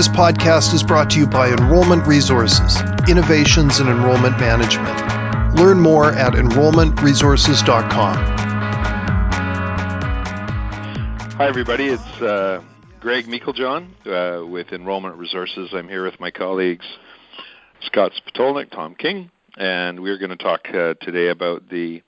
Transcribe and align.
This 0.00 0.08
podcast 0.08 0.72
is 0.72 0.82
brought 0.82 1.10
to 1.10 1.18
you 1.18 1.26
by 1.26 1.48
Enrollment 1.50 2.06
Resources, 2.06 2.80
Innovations 3.06 3.80
in 3.80 3.86
Enrollment 3.86 4.40
Management. 4.40 5.54
Learn 5.56 5.78
more 5.78 6.10
at 6.10 6.32
enrollmentresources.com. 6.32 8.16
Hi, 11.36 11.46
everybody. 11.46 11.88
It's 11.88 12.22
uh, 12.22 12.62
Greg 13.00 13.26
Meiklejohn 13.26 13.88
uh, 14.06 14.46
with 14.46 14.72
Enrollment 14.72 15.16
Resources. 15.16 15.68
I'm 15.74 15.90
here 15.90 16.06
with 16.06 16.18
my 16.18 16.30
colleagues 16.30 16.86
Scott 17.82 18.12
Spotolnik, 18.26 18.70
Tom 18.70 18.94
King, 18.94 19.30
and 19.58 20.00
we're 20.00 20.16
going 20.16 20.30
to 20.30 20.36
talk 20.36 20.66
uh, 20.70 20.94
today 21.02 21.28
about 21.28 21.68
the 21.68 22.02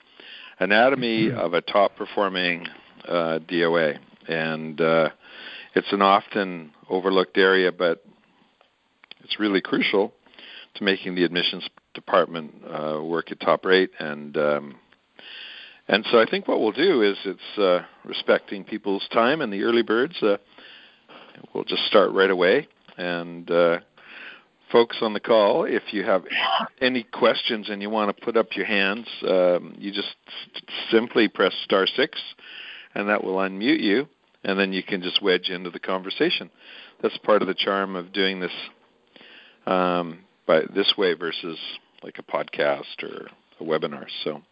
anatomy 0.59 1.31
of 1.31 1.53
a 1.53 1.61
top 1.61 1.97
performing 1.97 2.69
uh, 3.07 3.41
DOA. 3.47 3.99
And 4.29 4.81
uh, 4.81 5.11
it's 5.75 5.93
an 5.93 6.03
often 6.03 6.73
overlooked 6.89 7.39
area, 7.39 7.73
but 7.73 8.05
it's 9.21 9.39
really 9.39 9.61
crucial 9.61 10.13
to 10.75 10.85
making 10.85 11.15
the 11.15 11.25
admissions 11.25 11.67
department 11.95 12.55
uh, 12.67 13.01
work 13.03 13.31
at 13.31 13.41
top 13.41 13.65
rate. 13.65 13.91
And 13.99 14.37
um, 14.37 14.77
and 15.89 16.07
so 16.11 16.21
I 16.21 16.27
think 16.31 16.47
what 16.47 16.61
we'll 16.61 16.73
do 16.73 17.03
is 17.03 17.17
it's 17.25 17.59
uh, 17.59 17.81
respecting 18.05 18.65
people's 18.65 19.07
time 19.13 19.41
and 19.41 19.53
the 19.53 19.63
early 19.63 19.83
birds. 19.83 20.15
Uh, 20.23 20.37
we'll 21.53 21.65
just 21.65 21.85
start 21.87 22.13
right 22.13 22.31
away. 22.31 22.69
And 22.97 23.51
uh, 23.51 23.79
folks 24.71 24.99
on 25.03 25.13
the 25.13 25.21
call, 25.21 25.65
if 25.65 25.83
you 25.93 26.05
have 26.05 26.25
any 26.81 27.03
questions 27.03 27.69
and 27.69 27.83
you 27.83 27.91
want 27.91 28.17
to 28.17 28.25
put 28.25 28.37
up 28.37 28.49
your 28.55 28.67
hands, 28.67 29.07
um, 29.29 29.75
you 29.77 29.93
just 29.93 30.15
simply 30.91 31.29
press 31.29 31.53
star 31.65 31.87
six, 31.87 32.21
and 32.95 33.09
that 33.09 33.25
will 33.25 33.37
unmute 33.37 33.81
you 33.81 34.09
and 34.45 34.59
then 34.59 34.73
you 34.73 34.83
can 34.83 35.03
just 35.03 35.23
wedge 35.23 35.49
into 35.49 35.71
the 35.71 35.79
conversation. 35.79 36.51
That's 37.03 37.17
part 37.19 37.43
of 37.43 37.49
the 37.49 37.55
charm 37.55 37.97
of 37.97 38.13
doing 38.13 38.41
this 38.41 38.53
um, 39.67 40.21
by 40.47 40.63
this 40.75 40.95
way 40.97 41.15
versus 41.15 41.59
like 42.03 42.19
a 42.19 42.23
podcast 42.23 43.03
or 43.03 43.29
a 43.61 43.65
webinar. 43.65 44.07
So 44.25 44.43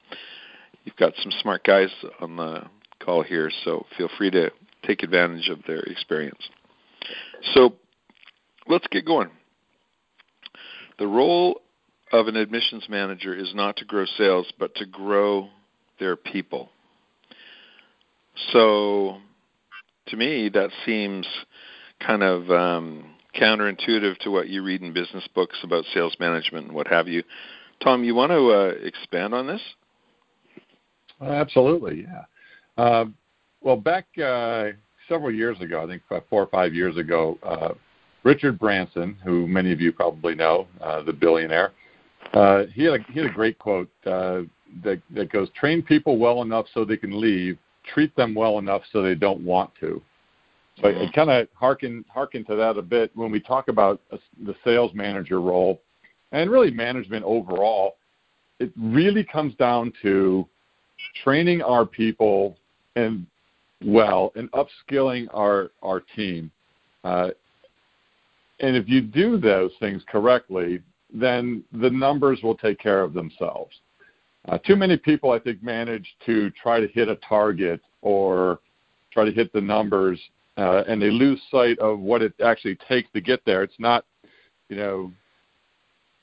you've 0.85 0.97
got 0.97 1.15
some 1.23 1.33
smart 1.41 1.65
guys 1.65 1.91
on 2.21 2.37
the 2.37 2.63
call 3.05 3.23
here, 3.23 3.51
so 3.65 3.87
feel 3.97 4.09
free 4.17 4.31
to 4.31 4.51
take 4.87 5.03
advantage 5.03 5.49
of 5.49 5.59
their 5.67 5.81
experience. 5.81 6.49
So 7.55 7.75
let's 8.69 8.87
get 8.91 9.05
going. 9.05 9.31
The 10.99 11.07
role 11.07 11.61
of 12.13 12.29
an 12.29 12.37
admissions 12.37 12.87
manager 12.89 13.35
is 13.35 13.53
not 13.55 13.77
to 13.79 13.85
grow 13.85 14.05
sales, 14.19 14.53
but 14.59 14.75
to 14.77 14.87
grow 14.87 15.49
their 15.99 16.17
people. 16.17 16.71
So 18.53 19.19
to 20.07 20.17
me, 20.17 20.49
that 20.51 20.71
seems 20.85 21.27
kind 22.01 22.23
of 22.23 22.51
um, 22.51 23.05
counterintuitive 23.35 24.19
to 24.19 24.31
what 24.31 24.49
you 24.49 24.63
read 24.63 24.83
in 24.83 24.93
business 24.93 25.27
books 25.35 25.59
about 25.63 25.85
sales 25.95 26.17
management 26.19 26.67
and 26.67 26.75
what 26.75 26.87
have 26.89 27.09
you. 27.09 27.23
Tom, 27.83 28.05
you 28.05 28.15
want 28.15 28.33
to 28.33 28.51
uh, 28.51 28.87
expand 28.87 29.35
on 29.35 29.47
this? 29.47 29.61
Absolutely, 31.21 32.07
yeah. 32.07 32.83
Uh, 32.83 33.05
well, 33.63 33.77
back 33.77 34.07
uh, 34.19 34.69
several 35.09 35.33
years 35.33 35.61
ago, 35.61 35.83
I 35.83 35.87
think 35.87 36.03
four 36.09 36.43
or 36.43 36.47
five 36.47 36.75
years 36.75 36.97
ago, 36.97 37.39
uh, 37.43 37.75
Richard 38.23 38.59
Branson, 38.59 39.17
who 39.25 39.47
many 39.47 39.73
of 39.73 39.81
you 39.81 39.93
probably 39.93 40.35
know, 40.35 40.67
uh, 40.81 41.03
the 41.03 41.13
billionaire, 41.13 41.73
uh, 42.33 42.65
he, 42.75 42.85
had 42.85 43.01
a, 43.01 43.13
he 43.13 43.21
had 43.21 43.31
a 43.31 43.35
great 43.35 43.59
quote 43.59 43.91
that, 44.05 45.01
that 45.11 45.33
goes, 45.33 45.49
train 45.59 45.83
people 45.83 46.17
well 46.17 46.43
enough 46.43 46.67
so 46.73 46.85
they 46.85 46.97
can 46.97 47.21
leave, 47.21 47.59
treat 47.93 48.15
them 48.17 48.35
well 48.35 48.59
enough 48.59 48.83
so 48.93 49.03
they 49.03 49.15
don't 49.15 49.41
want 49.41 49.71
to. 49.81 50.01
So 50.81 50.89
I, 50.89 51.05
I 51.05 51.11
kind 51.13 51.31
of 51.31 51.49
harken 51.55 52.05
harken 52.09 52.45
to 52.47 52.57
that 52.57 52.77
a 52.77 52.83
bit 52.83 53.11
when 53.15 53.31
we 53.31 53.41
talk 53.41 53.69
about 53.69 54.01
a, 54.11 54.19
the 54.45 54.55
sales 54.65 54.93
manager 54.95 55.41
role, 55.41 55.81
and 56.33 56.51
really 56.51 56.71
management 56.71 57.25
overall. 57.25 57.97
It 58.59 58.73
really 58.79 59.25
comes 59.25 59.55
down 59.55 59.93
to 60.03 60.47
training 61.23 61.63
our 61.63 61.87
people 61.87 62.57
and 62.97 63.27
well 63.85 64.33
and 64.37 64.51
upskilling 64.53 65.29
our 65.35 65.71
our 65.83 66.01
team. 66.01 66.51
Uh, 67.05 67.31
and 68.61 68.77
if 68.77 68.89
you 68.89 69.01
do 69.01 69.39
those 69.39 69.73
things 69.81 70.03
correctly, 70.09 70.83
then 71.13 71.65
the 71.73 71.91
numbers 71.91 72.41
will 72.43 72.57
take 72.57 72.79
care 72.79 73.03
of 73.03 73.15
themselves. 73.15 73.75
Uh, 74.49 74.59
too 74.59 74.77
many 74.77 74.97
people, 74.97 75.31
I 75.31 75.39
think, 75.39 75.63
manage 75.63 76.17
to 76.27 76.51
try 76.51 76.81
to 76.81 76.89
hit 76.89 77.09
a 77.09 77.17
target 77.17 77.81
or 78.03 78.61
try 79.13 79.25
to 79.25 79.33
hit 79.33 79.53
the 79.53 79.61
numbers, 79.61 80.21
uh, 80.57 80.83
and 80.89 81.01
they 81.01 81.11
lose 81.11 81.41
sight 81.51 81.79
of 81.79 81.99
what 81.99 82.23
it 82.23 82.33
actually 82.45 82.77
takes 82.89 83.11
to 83.13 83.21
get 83.21 83.45
there. 83.45 83.63
It's 83.63 83.79
not, 83.79 84.05
you 84.69 84.77
know, 84.77 85.13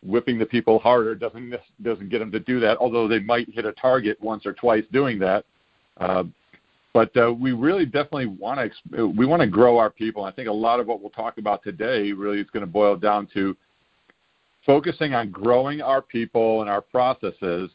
whipping 0.04 0.38
the 0.38 0.46
people 0.46 0.80
harder 0.80 1.16
doesn't 1.16 1.54
doesn't 1.82 2.10
get 2.10 2.20
them 2.20 2.32
to 2.32 2.40
do 2.40 2.60
that. 2.60 2.78
Although 2.78 3.08
they 3.08 3.20
might 3.20 3.50
hit 3.50 3.66
a 3.66 3.74
target 3.74 4.18
once 4.22 4.46
or 4.46 4.54
twice 4.54 4.84
doing 4.92 5.20
that. 5.20 5.46
Uh, 5.98 6.24
but 6.94 7.16
uh, 7.18 7.32
we 7.32 7.52
really 7.52 7.86
definitely 7.86 8.26
want 8.26 8.72
to 8.92 9.08
we 9.08 9.26
want 9.26 9.42
to 9.42 9.48
grow 9.48 9.78
our 9.78 9.90
people. 9.90 10.24
I 10.24 10.32
think 10.32 10.48
a 10.48 10.54
lot 10.54 10.80
of 10.80 10.88
what 10.88 11.02
we'll 11.02 11.12
talk 11.12 11.38
about 11.38 11.64
today 11.64 12.12
really 12.12 12.40
is 12.40 12.50
going 12.52 12.66
to 12.66 12.72
boil 12.72 12.96
down 12.96 13.28
to 13.34 13.56
focusing 14.66 15.14
on 15.14 15.30
growing 15.30 15.82
our 15.82 16.02
people 16.02 16.62
and 16.62 16.70
our 16.70 16.82
processes 16.82 17.70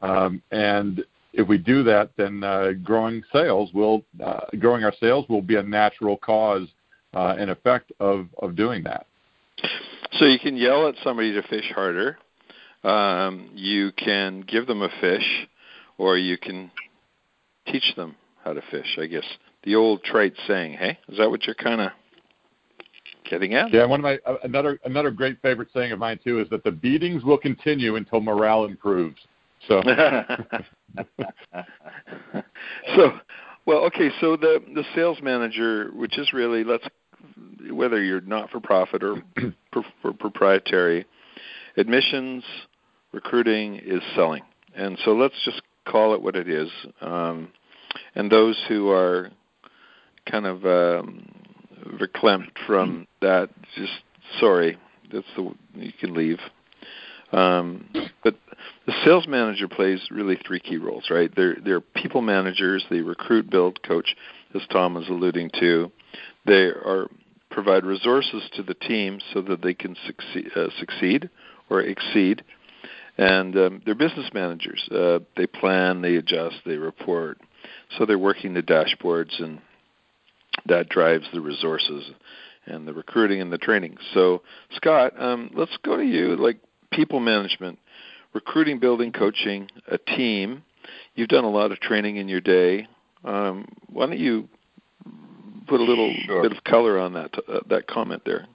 and 0.00 1.04
if 1.36 1.46
we 1.46 1.58
do 1.58 1.82
that, 1.84 2.10
then 2.16 2.42
uh, 2.42 2.72
growing 2.82 3.22
sales 3.32 3.70
will 3.74 4.02
uh, 4.24 4.40
growing 4.58 4.84
our 4.84 4.94
sales 4.98 5.28
will 5.28 5.42
be 5.42 5.56
a 5.56 5.62
natural 5.62 6.16
cause 6.16 6.66
uh, 7.14 7.36
and 7.38 7.50
effect 7.50 7.92
of 8.00 8.28
of 8.38 8.56
doing 8.56 8.82
that. 8.84 9.06
So 10.12 10.24
you 10.24 10.38
can 10.38 10.56
yell 10.56 10.88
at 10.88 10.94
somebody 11.04 11.32
to 11.32 11.42
fish 11.42 11.70
harder. 11.74 12.18
Um, 12.84 13.50
you 13.54 13.92
can 13.92 14.42
give 14.42 14.66
them 14.66 14.82
a 14.82 14.88
fish, 15.00 15.46
or 15.98 16.16
you 16.16 16.38
can 16.38 16.70
teach 17.66 17.94
them 17.96 18.16
how 18.42 18.54
to 18.54 18.62
fish. 18.70 18.96
I 19.00 19.06
guess 19.06 19.24
the 19.64 19.74
old 19.74 20.02
trite 20.04 20.34
saying. 20.46 20.74
Hey, 20.74 20.98
is 21.08 21.18
that 21.18 21.28
what 21.28 21.44
you're 21.44 21.54
kind 21.54 21.82
of 21.82 21.90
getting 23.28 23.54
at? 23.54 23.72
Yeah, 23.72 23.84
one 23.84 24.00
of 24.00 24.04
my 24.04 24.18
uh, 24.24 24.36
another 24.44 24.78
another 24.84 25.10
great 25.10 25.40
favorite 25.42 25.68
saying 25.74 25.92
of 25.92 25.98
mine 25.98 26.18
too 26.24 26.40
is 26.40 26.48
that 26.48 26.64
the 26.64 26.70
beatings 26.70 27.24
will 27.24 27.38
continue 27.38 27.96
until 27.96 28.20
morale 28.20 28.64
improves. 28.64 29.18
So, 29.68 29.82
so, 32.96 33.12
well, 33.66 33.84
okay. 33.86 34.10
So 34.20 34.36
the 34.36 34.62
the 34.74 34.84
sales 34.94 35.18
manager, 35.22 35.90
which 35.94 36.18
is 36.18 36.32
really 36.32 36.64
let's 36.64 36.86
whether 37.70 38.02
you're 38.02 38.20
not 38.20 38.50
for 38.50 38.60
profit 38.60 39.02
or 39.02 39.16
for 40.02 40.12
proprietary, 40.12 41.06
admissions 41.76 42.44
recruiting 43.12 43.76
is 43.76 44.02
selling, 44.14 44.42
and 44.74 44.98
so 45.04 45.12
let's 45.12 45.34
just 45.44 45.62
call 45.86 46.14
it 46.14 46.22
what 46.22 46.36
it 46.36 46.48
is. 46.48 46.68
Um, 47.00 47.50
and 48.14 48.30
those 48.30 48.58
who 48.68 48.90
are 48.90 49.30
kind 50.30 50.46
of 50.46 50.64
um, 50.66 51.26
verklempt 51.98 52.52
from 52.66 53.06
that, 53.22 53.48
just 53.76 53.92
sorry, 54.40 54.76
that's 55.12 55.26
the 55.36 55.54
you 55.74 55.92
can 55.98 56.14
leave. 56.14 56.38
Um, 57.32 57.88
but 58.22 58.36
the 58.86 58.94
sales 59.04 59.26
manager 59.26 59.68
plays 59.68 60.00
really 60.10 60.38
three 60.46 60.60
key 60.60 60.76
roles, 60.76 61.10
right? 61.10 61.30
They're 61.34 61.56
they're 61.64 61.80
people 61.80 62.22
managers. 62.22 62.84
They 62.90 63.00
recruit, 63.00 63.50
build, 63.50 63.82
coach, 63.82 64.16
as 64.54 64.62
Tom 64.70 64.94
was 64.94 65.08
alluding 65.08 65.50
to. 65.60 65.90
They 66.46 66.64
are 66.64 67.08
provide 67.50 67.84
resources 67.84 68.42
to 68.54 68.62
the 68.62 68.74
team 68.74 69.18
so 69.32 69.40
that 69.40 69.62
they 69.62 69.74
can 69.74 69.96
succeed, 70.06 70.50
uh, 70.56 70.68
succeed 70.78 71.30
or 71.70 71.80
exceed. 71.80 72.44
And 73.18 73.56
um, 73.56 73.82
they're 73.86 73.94
business 73.94 74.28
managers. 74.34 74.86
Uh, 74.90 75.20
they 75.36 75.46
plan, 75.46 76.02
they 76.02 76.16
adjust, 76.16 76.56
they 76.66 76.76
report. 76.76 77.40
So 77.96 78.04
they're 78.04 78.18
working 78.18 78.52
the 78.52 78.62
dashboards, 78.62 79.42
and 79.42 79.60
that 80.66 80.88
drives 80.88 81.24
the 81.32 81.40
resources 81.40 82.10
and 82.66 82.86
the 82.86 82.92
recruiting 82.92 83.40
and 83.40 83.52
the 83.52 83.58
training. 83.58 83.96
So, 84.12 84.42
Scott, 84.72 85.12
um, 85.18 85.50
let's 85.54 85.76
go 85.82 85.96
to 85.96 86.04
you. 86.04 86.36
Like, 86.36 86.58
people 86.92 87.20
management, 87.20 87.78
recruiting, 88.32 88.78
building, 88.78 89.12
coaching, 89.12 89.70
a 89.88 89.98
team. 89.98 90.62
You've 91.14 91.28
done 91.28 91.44
a 91.44 91.50
lot 91.50 91.72
of 91.72 91.80
training 91.80 92.16
in 92.16 92.28
your 92.28 92.40
day. 92.40 92.86
Um, 93.24 93.66
why 93.88 94.06
don't 94.06 94.18
you 94.18 94.48
put 95.66 95.80
a 95.80 95.84
little 95.84 96.14
sure. 96.24 96.42
bit 96.42 96.52
of 96.52 96.62
color 96.64 96.98
on 96.98 97.12
that 97.14 97.34
uh, 97.48 97.60
that 97.68 97.86
comment 97.86 98.22
there? 98.24 98.46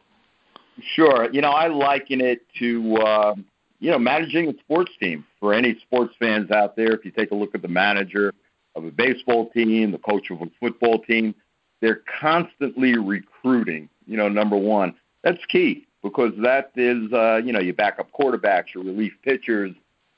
Sure. 0.95 1.29
You 1.31 1.41
know, 1.41 1.49
I 1.49 1.67
liken 1.67 2.21
it 2.21 2.41
to 2.59 2.95
uh, 2.97 3.35
you 3.79 3.91
know 3.91 3.99
managing 3.99 4.49
a 4.49 4.53
sports 4.59 4.91
team. 4.99 5.25
For 5.39 5.53
any 5.53 5.77
sports 5.81 6.13
fans 6.19 6.51
out 6.51 6.75
there, 6.75 6.93
if 6.93 7.03
you 7.03 7.11
take 7.11 7.31
a 7.31 7.35
look 7.35 7.55
at 7.55 7.61
the 7.61 7.67
manager 7.67 8.33
of 8.75 8.85
a 8.85 8.91
baseball 8.91 9.49
team, 9.49 9.91
the 9.91 9.97
coach 9.97 10.29
of 10.29 10.41
a 10.41 10.45
football 10.59 10.99
team, 10.99 11.35
they're 11.81 12.01
constantly 12.21 12.97
recruiting. 12.97 13.89
You 14.05 14.17
know, 14.17 14.29
number 14.29 14.55
one, 14.55 14.93
that's 15.23 15.43
key 15.51 15.87
because 16.01 16.33
that 16.41 16.71
is, 16.75 17.11
uh, 17.13 17.41
you 17.43 17.51
know, 17.51 17.59
your 17.59 17.73
backup 17.73 18.11
quarterbacks, 18.11 18.73
your 18.73 18.83
relief 18.83 19.13
pitchers. 19.23 19.71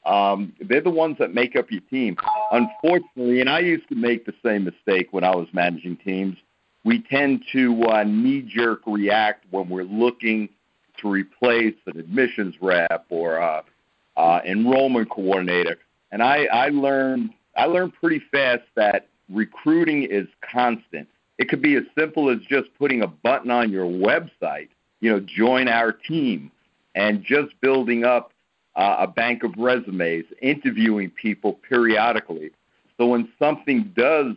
Um, 0.06 0.53
they're 0.59 0.81
the 0.81 0.89
ones 0.89 1.18
that 1.19 1.33
make 1.33 1.56
up 1.56 1.71
your 1.71 1.81
team. 1.81 2.18
Unfortunately, 2.51 3.39
and 3.39 3.50
I 3.50 3.59
used 3.59 3.88
to 3.89 3.95
make 3.95 4.25
the 4.25 4.33
same 4.44 4.65
mistake 4.65 5.07
when 5.12 5.24
I 5.24 5.35
was 5.35 5.47
managing 5.53 5.97
teams. 5.97 6.38
we 6.83 7.00
tend 7.00 7.44
to 7.53 7.83
uh, 7.83 8.03
knee 8.03 8.41
jerk 8.41 8.81
react 8.85 9.45
when 9.51 9.69
we're 9.69 9.83
looking 9.83 10.50
to 10.97 11.09
replace 11.09 11.75
an 11.85 11.97
admissions 11.97 12.56
rep 12.62 13.06
or 13.09 13.38
a, 13.38 13.63
uh, 14.18 14.41
enrollment 14.45 15.09
coordinator. 15.09 15.77
And 16.12 16.21
I, 16.21 16.45
I 16.45 16.69
learned 16.69 17.31
I 17.56 17.65
learned 17.65 17.94
pretty 17.94 18.21
fast 18.31 18.63
that 18.75 19.07
recruiting 19.30 20.03
is 20.03 20.27
constant. 20.41 21.07
It 21.38 21.50
could 21.50 21.62
be 21.62 21.75
as 21.75 21.83
simple 21.97 22.30
as 22.30 22.39
just 22.39 22.69
putting 22.77 23.01
a 23.01 23.07
button 23.07 23.51
on 23.51 23.71
your 23.71 23.85
website, 23.85 24.69
you 25.04 25.12
know, 25.12 25.20
join 25.20 25.68
our 25.68 25.92
team, 25.92 26.50
and 26.96 27.26
just 27.26 27.60
building 27.60 28.06
up 28.06 28.32
uh, 28.78 28.96
a 29.00 29.08
bank 29.08 29.44
of 29.44 29.54
resumes, 29.58 30.24
interviewing 30.42 31.10
people 31.10 31.60
periodically. 31.68 32.52
So 32.98 33.08
when 33.08 33.28
something 33.38 33.92
does 33.98 34.36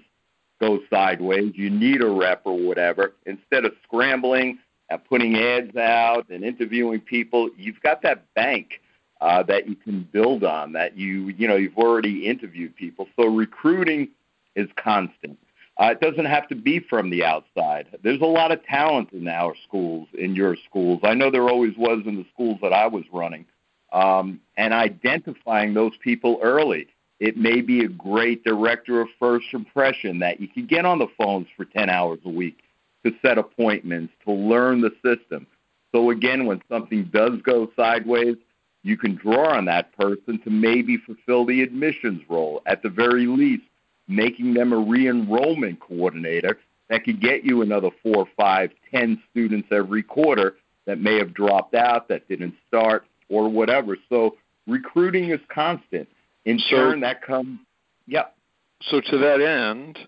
go 0.60 0.80
sideways, 0.90 1.52
you 1.54 1.70
need 1.70 2.02
a 2.02 2.10
rep 2.10 2.42
or 2.44 2.58
whatever, 2.58 3.12
instead 3.26 3.64
of 3.64 3.74
scrambling 3.84 4.58
and 4.90 5.04
putting 5.04 5.36
ads 5.36 5.76
out 5.76 6.28
and 6.30 6.42
interviewing 6.42 7.00
people, 7.00 7.48
you've 7.56 7.80
got 7.80 8.02
that 8.02 8.24
bank 8.34 8.80
uh, 9.20 9.44
that 9.44 9.68
you 9.68 9.76
can 9.76 10.02
build 10.10 10.42
on. 10.42 10.72
That 10.72 10.98
you 10.98 11.28
you 11.28 11.46
know 11.46 11.54
you've 11.54 11.78
already 11.78 12.26
interviewed 12.26 12.74
people. 12.74 13.06
So 13.14 13.26
recruiting 13.26 14.08
is 14.56 14.68
constant. 14.76 15.38
Uh, 15.78 15.90
it 15.90 16.00
doesn't 16.00 16.24
have 16.24 16.48
to 16.48 16.54
be 16.54 16.80
from 16.80 17.10
the 17.10 17.24
outside. 17.24 17.86
There's 18.02 18.20
a 18.20 18.26
lot 18.26 18.50
of 18.50 18.64
talent 18.64 19.12
in 19.12 19.28
our 19.28 19.54
schools, 19.64 20.08
in 20.14 20.34
your 20.34 20.56
schools. 20.68 21.00
I 21.02 21.14
know 21.14 21.30
there 21.30 21.48
always 21.48 21.76
was 21.76 22.02
in 22.06 22.16
the 22.16 22.24
schools 22.32 22.58
that 22.62 22.72
I 22.72 22.86
was 22.86 23.04
running. 23.12 23.44
Um, 23.92 24.40
and 24.56 24.74
identifying 24.74 25.74
those 25.74 25.92
people 26.02 26.40
early. 26.42 26.88
It 27.20 27.36
may 27.36 27.60
be 27.60 27.80
a 27.80 27.88
great 27.88 28.44
director 28.44 29.00
of 29.00 29.08
first 29.18 29.46
impression 29.52 30.18
that 30.18 30.40
you 30.40 30.48
can 30.48 30.66
get 30.66 30.84
on 30.84 30.98
the 30.98 31.06
phones 31.16 31.46
for 31.56 31.64
10 31.64 31.88
hours 31.88 32.18
a 32.24 32.28
week 32.28 32.58
to 33.04 33.12
set 33.22 33.38
appointments, 33.38 34.12
to 34.24 34.32
learn 34.32 34.80
the 34.80 34.90
system. 35.04 35.46
So, 35.94 36.10
again, 36.10 36.46
when 36.46 36.60
something 36.68 37.04
does 37.04 37.40
go 37.42 37.70
sideways, 37.76 38.36
you 38.82 38.96
can 38.96 39.14
draw 39.14 39.56
on 39.56 39.64
that 39.66 39.96
person 39.96 40.40
to 40.42 40.50
maybe 40.50 40.96
fulfill 40.98 41.46
the 41.46 41.62
admissions 41.62 42.22
role. 42.28 42.62
At 42.66 42.82
the 42.82 42.88
very 42.90 43.26
least, 43.26 43.64
making 44.08 44.54
them 44.54 44.72
a 44.72 44.78
re 44.78 45.08
enrollment 45.08 45.80
coordinator 45.80 46.58
that 46.88 47.04
could 47.04 47.20
get 47.20 47.44
you 47.44 47.62
another 47.62 47.90
four, 48.02 48.26
five, 48.36 48.70
ten 48.90 49.20
students 49.30 49.68
every 49.72 50.02
quarter 50.02 50.56
that 50.86 51.00
may 51.00 51.18
have 51.18 51.34
dropped 51.34 51.74
out, 51.74 52.08
that 52.08 52.28
didn't 52.28 52.54
start, 52.68 53.04
or 53.28 53.48
whatever. 53.48 53.96
So 54.08 54.36
recruiting 54.66 55.30
is 55.30 55.40
constant. 55.52 56.08
In 56.44 56.60
so, 56.60 56.76
turn, 56.76 57.00
that 57.00 57.22
comes, 57.22 57.58
yep. 58.06 58.36
So 58.82 59.00
to 59.00 59.18
that 59.18 59.40
end, 59.40 59.98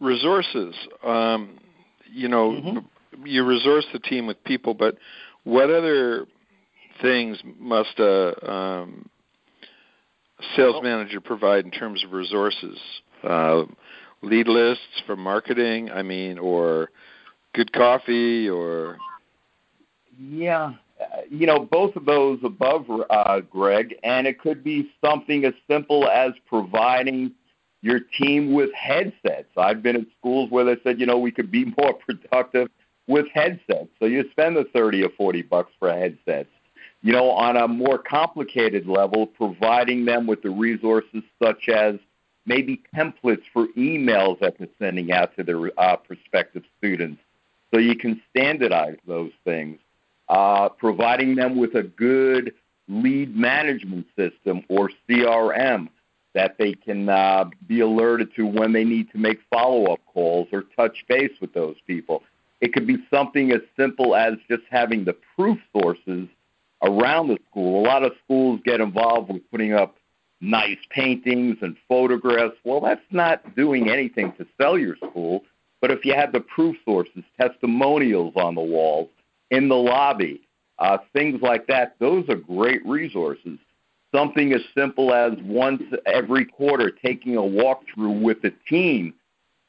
resources. 0.00 0.74
Um, 1.04 1.58
you 2.08 2.28
know, 2.28 2.50
mm-hmm. 2.50 3.26
you 3.26 3.44
resource 3.44 3.86
the 3.92 3.98
team 3.98 4.26
with 4.26 4.42
people, 4.44 4.74
but 4.74 4.96
what 5.44 5.70
other 5.70 6.26
things 7.00 7.38
must 7.58 7.98
a 7.98 8.52
um, 8.52 9.08
sales 10.56 10.82
manager 10.82 11.20
provide 11.20 11.64
in 11.64 11.70
terms 11.70 12.04
of 12.04 12.12
resources? 12.12 12.78
Uh, 13.22 13.64
lead 14.22 14.48
lists 14.48 15.02
for 15.06 15.16
marketing, 15.16 15.90
I 15.90 16.02
mean, 16.02 16.38
or 16.38 16.90
good 17.54 17.72
coffee, 17.72 18.48
or 18.48 18.98
yeah, 20.18 20.74
you 21.30 21.46
know, 21.46 21.58
both 21.58 21.96
of 21.96 22.04
those 22.04 22.38
above, 22.44 22.86
uh, 23.10 23.40
Greg, 23.40 23.96
and 24.02 24.26
it 24.26 24.40
could 24.40 24.62
be 24.62 24.90
something 25.04 25.44
as 25.44 25.54
simple 25.68 26.08
as 26.08 26.32
providing 26.46 27.32
your 27.80 28.00
team 28.18 28.52
with 28.52 28.70
headsets. 28.74 29.48
I've 29.56 29.82
been 29.82 29.96
in 29.96 30.06
schools 30.18 30.50
where 30.50 30.64
they 30.64 30.76
said, 30.84 31.00
you 31.00 31.06
know, 31.06 31.18
we 31.18 31.32
could 31.32 31.50
be 31.50 31.64
more 31.78 31.94
productive 31.94 32.68
with 33.08 33.26
headsets. 33.34 33.88
So 33.98 34.06
you 34.06 34.24
spend 34.30 34.56
the 34.56 34.64
30 34.72 35.04
or 35.04 35.10
40 35.10 35.42
bucks 35.42 35.72
for 35.78 35.90
headsets. 35.90 36.48
You 37.04 37.12
know, 37.12 37.30
on 37.30 37.56
a 37.56 37.66
more 37.66 37.98
complicated 37.98 38.86
level, 38.86 39.26
providing 39.26 40.04
them 40.04 40.28
with 40.28 40.42
the 40.42 40.50
resources 40.50 41.24
such 41.42 41.68
as 41.68 41.96
maybe 42.46 42.82
templates 42.94 43.44
for 43.52 43.68
emails 43.76 44.40
that 44.40 44.58
they're 44.58 44.68
sending 44.78 45.12
out 45.12 45.36
to 45.36 45.42
their 45.42 45.70
uh, 45.78 45.96
prospective 45.96 46.64
students 46.78 47.20
so 47.72 47.80
you 47.80 47.96
can 47.96 48.20
standardize 48.30 48.98
those 49.06 49.32
things 49.44 49.78
uh, 50.28 50.68
providing 50.70 51.34
them 51.34 51.56
with 51.56 51.74
a 51.74 51.82
good 51.82 52.54
lead 52.88 53.36
management 53.36 54.06
system 54.16 54.62
or 54.68 54.90
CRM 55.08 55.88
that 56.34 56.56
they 56.58 56.72
can 56.72 57.08
uh, 57.08 57.44
be 57.66 57.80
alerted 57.80 58.34
to 58.34 58.46
when 58.46 58.72
they 58.72 58.84
need 58.84 59.10
to 59.12 59.18
make 59.18 59.38
follow 59.50 59.92
up 59.92 60.00
calls 60.06 60.48
or 60.52 60.64
touch 60.74 61.04
base 61.08 61.32
with 61.40 61.52
those 61.52 61.76
people. 61.86 62.22
It 62.60 62.72
could 62.72 62.86
be 62.86 62.96
something 63.10 63.52
as 63.52 63.60
simple 63.76 64.14
as 64.14 64.34
just 64.48 64.62
having 64.70 65.04
the 65.04 65.16
proof 65.36 65.58
sources 65.76 66.28
around 66.82 67.28
the 67.28 67.38
school. 67.50 67.82
A 67.82 67.84
lot 67.86 68.02
of 68.02 68.12
schools 68.24 68.60
get 68.64 68.80
involved 68.80 69.30
with 69.30 69.42
putting 69.50 69.74
up 69.74 69.96
nice 70.42 70.78
paintings 70.90 71.56
and 71.62 71.76
photographs. 71.88 72.56
Well, 72.64 72.80
that's 72.80 73.00
not 73.10 73.56
doing 73.56 73.88
anything 73.88 74.32
to 74.32 74.46
sell 74.60 74.76
your 74.76 74.96
school. 74.96 75.44
But 75.80 75.90
if 75.90 76.04
you 76.04 76.14
have 76.14 76.32
the 76.32 76.40
proof 76.40 76.76
sources, 76.84 77.24
testimonials 77.40 78.34
on 78.36 78.54
the 78.54 78.60
walls, 78.60 79.08
in 79.50 79.68
the 79.68 79.76
lobby, 79.76 80.40
uh, 80.78 80.98
things 81.12 81.40
like 81.42 81.66
that. 81.68 81.94
Those 82.00 82.28
are 82.28 82.36
great 82.36 82.84
resources. 82.84 83.58
Something 84.14 84.52
as 84.52 84.62
simple 84.76 85.14
as 85.14 85.32
once 85.42 85.82
every 86.06 86.44
quarter 86.44 86.90
taking 86.90 87.36
a 87.36 87.40
walkthrough 87.40 88.20
with 88.20 88.42
the 88.42 88.52
team, 88.68 89.14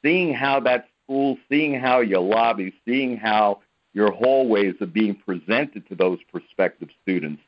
seeing 0.04 0.34
how 0.34 0.60
that 0.62 0.88
school, 1.04 1.38
seeing 1.50 1.80
how 1.80 2.00
your 2.00 2.22
lobby, 2.22 2.74
seeing 2.86 3.16
how 3.16 3.62
your 3.94 4.12
hallways 4.12 4.74
are 4.82 4.88
being 4.88 5.16
presented 5.16 5.88
to 5.88 5.96
those 5.96 6.20
prospective 6.32 6.90
students. 7.04 7.42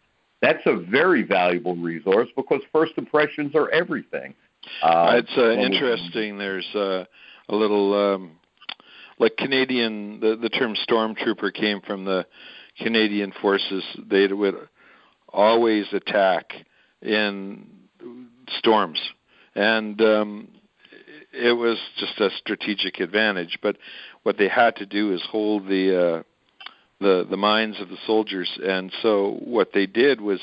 That's 0.46 0.66
a 0.68 0.76
very 0.76 1.24
valuable 1.24 1.76
resource 1.76 2.30
because 2.36 2.62
first 2.72 2.94
impressions 2.98 3.56
are 3.56 3.68
everything. 3.72 4.36
Uh, 4.84 5.14
it's 5.16 5.36
uh, 5.36 5.50
interesting. 5.54 6.38
There's 6.38 6.68
uh, 6.76 7.06
a 7.50 7.56
little 7.56 8.14
um, 8.14 8.32
like 9.18 9.38
Canadian, 9.38 10.20
the 10.20 10.36
the 10.36 10.50
term 10.50 10.76
stormtrooper 10.88 11.52
came 11.52 11.82
from 11.82 12.06
the 12.06 12.28
Canadian 12.80 13.34
forces. 13.42 13.84
They 14.08 14.28
would 14.28 14.54
always 15.30 15.88
attack 15.94 16.54
in 17.02 17.66
storms, 18.60 19.02
and 19.56 20.00
um, 20.00 20.50
it 21.34 21.54
was 21.54 21.80
just 21.98 22.20
a 22.20 22.30
strategic 22.38 23.00
advantage. 23.00 23.58
But 23.64 23.78
what 24.22 24.38
they 24.38 24.48
had 24.48 24.76
to 24.76 24.86
do 24.86 25.12
is 25.12 25.24
hold 25.32 25.68
the 25.68 26.20
uh, 26.20 26.24
the 27.00 27.26
the 27.30 27.38
minds 27.38 27.80
of 27.80 27.90
the 27.90 27.98
soldiers, 28.06 28.50
and 28.64 28.92
so 29.02 29.38
what 29.44 29.70
they 29.74 29.86
did 29.86 30.22
was. 30.22 30.40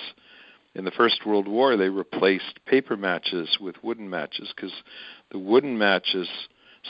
In 0.74 0.86
the 0.86 0.90
First 0.90 1.26
World 1.26 1.48
War, 1.48 1.76
they 1.76 1.90
replaced 1.90 2.64
paper 2.64 2.96
matches 2.96 3.58
with 3.60 3.76
wooden 3.82 4.08
matches 4.08 4.50
because 4.56 4.72
the 5.30 5.38
wooden 5.38 5.76
matches 5.76 6.26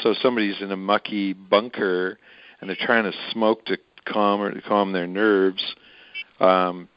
so 0.01 0.15
somebody's 0.23 0.61
in 0.61 0.71
a 0.71 0.77
mucky 0.77 1.33
bunker 1.33 2.19
and 2.61 2.71
they're 2.71 2.77
trying 2.81 3.05
to 3.05 3.13
smoke 3.33 3.67
to 3.67 3.77
calm 4.07 4.41
or 4.41 4.53
to 4.53 4.61
calm 4.63 4.93
their 4.93 5.07
nerves. 5.07 5.75
Um, 6.41 6.89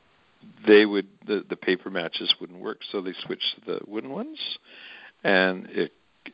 they 0.66 0.86
would 0.86 1.08
the 1.28 1.44
the 1.48 1.56
paper 1.56 1.90
matches 1.90 2.34
wouldn't 2.40 2.60
work, 2.60 2.80
so 2.92 3.02
they 3.02 3.14
switched 3.26 3.56
to 3.56 3.74
the 3.74 3.80
wooden 3.88 4.12
ones, 4.12 4.40
and 5.24 5.68
it 5.70 5.92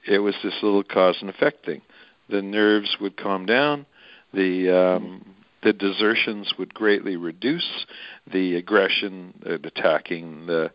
it 0.07 0.19
was 0.19 0.35
this 0.43 0.53
little 0.61 0.83
cause 0.83 1.17
and 1.21 1.29
effect 1.29 1.65
thing. 1.65 1.81
The 2.29 2.41
nerves 2.41 2.97
would 3.01 3.17
calm 3.17 3.45
down, 3.45 3.85
the 4.33 4.69
um, 4.69 5.35
the 5.63 5.73
desertions 5.73 6.53
would 6.57 6.73
greatly 6.73 7.15
reduce, 7.15 7.85
the 8.31 8.55
aggression, 8.55 9.33
uh, 9.45 9.53
attacking 9.63 10.47
the 10.47 10.71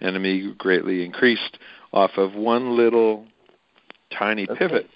enemy 0.00 0.54
greatly 0.56 1.04
increased 1.04 1.58
off 1.92 2.12
of 2.16 2.34
one 2.34 2.76
little 2.76 3.26
tiny 4.10 4.46
okay. 4.48 4.58
pivot 4.58 4.86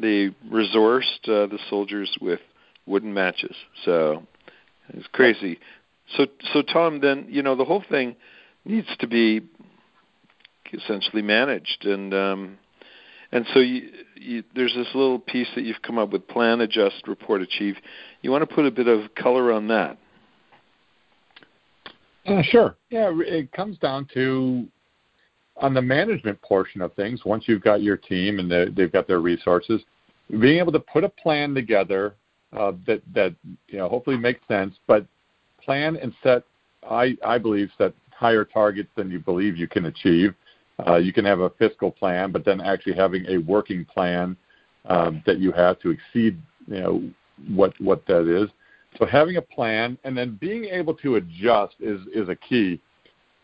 they 0.00 0.30
resourced 0.50 1.28
uh, 1.28 1.46
the 1.46 1.58
soldiers 1.68 2.16
with 2.20 2.40
wooden 2.86 3.12
matches. 3.14 3.54
So 3.84 4.26
it's 4.88 5.06
crazy. 5.08 5.58
So 6.16 6.26
so 6.52 6.62
Tom, 6.62 7.00
then 7.00 7.26
you 7.28 7.42
know 7.42 7.54
the 7.54 7.64
whole 7.64 7.84
thing 7.88 8.16
needs 8.64 8.88
to 8.98 9.06
be 9.06 9.42
essentially 10.72 11.22
managed, 11.22 11.84
and 11.84 12.14
um, 12.14 12.58
and 13.32 13.46
so 13.52 13.60
you, 13.60 13.90
you, 14.16 14.44
there's 14.54 14.74
this 14.74 14.88
little 14.94 15.18
piece 15.18 15.48
that 15.54 15.64
you've 15.64 15.82
come 15.82 15.98
up 15.98 16.10
with: 16.10 16.26
plan, 16.28 16.60
adjust, 16.60 17.06
report, 17.06 17.42
achieve. 17.42 17.76
You 18.22 18.30
want 18.30 18.48
to 18.48 18.54
put 18.54 18.66
a 18.66 18.70
bit 18.70 18.88
of 18.88 19.14
color 19.14 19.52
on 19.52 19.68
that? 19.68 19.98
Uh, 22.26 22.42
sure. 22.42 22.76
Yeah, 22.90 23.10
it 23.14 23.50
comes 23.52 23.78
down 23.78 24.06
to 24.14 24.66
on 25.60 25.74
the 25.74 25.82
management 25.82 26.40
portion 26.42 26.80
of 26.80 26.92
things, 26.94 27.24
once 27.24 27.44
you've 27.46 27.62
got 27.62 27.82
your 27.82 27.96
team 27.96 28.38
and 28.38 28.76
they've 28.76 28.92
got 28.92 29.06
their 29.06 29.20
resources, 29.20 29.82
being 30.28 30.58
able 30.58 30.72
to 30.72 30.80
put 30.80 31.04
a 31.04 31.08
plan 31.08 31.54
together 31.54 32.14
uh, 32.52 32.72
that 32.86 33.00
that 33.14 33.34
you 33.68 33.78
know 33.78 33.88
hopefully 33.88 34.16
makes 34.16 34.40
sense, 34.48 34.74
but 34.86 35.06
plan 35.62 35.96
and 35.96 36.12
set 36.22 36.42
I 36.88 37.16
I 37.24 37.38
believe 37.38 37.70
set 37.78 37.92
higher 38.10 38.44
targets 38.44 38.88
than 38.96 39.10
you 39.10 39.18
believe 39.18 39.56
you 39.56 39.68
can 39.68 39.86
achieve. 39.86 40.34
Uh, 40.86 40.96
you 40.96 41.12
can 41.12 41.24
have 41.24 41.40
a 41.40 41.50
fiscal 41.50 41.90
plan, 41.90 42.32
but 42.32 42.44
then 42.44 42.60
actually 42.60 42.94
having 42.94 43.26
a 43.26 43.38
working 43.38 43.84
plan 43.84 44.36
um, 44.86 45.22
that 45.26 45.38
you 45.38 45.52
have 45.52 45.78
to 45.80 45.90
exceed 45.90 46.40
you 46.66 46.80
know 46.80 47.10
what 47.48 47.72
what 47.80 48.06
that 48.06 48.28
is. 48.28 48.48
So 48.98 49.06
having 49.06 49.36
a 49.36 49.42
plan 49.42 49.98
and 50.04 50.16
then 50.16 50.36
being 50.40 50.64
able 50.64 50.94
to 50.94 51.16
adjust 51.16 51.74
is 51.80 52.00
is 52.14 52.28
a 52.28 52.36
key. 52.36 52.80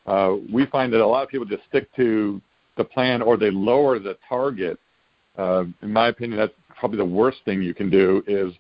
Uh, 0.07 0.37
we 0.53 0.67
find 0.67 0.93
that 0.93 1.01
a 1.01 1.07
lot 1.07 1.23
of 1.25 1.29
people 1.29 1.47
just 1.47 1.65
stick 1.69 1.95
to 1.97 2.41
the 2.77 2.85
plan 2.85 3.23
or 3.23 3.37
they 3.37 3.51
lower 3.51 3.99
the 3.99 4.17
target. 4.29 4.79
Uh, 5.37 5.65
in 5.83 5.93
my 5.93 6.09
opinion, 6.09 6.39
that's 6.39 6.53
probably 6.79 6.99
the 6.99 7.05
worst 7.05 7.39
thing 7.45 7.63
you 7.63 7.75
can 7.75 7.91
do. 7.91 8.23
Is 8.27 8.53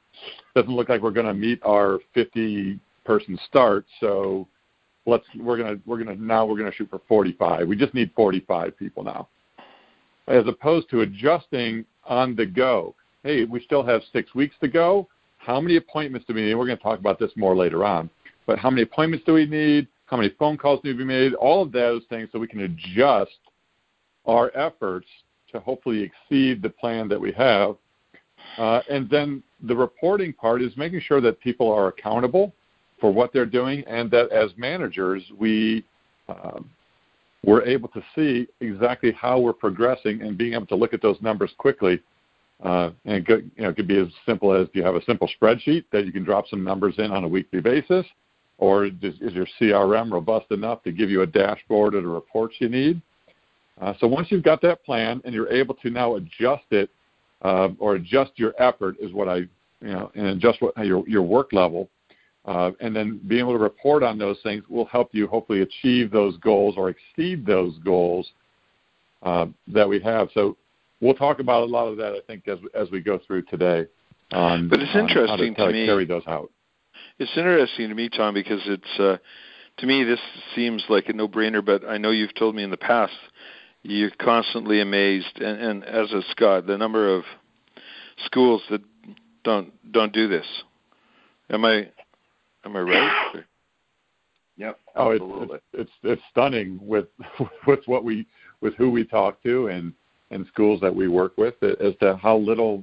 doesn't 0.54 0.73
look 0.73 0.88
like 0.88 1.02
we're 1.02 1.11
going 1.11 1.26
to 1.26 1.35
meet 1.35 1.61
our 1.64 1.99
50 2.14 2.80
person 3.04 3.38
start, 3.49 3.85
so 4.00 4.49
let's 5.06 5.25
we're 5.38 5.56
gonna 5.56 5.78
we're 5.86 6.02
gonna 6.02 6.16
now 6.16 6.44
we're 6.44 6.58
gonna 6.58 6.72
shoot 6.72 6.90
for 6.90 7.00
45. 7.08 7.66
We 7.66 7.76
just 7.76 7.94
need 7.94 8.10
45 8.14 8.76
people 8.76 9.04
now, 9.04 9.28
as 10.28 10.46
opposed 10.46 10.90
to 10.90 11.00
adjusting 11.00 11.84
on 12.04 12.36
the 12.36 12.46
go. 12.46 12.94
Hey, 13.22 13.44
we 13.44 13.60
still 13.60 13.84
have 13.84 14.02
six 14.12 14.34
weeks 14.34 14.54
to 14.60 14.68
go. 14.68 15.08
How 15.38 15.60
many 15.60 15.76
appointments 15.76 16.26
do 16.26 16.34
we 16.34 16.42
need? 16.42 16.54
We're 16.54 16.66
to 16.66 16.76
talk 16.76 16.98
about 16.98 17.18
this 17.18 17.30
more 17.36 17.56
later 17.56 17.84
on. 17.84 18.10
But 18.46 18.58
how 18.58 18.70
many 18.70 18.82
appointments 18.82 19.25
do 19.25 19.34
we 19.34 19.46
need? 19.46 19.88
How 20.06 20.16
many 20.16 20.30
phone 20.38 20.56
calls 20.56 20.82
need 20.84 20.92
to 20.92 20.98
be 20.98 21.04
made? 21.04 21.34
All 21.34 21.62
of 21.62 21.72
those 21.72 22.02
things 22.08 22.28
so 22.32 22.38
we 22.38 22.46
can 22.46 22.60
adjust 22.60 23.38
our 24.26 24.56
efforts 24.56 25.06
to 25.52 25.60
hopefully 25.60 26.02
exceed 26.02 26.62
the 26.62 26.68
plan 26.68 27.08
that 27.08 27.20
we 27.20 27.32
have. 27.32 27.76
Uh, 28.58 28.80
and 28.88 29.08
then 29.10 29.42
the 29.62 29.75
reporting 29.75 30.32
part 30.32 30.62
is 30.62 30.76
making 30.76 31.00
sure 31.00 31.20
that 31.20 31.40
people 31.40 31.70
are 31.72 31.88
accountable 31.88 32.52
for 33.00 33.12
what 33.12 33.32
they're 33.32 33.46
doing, 33.46 33.84
and 33.86 34.10
that 34.10 34.30
as 34.30 34.50
managers, 34.56 35.22
we 35.38 35.84
um, 36.28 36.70
we're 37.44 37.62
able 37.62 37.88
to 37.88 38.02
see 38.14 38.48
exactly 38.60 39.12
how 39.12 39.38
we're 39.38 39.52
progressing 39.52 40.22
and 40.22 40.36
being 40.36 40.54
able 40.54 40.66
to 40.66 40.74
look 40.74 40.92
at 40.92 41.00
those 41.00 41.16
numbers 41.20 41.52
quickly. 41.58 42.00
Uh, 42.62 42.90
and 43.04 43.16
it 43.16 43.26
could, 43.26 43.50
you 43.56 43.62
know, 43.62 43.68
it 43.68 43.76
could 43.76 43.86
be 43.86 43.98
as 43.98 44.08
simple 44.24 44.52
as 44.52 44.66
do 44.68 44.80
you 44.80 44.84
have 44.84 44.96
a 44.96 45.04
simple 45.04 45.28
spreadsheet 45.40 45.84
that 45.92 46.06
you 46.06 46.12
can 46.12 46.24
drop 46.24 46.48
some 46.48 46.64
numbers 46.64 46.94
in 46.98 47.12
on 47.12 47.22
a 47.22 47.28
weekly 47.28 47.60
basis, 47.60 48.04
or 48.58 48.86
is, 48.86 48.92
is 49.20 49.32
your 49.34 49.46
CRM 49.60 50.10
robust 50.10 50.50
enough 50.50 50.82
to 50.82 50.90
give 50.90 51.10
you 51.10 51.22
a 51.22 51.26
dashboard 51.26 51.94
or 51.94 52.00
the 52.00 52.08
reports 52.08 52.56
you 52.58 52.68
need? 52.68 53.00
Uh, 53.80 53.92
so 54.00 54.06
once 54.06 54.28
you've 54.30 54.42
got 54.42 54.62
that 54.62 54.82
plan 54.84 55.20
and 55.24 55.34
you're 55.34 55.52
able 55.52 55.74
to 55.74 55.90
now 55.90 56.16
adjust 56.16 56.64
it 56.70 56.88
uh, 57.42 57.68
or 57.78 57.96
adjust 57.96 58.32
your 58.36 58.54
effort 58.58 58.96
is 59.00 59.12
what 59.12 59.28
I, 59.28 59.36
you 59.36 59.48
know, 59.82 60.10
and 60.14 60.26
adjust 60.28 60.62
what 60.62 60.74
your 60.78 61.06
your 61.06 61.22
work 61.22 61.52
level, 61.52 61.88
uh, 62.46 62.70
and 62.80 62.94
then 62.94 63.20
being 63.26 63.40
able 63.40 63.52
to 63.52 63.58
report 63.58 64.02
on 64.02 64.18
those 64.18 64.38
things 64.42 64.62
will 64.68 64.86
help 64.86 65.10
you 65.12 65.26
hopefully 65.26 65.62
achieve 65.62 66.10
those 66.10 66.36
goals 66.38 66.74
or 66.76 66.90
exceed 66.90 67.44
those 67.44 67.76
goals 67.84 68.30
uh, 69.22 69.46
that 69.66 69.88
we 69.88 70.00
have. 70.00 70.28
So 70.32 70.56
we'll 71.00 71.14
talk 71.14 71.40
about 71.40 71.64
a 71.64 71.66
lot 71.66 71.88
of 71.88 71.96
that, 71.96 72.12
I 72.12 72.20
think, 72.26 72.46
as 72.48 72.58
as 72.74 72.90
we 72.90 73.00
go 73.00 73.18
through 73.26 73.42
today. 73.42 73.86
On, 74.32 74.68
but 74.68 74.80
it's 74.80 74.94
interesting 74.94 75.54
to, 75.56 75.66
to 75.66 75.72
me. 75.72 75.86
Carry 75.86 76.04
those 76.04 76.26
out. 76.26 76.50
It's 77.18 77.36
interesting 77.36 77.88
to 77.88 77.94
me, 77.94 78.08
Tom, 78.08 78.34
because 78.34 78.60
it's 78.66 79.00
uh, 79.00 79.16
to 79.78 79.86
me 79.86 80.04
this 80.04 80.20
seems 80.54 80.84
like 80.88 81.08
a 81.08 81.12
no-brainer. 81.12 81.64
But 81.64 81.84
I 81.84 81.98
know 81.98 82.10
you've 82.10 82.34
told 82.34 82.54
me 82.54 82.62
in 82.62 82.70
the 82.70 82.76
past 82.76 83.14
you're 83.82 84.10
constantly 84.20 84.80
amazed, 84.80 85.40
and, 85.40 85.60
and 85.60 85.84
as 85.84 86.12
a 86.12 86.22
Scott, 86.30 86.66
the 86.66 86.76
number 86.76 87.14
of 87.14 87.24
schools 88.24 88.62
that 88.70 88.82
don't 89.44 89.72
don't 89.92 90.12
do 90.12 90.28
this. 90.28 90.46
Am 91.50 91.64
I 91.64 91.88
Am 92.66 92.76
I 92.76 92.80
right? 92.80 93.44
Yep. 94.58 94.78
Oh, 94.94 95.11
it's, 95.11 95.23
it's 95.23 95.64
it's 95.75 95.90
it's 96.02 96.23
stunning 96.30 96.78
with 96.80 97.08
with 97.66 97.80
what 97.85 98.04
we 98.04 98.26
with 98.62 98.75
who 98.76 98.90
we 98.90 99.04
talk 99.04 99.42
to 99.42 99.66
and 99.66 99.92
and 100.30 100.46
schools 100.46 100.80
that 100.80 100.94
we 100.94 101.08
work 101.08 101.37
with 101.37 101.62
as 101.62 101.92
to 102.00 102.16
how 102.16 102.38
little 102.38 102.82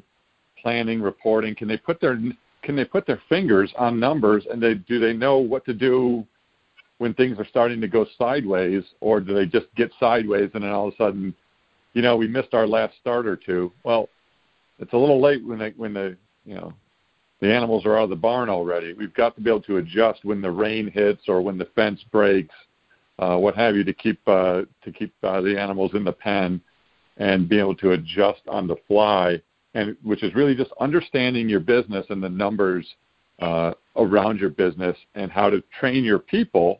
planning 0.61 1.01
reporting 1.01 1.55
can 1.55 1.67
they 1.67 1.77
put 1.77 1.99
their 1.99 2.19
can 2.61 2.75
they 2.75 2.85
put 2.85 3.07
their 3.07 3.19
fingers 3.27 3.73
on 3.75 3.99
numbers 3.99 4.45
and 4.51 4.61
they 4.61 4.75
do 4.75 4.99
they 4.99 5.13
know 5.13 5.37
what 5.37 5.65
to 5.65 5.73
do 5.73 6.23
when 6.99 7.11
things 7.15 7.39
are 7.39 7.47
starting 7.47 7.81
to 7.81 7.87
go 7.87 8.05
sideways 8.19 8.83
or 9.01 9.19
do 9.19 9.33
they 9.33 9.47
just 9.47 9.65
get 9.75 9.91
sideways 9.99 10.51
and 10.53 10.63
then 10.63 10.69
all 10.69 10.89
of 10.89 10.93
a 10.93 10.97
sudden 10.97 11.33
you 11.93 12.03
know 12.03 12.15
we 12.15 12.27
missed 12.27 12.53
our 12.53 12.67
last 12.67 12.93
start 13.01 13.25
or 13.25 13.35
two 13.35 13.71
well 13.83 14.07
it's 14.77 14.93
a 14.93 14.97
little 14.97 15.19
late 15.19 15.43
when 15.43 15.57
they 15.57 15.71
when 15.75 15.95
the 15.95 16.15
you 16.45 16.53
know 16.53 16.71
the 17.43 17.53
animals 17.53 17.85
are 17.85 17.97
out 17.97 18.05
of 18.05 18.09
the 18.09 18.15
barn 18.15 18.47
already. 18.47 18.93
We've 18.93 19.13
got 19.13 19.35
to 19.35 19.41
be 19.41 19.49
able 19.49 19.63
to 19.63 19.75
adjust 19.75 20.23
when 20.23 20.41
the 20.41 20.49
rain 20.49 20.89
hits 20.89 21.23
or 21.27 21.41
when 21.41 21.57
the 21.57 21.67
fence 21.75 21.99
breaks, 22.09 22.55
uh, 23.19 23.35
what 23.35 23.53
have 23.55 23.75
you, 23.75 23.83
to 23.83 23.91
keep 23.91 24.25
uh, 24.27 24.61
to 24.81 24.91
keep 24.93 25.13
uh, 25.23 25.41
the 25.41 25.59
animals 25.59 25.91
in 25.93 26.05
the 26.05 26.13
pen 26.13 26.61
and 27.17 27.49
be 27.49 27.59
able 27.59 27.75
to 27.75 27.91
adjust 27.91 28.39
on 28.47 28.65
the 28.65 28.77
fly. 28.87 29.41
And 29.73 29.97
which 30.03 30.23
is 30.23 30.33
really 30.33 30.55
just 30.55 30.71
understanding 30.79 31.49
your 31.49 31.59
business 31.59 32.05
and 32.09 32.23
the 32.23 32.29
numbers 32.29 32.87
uh, 33.39 33.73
around 33.97 34.39
your 34.39 34.51
business 34.51 34.95
and 35.15 35.29
how 35.29 35.49
to 35.49 35.61
train 35.77 36.05
your 36.05 36.19
people 36.19 36.79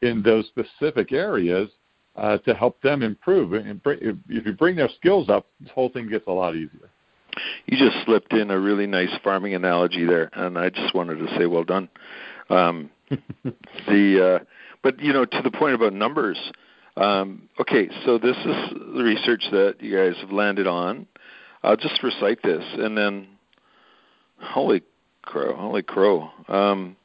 in 0.00 0.22
those 0.22 0.46
specific 0.46 1.12
areas 1.12 1.68
uh, 2.16 2.38
to 2.38 2.54
help 2.54 2.80
them 2.80 3.02
improve. 3.02 3.52
And 3.52 3.82
if 3.84 4.46
you 4.46 4.52
bring 4.54 4.76
their 4.76 4.88
skills 4.96 5.28
up, 5.28 5.46
this 5.60 5.70
whole 5.74 5.90
thing 5.90 6.08
gets 6.08 6.26
a 6.26 6.32
lot 6.32 6.56
easier. 6.56 6.88
You 7.66 7.78
just 7.78 8.04
slipped 8.04 8.32
in 8.32 8.50
a 8.50 8.58
really 8.58 8.86
nice 8.86 9.10
farming 9.22 9.54
analogy 9.54 10.04
there, 10.04 10.30
and 10.32 10.58
I 10.58 10.70
just 10.70 10.94
wanted 10.94 11.18
to 11.18 11.36
say 11.36 11.46
well 11.46 11.64
done. 11.64 11.88
Um, 12.50 12.90
the 13.88 14.40
uh, 14.40 14.44
but 14.82 15.00
you 15.00 15.12
know 15.12 15.24
to 15.24 15.42
the 15.42 15.50
point 15.50 15.74
about 15.74 15.92
numbers. 15.92 16.38
Um, 16.96 17.48
okay, 17.58 17.88
so 18.04 18.18
this 18.18 18.36
is 18.36 18.70
the 18.94 19.02
research 19.02 19.44
that 19.50 19.76
you 19.80 19.96
guys 19.96 20.14
have 20.20 20.30
landed 20.30 20.66
on. 20.66 21.06
I'll 21.62 21.76
just 21.76 22.02
recite 22.02 22.42
this, 22.42 22.64
and 22.74 22.98
then 22.98 23.28
holy 24.38 24.82
crow, 25.22 25.56
holy 25.56 25.82
crow. 25.82 26.30
Um, 26.48 26.96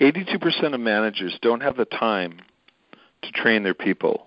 82% 0.00 0.74
of 0.74 0.80
managers 0.80 1.38
don't 1.42 1.60
have 1.60 1.76
the 1.76 1.84
time 1.84 2.40
to 3.22 3.30
train 3.32 3.62
their 3.62 3.74
people. 3.74 4.26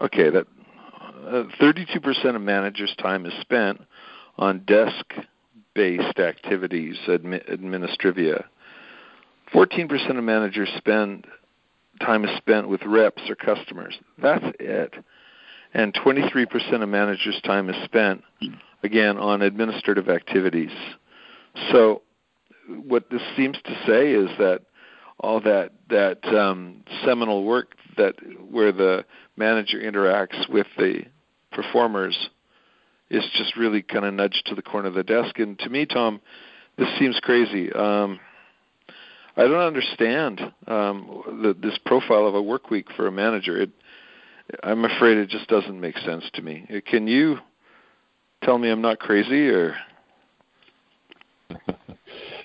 Okay, 0.00 0.30
that 0.30 0.46
uh, 1.26 1.44
32% 1.60 2.36
of 2.36 2.42
managers' 2.42 2.94
time 2.98 3.26
is 3.26 3.32
spent 3.40 3.80
on 4.40 4.60
desk 4.60 5.04
based 5.74 6.18
activities, 6.18 6.96
admi- 7.06 7.48
administrivia. 7.48 8.44
14% 9.52 10.18
of 10.18 10.24
managers 10.24 10.68
spend 10.76 11.26
time 12.00 12.24
is 12.24 12.34
spent 12.38 12.68
with 12.68 12.82
reps 12.84 13.22
or 13.28 13.34
customers. 13.36 13.98
That's 14.20 14.44
it. 14.58 14.94
And 15.74 15.94
23% 15.94 16.82
of 16.82 16.88
managers' 16.88 17.40
time 17.44 17.68
is 17.68 17.76
spent, 17.84 18.24
again, 18.82 19.18
on 19.18 19.42
administrative 19.42 20.08
activities. 20.08 20.72
So, 21.70 22.02
what 22.84 23.10
this 23.10 23.22
seems 23.36 23.58
to 23.64 23.82
say 23.86 24.12
is 24.12 24.30
that 24.38 24.62
all 25.18 25.40
that 25.40 25.72
that 25.88 26.24
um, 26.26 26.84
seminal 27.04 27.44
work 27.44 27.74
that 27.96 28.14
where 28.48 28.72
the 28.72 29.04
manager 29.36 29.78
interacts 29.78 30.48
with 30.48 30.68
the 30.78 31.02
performers 31.50 32.30
is 33.10 33.24
just 33.36 33.56
really 33.56 33.82
kind 33.82 34.04
of 34.04 34.14
nudged 34.14 34.42
to 34.46 34.54
the 34.54 34.62
corner 34.62 34.88
of 34.88 34.94
the 34.94 35.02
desk. 35.02 35.38
And 35.38 35.58
to 35.60 35.68
me, 35.68 35.84
Tom, 35.84 36.20
this 36.78 36.88
seems 36.98 37.18
crazy. 37.20 37.72
Um, 37.72 38.20
I 39.36 39.42
don't 39.42 39.60
understand 39.60 40.40
um, 40.66 41.22
the, 41.42 41.56
this 41.60 41.78
profile 41.86 42.26
of 42.26 42.34
a 42.34 42.42
work 42.42 42.70
week 42.70 42.86
for 42.96 43.06
a 43.06 43.12
manager. 43.12 43.60
It, 43.60 43.70
I'm 44.62 44.84
afraid 44.84 45.18
it 45.18 45.28
just 45.28 45.48
doesn't 45.48 45.80
make 45.80 45.96
sense 45.98 46.24
to 46.34 46.42
me. 46.42 46.66
Can 46.86 47.06
you 47.06 47.38
tell 48.42 48.58
me 48.58 48.70
I'm 48.70 48.82
not 48.82 48.98
crazy, 48.98 49.48
or? 49.48 49.76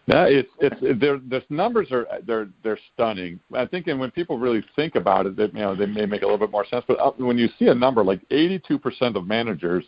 no, 0.07 0.23
it's 0.25 0.49
it's 0.59 0.99
their 0.99 1.17
the 1.17 1.43
numbers 1.49 1.91
are 1.91 2.07
they're 2.25 2.47
they're 2.63 2.79
stunning. 2.93 3.39
I 3.53 3.65
think, 3.65 3.87
and 3.87 3.99
when 3.99 4.11
people 4.11 4.37
really 4.37 4.63
think 4.75 4.95
about 4.95 5.25
it, 5.25 5.35
that 5.37 5.53
you 5.53 5.59
know 5.59 5.75
they 5.75 5.85
may 5.85 6.05
make 6.05 6.21
a 6.21 6.25
little 6.25 6.39
bit 6.39 6.51
more 6.51 6.65
sense. 6.65 6.85
But 6.87 7.19
when 7.19 7.37
you 7.37 7.49
see 7.57 7.67
a 7.67 7.75
number 7.75 8.03
like 8.03 8.27
82% 8.29 9.15
of 9.15 9.27
managers 9.27 9.85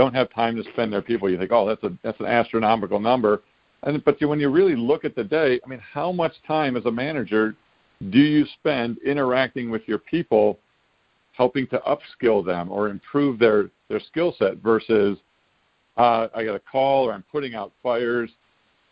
don't 0.00 0.14
have 0.14 0.32
time 0.32 0.56
to 0.56 0.64
spend 0.72 0.90
their 0.90 1.02
people, 1.02 1.28
you 1.28 1.36
think, 1.36 1.52
oh, 1.52 1.66
that's 1.68 1.82
a 1.84 1.92
that's 2.02 2.18
an 2.20 2.26
astronomical 2.26 2.98
number. 2.98 3.42
And 3.82 4.02
but 4.04 4.16
when 4.22 4.40
you 4.40 4.48
really 4.48 4.74
look 4.74 5.04
at 5.04 5.14
the 5.14 5.24
day, 5.24 5.60
I 5.64 5.68
mean, 5.68 5.80
how 5.80 6.10
much 6.10 6.32
time 6.46 6.76
as 6.76 6.86
a 6.86 6.90
manager 6.90 7.54
do 8.08 8.18
you 8.18 8.46
spend 8.58 8.96
interacting 9.04 9.70
with 9.70 9.82
your 9.86 9.98
people, 9.98 10.58
helping 11.32 11.66
to 11.68 11.78
upskill 11.80 12.44
them 12.44 12.72
or 12.72 12.88
improve 12.88 13.38
their 13.38 13.70
their 13.88 14.00
skill 14.00 14.34
set 14.38 14.56
versus 14.56 15.18
uh, 15.98 16.28
I 16.34 16.44
got 16.44 16.54
a 16.54 16.60
call 16.60 17.08
or 17.08 17.12
I'm 17.12 17.24
putting 17.30 17.54
out 17.54 17.72
fires. 17.82 18.30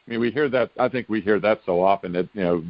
I 0.07 0.11
mean, 0.11 0.21
we 0.21 0.31
hear 0.31 0.50
that. 0.50 0.71
I 0.79 0.88
think 0.91 1.09
we 1.09 1.23
hear 1.23 1.41
that 1.41 1.61
so 1.65 1.83
often 1.83 2.12
that 2.12 2.29
you 2.35 2.43
know 2.43 2.65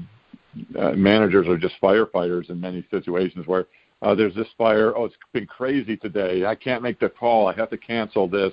uh, 0.79 0.93
managers 0.93 1.49
are 1.49 1.59
just 1.59 1.75
firefighters 1.83 2.51
in 2.51 2.61
many 2.61 2.87
situations 2.89 3.49
where 3.49 3.67
uh, 4.03 4.15
there's 4.15 4.35
this 4.35 4.49
fire. 4.57 4.97
Oh, 4.97 5.07
it's 5.07 5.17
been 5.33 5.47
crazy 5.47 5.97
today. 5.97 6.45
I 6.45 6.55
can't 6.55 6.83
make 6.83 7.01
the 7.01 7.09
call. 7.09 7.49
I 7.49 7.55
have 7.55 7.71
to 7.71 7.77
cancel 7.77 8.29
this 8.29 8.53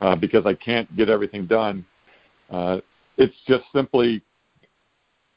uh, 0.00 0.16
because 0.16 0.46
I 0.46 0.54
can't 0.54 0.94
get 0.96 1.08
everything 1.08 1.46
done. 1.46 1.84
Uh, 2.50 2.78
it's 3.16 3.34
just 3.46 3.64
simply 3.74 4.22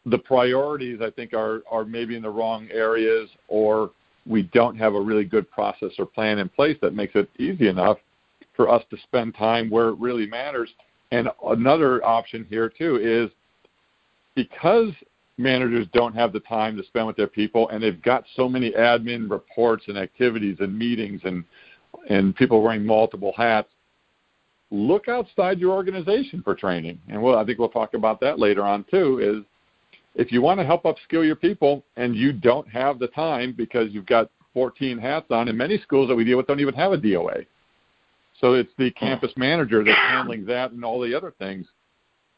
the 0.06 0.18
priorities. 0.18 1.00
I 1.02 1.10
think 1.10 1.34
are 1.34 1.62
are 1.70 1.86
maybe 1.86 2.16
in 2.16 2.22
the 2.22 2.30
wrong 2.30 2.68
areas, 2.72 3.30
or 3.48 3.92
we 4.26 4.44
don't 4.44 4.78
have 4.78 4.96
a 4.96 5.02
really 5.02 5.26
good 5.26 5.50
process 5.52 5.92
or 5.98 6.06
plan 6.06 6.40
in 6.40 6.50
place 6.50 6.78
that 6.82 6.94
makes 6.94 7.16
it 7.16 7.30
easy 7.40 7.68
enough 7.68 7.98
for 8.56 8.70
us 8.70 8.84
to 8.90 8.98
spend 9.04 9.36
time 9.36 9.70
where 9.70 9.90
it 9.90 10.00
really 10.00 10.26
matters 10.26 10.70
And 11.12 11.30
another 11.46 12.04
option 12.04 12.46
here 12.50 12.70
too 12.70 12.98
is 12.98 13.30
because 14.36 14.92
managers 15.38 15.88
don't 15.94 16.16
have 16.16 16.32
the 16.32 16.40
time 16.42 16.78
to 16.78 16.84
spend 16.86 17.08
with 17.08 17.18
their 17.18 17.28
people 17.28 17.68
and 17.70 17.84
they've 17.84 18.02
got 18.02 18.24
so 18.36 18.48
many 18.48 18.72
admin 18.72 19.30
reports 19.30 19.84
and 19.88 19.98
activities 19.98 20.58
and 20.60 20.78
meetings 20.78 21.22
and 21.24 21.44
and 22.10 22.36
people 22.36 22.62
wearing 22.62 22.86
multiple 22.86 23.34
hats. 23.36 23.70
Look 24.70 25.08
outside 25.08 25.60
your 25.60 25.72
organization 25.72 26.42
for 26.44 26.56
training. 26.56 27.00
And 27.10 27.22
well 27.22 27.38
i 27.38 27.44
think 27.44 27.60
we'll 27.60 27.70
talk 27.70 27.94
about 27.94 28.20
that 28.22 28.40
later 28.40 28.64
on 28.64 28.86
too 28.90 29.20
is 29.20 29.46
if 30.16 30.32
you 30.32 30.42
want 30.42 30.60
to 30.60 30.66
help 30.66 30.84
upskill 30.84 31.26
your 31.26 31.36
people 31.36 31.84
and 31.98 32.16
you 32.16 32.32
don't 32.32 32.68
have 32.70 33.00
the 33.00 33.08
time 33.08 33.54
because 33.56 33.92
you've 33.92 34.06
got 34.06 34.30
14 34.54 34.98
hats 34.98 35.28
on 35.32 35.50
and 35.50 35.58
many 35.58 35.78
schools 35.80 36.08
that 36.08 36.16
we 36.16 36.24
deal 36.24 36.38
with 36.38 36.48
don't 36.48 36.62
even 36.62 36.74
have 36.74 36.94
a 36.94 36.98
doa 36.98 37.46
so 38.40 38.54
it's 38.54 38.72
the 38.78 38.92
campus 38.92 39.32
manager 39.36 39.84
that's 39.84 39.98
handling 39.98 40.46
that 40.46 40.72
and 40.72 40.86
all 40.86 41.02
the 41.02 41.14
other 41.14 41.34
things 41.38 41.68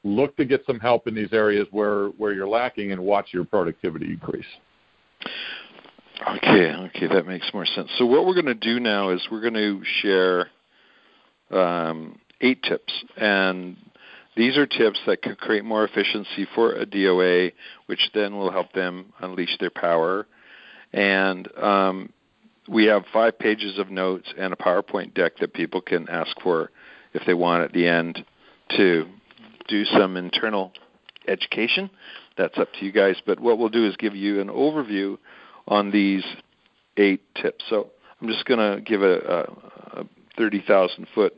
look 0.04 0.36
to 0.38 0.46
get 0.46 0.64
some 0.66 0.80
help 0.80 1.08
in 1.08 1.16
these 1.16 1.34
areas 1.34 1.68
where, 1.72 2.12
you're 2.20 2.48
lacking 2.48 2.92
and 2.92 3.02
watch 3.02 3.28
your 3.32 3.46
productivity 3.46 4.08
increase. 4.08 4.46
Okay, 6.28 6.74
okay, 6.74 7.08
that 7.08 7.28
makes 7.28 7.50
more 7.54 7.66
sense. 7.66 7.90
So 7.98 8.06
what 8.06 8.26
we're 8.26 8.34
going 8.34 8.46
to 8.46 8.54
do 8.56 8.80
now 8.80 9.10
is 9.10 9.26
we're 9.32 9.42
going 9.42 9.54
to 9.54 9.82
share 10.02 10.50
um, 11.52 12.20
eight 12.42 12.62
tips, 12.64 12.92
and 13.18 13.78
these 14.36 14.58
are 14.58 14.66
tips 14.66 15.00
that 15.08 15.22
could 15.22 15.38
create 15.38 15.64
more 15.64 15.84
efficiency 15.84 16.48
for 16.56 16.74
a 16.74 16.86
DOA, 16.86 17.52
which 17.88 18.10
then 18.14 18.38
will 18.38 18.52
help 18.52 18.72
them 18.74 19.14
unleash 19.20 19.58
their 19.60 19.70
power. 19.70 20.28
And 20.94 21.48
um, 21.58 22.14
we 22.68 22.86
have 22.86 23.04
five 23.14 23.38
pages 23.38 23.78
of 23.78 23.90
notes 23.90 24.32
and 24.38 24.54
a 24.54 24.56
PowerPoint 24.56 25.14
deck 25.14 25.38
that 25.40 25.54
people 25.54 25.82
can 25.82 26.08
ask 26.10 26.40
for 26.42 26.72
if 27.14 27.26
they 27.26 27.34
want 27.34 27.64
at 27.64 27.74
the 27.74 27.88
end 27.88 28.24
to 28.76 29.08
do 29.68 29.86
some 29.86 30.18
internal 30.18 30.72
education. 31.28 31.90
That's 32.38 32.58
up 32.58 32.70
to 32.80 32.86
you 32.86 32.92
guys. 32.92 33.16
But 33.26 33.40
what 33.40 33.58
we'll 33.58 33.70
do 33.70 33.86
is 33.86 33.96
give 33.98 34.16
you 34.16 34.40
an 34.42 34.48
overview 34.48 35.18
on 35.68 35.92
these 35.92 36.24
eight 36.98 37.22
tips. 37.36 37.64
So 37.70 37.90
I'm 38.22 38.28
just 38.28 38.46
going 38.46 38.60
to 38.60 38.82
give 38.82 39.02
a, 39.02 39.18
a, 39.20 40.02
a 40.02 40.06
30,000 40.38 41.08
foot 41.14 41.34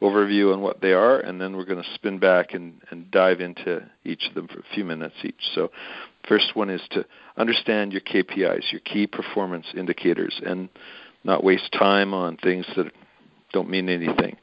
overview 0.00 0.52
on 0.52 0.60
what 0.60 0.80
they 0.80 0.92
are, 0.92 1.18
and 1.18 1.40
then 1.40 1.56
we're 1.56 1.64
going 1.64 1.82
to 1.82 1.94
spin 1.94 2.18
back 2.18 2.54
and, 2.54 2.80
and 2.90 3.10
dive 3.10 3.40
into 3.40 3.84
each 4.04 4.26
of 4.28 4.34
them 4.34 4.46
for 4.46 4.60
a 4.60 4.74
few 4.74 4.84
minutes 4.84 5.14
each. 5.24 5.40
So, 5.54 5.70
first 6.28 6.54
one 6.54 6.70
is 6.70 6.82
to 6.92 7.04
understand 7.36 7.92
your 7.92 8.02
KPIs, 8.02 8.70
your 8.70 8.80
key 8.84 9.06
performance 9.06 9.66
indicators, 9.76 10.40
and 10.44 10.68
not 11.24 11.42
waste 11.42 11.72
time 11.72 12.14
on 12.14 12.36
things 12.36 12.64
that 12.76 12.92
don't 13.52 13.68
mean 13.68 13.88
anything. 13.88 14.36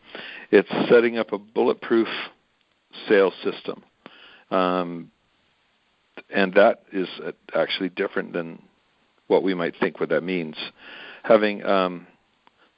It's 0.52 0.70
setting 0.90 1.18
up 1.18 1.32
a 1.32 1.38
bulletproof 1.38 2.08
sales 3.08 3.34
system. 3.44 3.84
Um, 4.52 5.12
and 6.30 6.54
that 6.54 6.84
is 6.92 7.08
actually 7.54 7.90
different 7.90 8.34
than 8.34 8.62
what 9.28 9.44
we 9.44 9.54
might 9.54 9.74
think 9.80 10.00
what 10.00 10.10
that 10.10 10.24
means. 10.24 10.56
Having 11.24 11.66
um, 11.66 12.08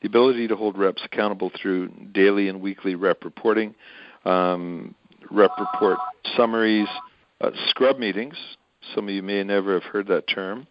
the 0.02 0.08
ability 0.08 0.48
to 0.48 0.56
hold 0.56 0.78
reps 0.78 1.02
accountable 1.06 1.52
through 1.62 1.90
daily 2.14 2.48
and 2.48 2.62
weekly 2.62 2.96
rep 2.96 3.24
reporting, 3.24 3.76
um, 4.26 4.96
rep 5.30 5.52
report 5.60 5.98
summaries, 6.36 6.88
uh, 7.42 7.52
scrub 7.70 7.98
meetings. 8.00 8.36
Some 8.96 9.08
of 9.08 9.14
you 9.14 9.24
may 9.24 9.44
never 9.44 9.74
have 9.74 9.84
heard 9.84 10.08
that 10.08 10.28
term. 10.28 10.68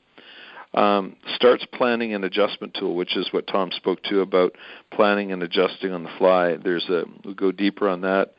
Um, 0.75 1.17
starts 1.35 1.65
planning 1.73 2.13
and 2.13 2.25
adjustment 2.25 2.75
tool, 2.79 2.97
which 2.97 3.17
is 3.17 3.29
what 3.31 3.47
Tom 3.47 3.71
spoke 3.73 4.03
to 4.05 4.21
about 4.21 4.55
planning 4.93 5.33
and 5.33 5.43
adjusting 5.43 5.93
on 5.93 6.03
the 6.03 6.11
fly. 6.19 6.57
There's 6.57 6.87
a 6.91 7.05
we'll 7.25 7.35
go 7.35 7.51
deeper 7.51 7.89
on 7.89 8.03
that 8.03 8.35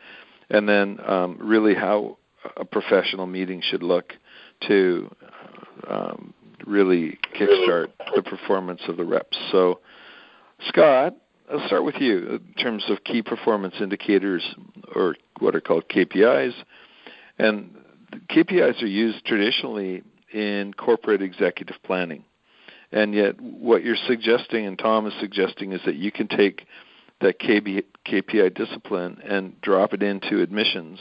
and 0.49 0.67
then 0.67 0.99
um, 1.05 1.37
really 1.39 1.75
how 1.75 2.17
a 2.55 2.65
professional 2.65 3.25
meeting 3.25 3.61
should 3.61 3.83
look 3.83 4.13
to 4.67 5.13
um, 5.87 6.33
really 6.65 7.17
kickstart 7.35 7.87
the 8.15 8.21
performance 8.21 8.81
of 8.87 8.97
the 8.97 9.05
reps. 9.05 9.37
So, 9.51 9.79
Scott, 10.67 11.15
I'll 11.51 11.65
start 11.67 11.83
with 11.83 11.95
you 11.99 12.39
in 12.41 12.53
terms 12.61 12.83
of 12.89 13.03
key 13.03 13.21
performance 13.21 13.75
indicators, 13.79 14.43
or 14.95 15.15
what 15.39 15.55
are 15.55 15.61
called 15.61 15.85
KPIs. 15.89 16.53
And 17.37 17.75
KPIs 18.29 18.81
are 18.81 18.87
used 18.87 19.25
traditionally 19.25 20.03
in 20.33 20.73
corporate 20.73 21.21
executive 21.21 21.77
planning. 21.83 22.23
And 22.91 23.13
yet, 23.13 23.39
what 23.39 23.83
you're 23.83 23.97
suggesting, 24.07 24.65
and 24.65 24.79
Tom 24.79 25.07
is 25.07 25.13
suggesting, 25.19 25.73
is 25.73 25.81
that 25.85 25.95
you 25.95 26.11
can 26.11 26.27
take 26.27 26.65
that 27.21 27.39
KB, 27.39 27.83
KPI 28.05 28.53
discipline 28.55 29.19
and 29.23 29.59
drop 29.61 29.93
it 29.93 30.03
into 30.03 30.41
admissions 30.41 30.99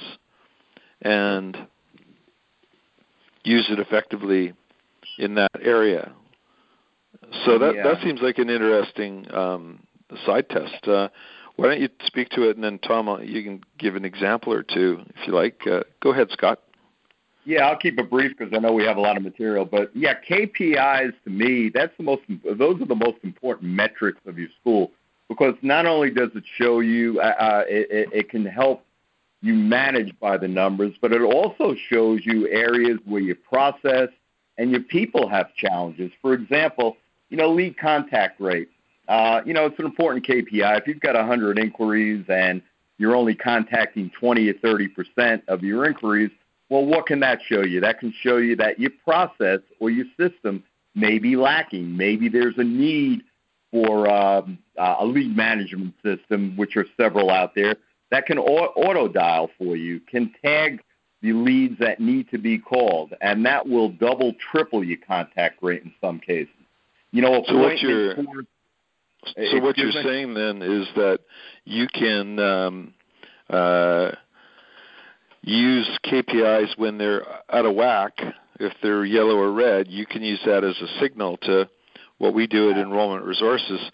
and 1.03 1.57
use 3.45 3.67
it 3.71 3.79
effectively 3.79 4.55
in 5.19 5.35
that 5.35 5.51
area. 5.63 6.13
So 7.45 7.59
that 7.59 7.75
yeah. 7.77 7.83
that 7.83 8.03
seems 8.03 8.21
like 8.21 8.39
an 8.39 8.51
interesting 8.51 9.27
um, 9.33 9.81
side 10.25 10.49
test. 10.49 10.87
Uh, 10.87 11.09
why 11.57 11.69
don't 11.69 11.81
you 11.81 11.89
speak 12.05 12.29
to 12.31 12.49
it, 12.49 12.57
and 12.57 12.65
then 12.65 12.79
Tom, 12.79 13.21
you 13.23 13.43
can 13.43 13.63
give 13.79 13.97
an 13.97 14.05
example 14.05 14.53
or 14.53 14.63
two 14.63 15.01
if 15.09 15.27
you 15.27 15.35
like. 15.35 15.61
Uh, 15.67 15.81
go 16.01 16.13
ahead, 16.13 16.29
Scott. 16.31 16.61
Yeah, 17.45 17.67
I'll 17.69 17.77
keep 17.77 17.99
it 17.99 18.11
brief 18.11 18.33
because 18.37 18.53
I 18.55 18.59
know 18.59 18.73
we 18.73 18.85
have 18.85 18.97
a 18.97 19.01
lot 19.01 19.17
of 19.17 19.23
material. 19.23 19.65
But 19.65 19.91
yeah, 19.95 20.15
KPIs 20.29 21.13
to 21.25 21.31
me, 21.31 21.71
that's 21.73 21.97
the 21.97 22.03
most. 22.03 22.23
Those 22.45 22.81
are 22.81 22.87
the 22.87 22.95
most 22.95 23.19
important 23.23 23.71
metrics 23.73 24.21
of 24.27 24.39
your 24.39 24.49
school 24.61 24.91
because 25.29 25.55
not 25.63 25.87
only 25.87 26.11
does 26.11 26.31
it 26.35 26.45
show 26.57 26.81
you, 26.81 27.21
uh, 27.21 27.25
uh, 27.39 27.65
it, 27.69 28.09
it 28.13 28.31
can 28.31 28.45
help 28.45 28.85
you 29.43 29.55
manage 29.55 30.19
by 30.19 30.37
the 30.37 30.49
numbers, 30.49 30.95
but 31.01 31.13
it 31.13 31.23
also 31.23 31.75
shows 31.89 32.21
you 32.25 32.49
areas 32.49 32.99
where 33.05 33.21
your 33.21 33.37
process 33.37 34.09
and 34.59 34.71
your 34.71 34.81
people 34.81 35.29
have 35.29 35.55
challenges. 35.55 36.11
For 36.23 36.33
example, 36.33 36.97
you 37.29 37.37
know, 37.37 37.51
lead 37.51 37.77
contact 37.79 38.41
rate. 38.41 38.69
Uh, 39.09 39.41
you 39.45 39.53
know, 39.53 39.67
it's 39.67 39.79
an 39.79 39.85
important 39.85 40.27
KPI. 40.27 40.79
If 40.79 40.87
you've 40.87 41.01
got 41.01 41.15
100 41.15 41.59
inquiries 41.59 42.25
and 42.29 42.63
you're 42.99 43.15
only 43.15 43.35
contacting 43.35 44.11
20 44.19 44.49
or 44.49 44.55
30 44.55 44.89
percent 44.89 45.45
of 45.49 45.63
your 45.63 45.85
inquiries, 45.85 46.31
well, 46.69 46.85
what 46.85 47.07
can 47.07 47.21
that 47.21 47.41
show 47.47 47.63
you? 47.63 47.81
That 47.81 48.01
can 48.01 48.13
show 48.21 48.39
you 48.39 48.57
that 48.57 48.81
your 48.81 48.91
process 49.05 49.61
or 49.79 49.91
your 49.91 50.07
system 50.19 50.65
may 50.95 51.19
be 51.19 51.37
lacking. 51.37 51.97
Maybe 51.97 52.29
there's 52.29 52.59
a 52.59 52.65
need 52.65 53.23
for 53.71 54.09
um, 54.11 54.59
uh, 54.79 54.97
a 55.01 55.07
lead 55.07 55.37
management 55.37 55.95
system, 56.05 56.57
which 56.57 56.77
are 56.77 56.87
several 56.97 57.31
out 57.31 57.55
there, 57.55 57.77
that 58.11 58.27
can 58.27 58.39
auto 58.39 59.09
dial 59.09 59.51
for 59.59 59.77
you, 59.77 60.01
can 60.01 60.33
tag 60.45 60.81
the 61.23 61.33
leads 61.33 61.79
that 61.81 61.99
need 61.99 62.31
to 62.31 62.39
be 62.39 62.59
called, 62.59 63.13
and 63.21 63.45
that 63.47 63.67
will 63.67 63.89
double, 63.89 64.33
triple 64.51 64.85
your 64.85 64.99
contact 65.07 65.63
rate 65.63 65.83
in 65.83 65.93
some 66.01 66.21
cases. 66.21 66.53
You 67.11 67.23
know, 67.23 67.43
so 67.47 67.57
what 67.57 67.81
you're 67.81 68.15
so 68.15 69.59
what 69.61 69.77
you're 69.77 69.93
saying 69.93 70.35
then 70.35 70.63
is 70.63 70.87
that 70.95 71.21
you 71.65 71.87
can 71.93 72.39
um, 72.39 72.95
uh, 73.51 74.13
use 75.43 75.89
KPIs 76.05 76.77
when 76.77 76.99
they're 76.99 77.27
out 77.51 77.67
of 77.67 77.75
whack. 77.75 78.19
If 78.61 78.73
they're 78.83 79.05
yellow 79.05 79.37
or 79.37 79.53
red, 79.53 79.89
you 79.89 80.07
can 80.07 80.23
use 80.23 80.41
that 80.47 80.65
as 80.65 80.77
a 80.81 81.01
signal 81.01 81.39
to 81.39 81.69
what 82.19 82.35
we 82.35 82.47
do 82.47 82.71
at 82.71 82.79
Enrollment 82.79 83.25
Resources, 83.25 83.91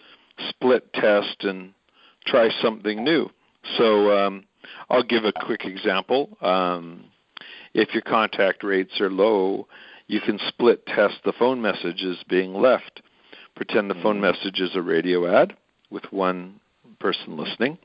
split 0.49 0.93
test 0.93 1.45
and 1.45 1.73
try 2.27 2.49
something 2.61 3.03
new. 3.03 3.29
So 3.77 4.17
um, 4.17 4.45
I'll 4.91 5.03
give 5.03 5.25
a 5.25 5.33
quick 5.33 5.65
example. 5.65 6.37
Um, 6.41 7.05
if 7.75 7.93
your 7.95 8.03
contact 8.03 8.63
rates 8.63 9.01
are 9.01 9.11
low, 9.11 9.67
you 10.07 10.21
can 10.21 10.39
split 10.49 10.85
test 10.87 11.17
the 11.25 11.33
phone 11.39 11.61
messages 11.63 12.19
being 12.29 12.55
left. 12.55 13.03
Pretend 13.55 13.91
the 13.91 13.95
phone 13.95 14.21
mm-hmm. 14.21 14.33
message 14.33 14.61
is 14.61 14.75
a 14.75 14.83
radio 14.83 15.41
ad 15.41 15.57
with 15.91 16.05
one 16.11 16.61
person 16.99 17.37
listening, 17.37 17.79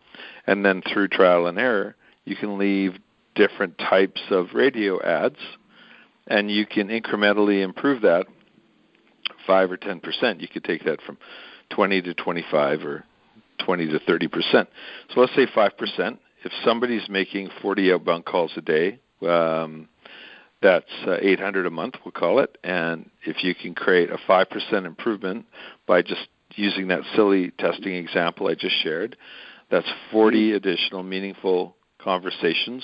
and 0.45 0.63
then 0.63 0.81
through 0.81 1.07
trial 1.07 1.47
and 1.47 1.57
error, 1.57 1.95
you 2.25 2.35
can 2.35 2.57
leave 2.57 2.93
different 3.35 3.77
types 3.77 4.21
of 4.29 4.53
radio 4.53 5.01
ads, 5.03 5.39
and 6.27 6.51
you 6.51 6.65
can 6.65 6.87
incrementally 6.87 7.63
improve 7.63 8.01
that 8.01 8.27
five 9.47 9.71
or 9.71 9.77
ten 9.77 9.99
percent. 9.99 10.41
You 10.41 10.47
could 10.47 10.63
take 10.63 10.83
that 10.85 11.01
from 11.01 11.17
twenty 11.69 12.01
to 12.01 12.13
twenty-five 12.13 12.83
or 12.83 13.03
twenty 13.65 13.87
to 13.87 13.99
thirty 13.99 14.27
percent. 14.27 14.69
So 15.13 15.21
let's 15.21 15.35
say 15.35 15.47
five 15.55 15.77
percent. 15.77 16.19
If 16.43 16.51
somebody's 16.63 17.09
making 17.09 17.49
forty 17.61 17.91
outbound 17.91 18.25
calls 18.25 18.51
a 18.57 18.61
day, 18.61 18.99
um, 19.27 19.89
that's 20.61 20.85
uh, 21.05 21.17
800 21.21 21.65
a 21.65 21.69
month, 21.69 21.95
we'll 22.03 22.11
call 22.11 22.39
it. 22.39 22.57
And 22.63 23.09
if 23.25 23.43
you 23.43 23.53
can 23.53 23.75
create 23.75 24.09
a 24.09 24.17
5% 24.17 24.85
improvement 24.85 25.45
by 25.85 26.01
just 26.01 26.27
using 26.55 26.87
that 26.87 27.01
silly 27.15 27.51
testing 27.59 27.95
example 27.95 28.47
I 28.47 28.55
just 28.55 28.75
shared, 28.81 29.17
that's 29.69 29.87
40 30.11 30.53
additional 30.53 31.03
meaningful 31.03 31.75
conversations. 32.01 32.83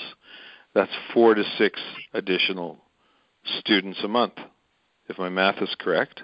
That's 0.74 0.92
four 1.12 1.34
to 1.34 1.42
six 1.58 1.80
additional 2.12 2.78
students 3.58 3.98
a 4.04 4.08
month, 4.08 4.34
if 5.08 5.18
my 5.18 5.28
math 5.28 5.60
is 5.60 5.74
correct 5.78 6.22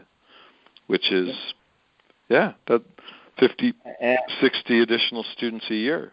which 0.90 1.12
is 1.12 1.30
yeah, 2.28 2.54
that 2.66 2.82
50, 3.38 3.72
60 4.40 4.80
additional 4.80 5.24
students 5.36 5.66
a 5.70 5.74
year. 5.74 6.12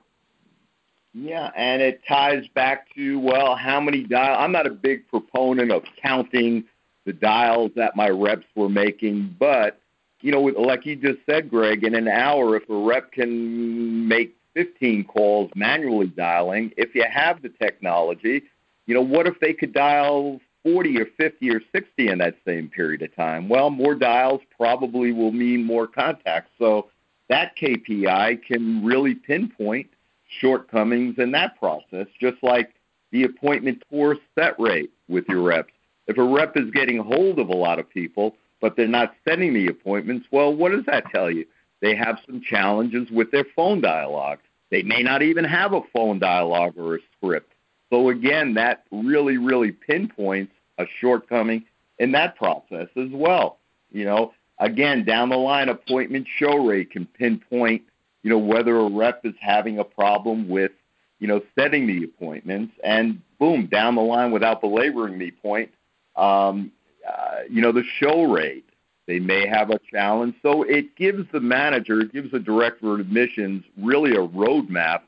Yeah, 1.15 1.49
and 1.55 1.81
it 1.81 2.01
ties 2.07 2.45
back 2.53 2.93
to 2.95 3.19
well, 3.19 3.55
how 3.55 3.81
many 3.81 4.03
dials? 4.03 4.37
I'm 4.39 4.51
not 4.51 4.67
a 4.67 4.71
big 4.71 5.07
proponent 5.07 5.71
of 5.71 5.81
counting 5.99 6.65
the 7.05 7.13
dials 7.13 7.71
that 7.75 7.95
my 7.95 8.07
reps 8.09 8.45
were 8.55 8.69
making, 8.69 9.35
but 9.39 9.79
you 10.21 10.31
know, 10.31 10.41
like 10.41 10.85
you 10.85 10.95
just 10.95 11.19
said, 11.25 11.49
Greg, 11.49 11.83
in 11.83 11.95
an 11.95 12.07
hour, 12.07 12.55
if 12.55 12.69
a 12.69 12.75
rep 12.75 13.11
can 13.11 14.07
make 14.07 14.35
15 14.53 15.05
calls 15.05 15.49
manually 15.55 16.07
dialing, 16.07 16.71
if 16.77 16.93
you 16.93 17.05
have 17.09 17.41
the 17.41 17.49
technology, 17.49 18.43
you 18.85 18.93
know, 18.93 19.01
what 19.01 19.25
if 19.25 19.39
they 19.39 19.53
could 19.53 19.73
dial 19.73 20.39
40 20.67 20.99
or 20.99 21.05
50 21.05 21.49
or 21.51 21.61
60 21.71 22.07
in 22.09 22.17
that 22.17 22.35
same 22.45 22.67
period 22.67 23.01
of 23.01 23.15
time? 23.15 23.47
Well, 23.47 23.69
more 23.69 23.95
dials 23.95 24.41
probably 24.57 25.13
will 25.13 25.31
mean 25.31 25.63
more 25.63 25.87
contacts. 25.87 26.51
So 26.59 26.89
that 27.29 27.55
KPI 27.55 28.43
can 28.43 28.83
really 28.83 29.15
pinpoint 29.15 29.87
shortcomings 30.27 31.15
in 31.19 31.31
that 31.31 31.57
process, 31.57 32.07
just 32.19 32.43
like 32.43 32.73
the 33.11 33.23
appointment 33.23 33.81
tour 33.89 34.17
set 34.35 34.59
rate 34.59 34.91
with 35.07 35.25
your 35.29 35.41
reps. 35.41 35.71
If 36.07 36.17
a 36.17 36.23
rep 36.23 36.57
is 36.57 36.69
getting 36.71 36.97
hold 36.97 37.39
of 37.39 37.47
a 37.47 37.55
lot 37.55 37.79
of 37.79 37.89
people, 37.89 38.35
but 38.59 38.75
they're 38.75 38.87
not 38.87 39.15
setting 39.25 39.53
the 39.53 39.67
appointments, 39.67 40.27
well, 40.31 40.53
what 40.53 40.73
does 40.73 40.85
that 40.85 41.09
tell 41.11 41.31
you? 41.31 41.45
They 41.81 41.95
have 41.95 42.19
some 42.25 42.41
challenges 42.41 43.09
with 43.09 43.31
their 43.31 43.45
phone 43.55 43.79
dialogue. 43.79 44.39
They 44.69 44.83
may 44.83 45.01
not 45.01 45.21
even 45.21 45.45
have 45.45 45.71
a 45.71 45.81
phone 45.93 46.19
dialogue 46.19 46.77
or 46.77 46.95
a 46.95 46.99
script. 47.15 47.53
So 47.89 48.09
again, 48.09 48.55
that 48.55 48.83
really, 48.91 49.37
really 49.37 49.71
pinpoints 49.71 50.51
a 50.77 50.85
shortcoming 50.99 51.65
in 51.99 52.11
that 52.11 52.35
process 52.35 52.87
as 52.95 53.09
well. 53.11 53.57
You 53.91 54.05
know, 54.05 54.33
again, 54.59 55.05
down 55.05 55.29
the 55.29 55.37
line, 55.37 55.69
appointment 55.69 56.27
show 56.37 56.57
rate 56.57 56.91
can 56.91 57.05
pinpoint, 57.05 57.83
you 58.23 58.29
know, 58.29 58.37
whether 58.37 58.77
a 58.77 58.89
rep 58.89 59.25
is 59.25 59.33
having 59.39 59.79
a 59.79 59.83
problem 59.83 60.49
with, 60.49 60.71
you 61.19 61.27
know, 61.27 61.41
setting 61.57 61.87
the 61.87 62.03
appointments, 62.03 62.73
and 62.83 63.21
boom, 63.39 63.67
down 63.67 63.95
the 63.95 64.01
line, 64.01 64.31
without 64.31 64.61
belaboring 64.61 65.17
the 65.17 65.31
point, 65.31 65.71
um, 66.15 66.71
uh, 67.07 67.39
you 67.49 67.61
know, 67.61 67.71
the 67.71 67.83
show 67.99 68.23
rate. 68.23 68.65
They 69.07 69.19
may 69.19 69.47
have 69.47 69.69
a 69.69 69.79
challenge. 69.89 70.35
So 70.41 70.63
it 70.63 70.97
gives 70.97 71.31
the 71.31 71.39
manager, 71.39 72.01
it 72.01 72.11
gives 72.11 72.31
the 72.31 72.39
director 72.39 72.93
of 72.93 72.99
admissions 72.99 73.63
really 73.77 74.11
a 74.11 74.27
roadmap 74.27 75.03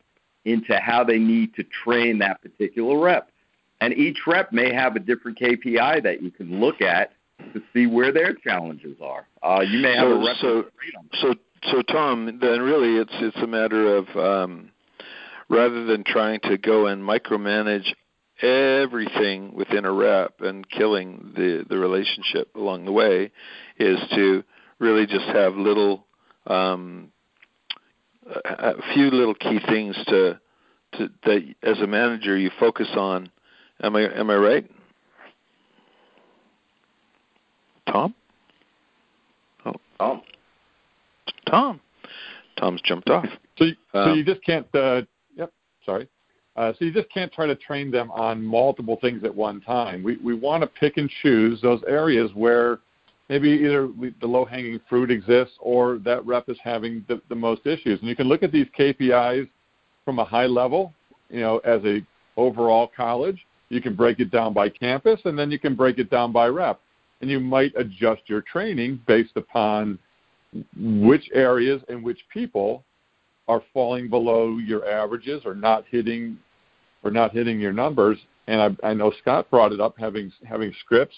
into 0.46 0.78
how 0.80 1.04
they 1.04 1.20
need 1.20 1.54
to 1.56 1.64
train 1.64 2.20
that 2.20 2.42
particular 2.42 2.98
rep. 2.98 3.29
And 3.82 3.94
each 3.94 4.20
rep 4.28 4.52
may 4.52 4.74
have 4.74 4.96
a 4.96 5.00
different 5.00 5.40
KPI 5.40 6.04
that 6.04 6.22
you 6.22 6.32
can 6.32 6.60
look 6.60 6.82
at 6.82 7.14
to 7.54 7.62
see 7.74 7.88
where 7.88 8.12
their 8.12 8.34
challenges 8.34 8.98
are. 9.02 9.26
Uh, 9.42 9.62
you 9.62 9.80
may 9.80 9.96
have 9.96 10.08
so, 10.08 10.12
a 10.12 10.26
rep. 10.26 10.36
So, 10.42 10.64
so, 11.22 11.36
so, 11.72 11.82
Tom, 11.84 12.40
then 12.42 12.62
really 12.62 12.98
it's 12.98 13.14
it's 13.14 13.38
a 13.38 13.48
matter 13.48 13.96
of 13.96 14.08
um, 14.18 14.72
rather 15.48 15.86
than 15.86 16.04
trying 16.04 16.42
to 16.42 16.58
go 16.58 16.88
and 16.88 17.02
micromanage 17.02 17.94
everything 18.42 19.54
within 19.54 19.86
a 19.86 19.92
rep 19.92 20.42
and 20.42 20.70
killing 20.70 21.32
the 21.36 21.66
the 21.70 21.78
relationship 21.78 22.54
along 22.56 22.86
the 22.86 22.92
way, 22.92 23.32
is 23.78 24.00
to 24.16 24.44
really 24.80 25.06
just 25.06 25.26
have 25.26 25.56
little 25.56 26.06
um, 26.48 27.12
a 28.46 28.76
few 28.94 29.10
little 29.10 29.36
key 29.36 29.60
things 29.68 29.96
to 30.08 30.40
to 30.94 31.10
that 31.24 31.56
as 31.64 31.80
a 31.80 31.88
manager 31.88 32.38
you 32.38 32.52
focus 32.60 32.90
on 32.96 33.30
Am 33.82 33.96
I 33.96 34.02
am 34.14 34.30
I 34.30 34.36
right? 34.36 34.72
Tom? 37.88 38.14
Oh, 39.66 39.74
Tom. 39.98 40.22
Tom. 41.50 41.82
Tom's 42.58 42.82
jumped 42.82 43.10
off. 43.10 43.26
So, 43.58 43.66
you, 43.66 43.76
um, 43.94 44.10
so 44.10 44.14
you 44.14 44.24
just 44.24 44.44
can't. 44.44 44.68
Uh, 44.74 45.02
yep. 45.36 45.52
Sorry. 45.86 46.08
Uh, 46.56 46.74
so 46.78 46.86
you 46.86 46.92
just 46.92 47.10
can't 47.10 47.32
try 47.32 47.48
to 47.48 47.56
train 47.56 47.90
them 47.90 48.12
on 48.12 48.44
multiple 48.44 48.98
things 49.02 49.24
at 49.24 49.34
one 49.34 49.62
time. 49.62 50.04
We 50.04 50.18
we 50.18 50.34
want 50.34 50.62
to 50.62 50.68
pick 50.68 50.98
and 50.98 51.10
choose 51.22 51.62
those 51.62 51.82
areas 51.88 52.32
where 52.34 52.80
maybe 53.30 53.50
either 53.50 53.88
we, 53.88 54.14
the 54.20 54.28
low 54.28 54.44
hanging 54.44 54.80
fruit 54.90 55.10
exists 55.10 55.54
or 55.60 56.00
that 56.00 56.26
rep 56.26 56.50
is 56.50 56.58
having 56.64 57.06
the, 57.08 57.22
the 57.30 57.36
most 57.36 57.66
issues. 57.66 58.00
And 58.00 58.10
you 58.10 58.16
can 58.16 58.28
look 58.28 58.44
at 58.44 58.52
these 58.52 58.68
KPIs 58.78 59.48
from 60.04 60.20
a 60.20 60.26
high 60.26 60.48
level, 60.48 60.94
you 61.30 61.40
know, 61.40 61.60
as 61.60 61.82
a 61.86 62.02
overall 62.36 62.92
college, 62.96 63.46
you 63.70 63.82
can 63.82 63.96
break 63.96 64.20
it 64.20 64.32
down 64.32 64.54
by 64.54 64.70
campus, 64.70 65.20
and 65.26 65.38
then 65.38 65.52
you 65.52 65.60
can 65.60 65.76
break 65.76 66.00
it 66.00 66.10
down 66.10 66.32
by 66.32 66.48
rep. 66.48 66.80
And 67.22 67.30
you 67.30 67.40
might 67.40 67.74
adjust 67.76 68.22
your 68.28 68.42
training 68.42 69.02
based 69.08 69.36
upon 69.36 70.00
which 70.78 71.30
areas 71.34 71.82
and 71.90 72.04
which 72.04 72.20
people 72.34 72.84
are 73.48 73.62
falling 73.74 74.10
below 74.10 74.58
your 74.58 74.88
averages 74.90 75.42
or 75.46 75.54
not 75.54 75.84
hitting 75.90 76.38
or 77.04 77.12
not 77.12 77.32
hitting 77.32 77.60
your 77.60 77.74
numbers. 77.74 78.18
And 78.48 78.78
I, 78.84 78.90
I 78.90 78.94
know 78.94 79.12
Scott 79.22 79.50
brought 79.50 79.72
it 79.72 79.80
up 79.80 79.96
having 79.98 80.32
having 80.48 80.74
scripts 80.80 81.16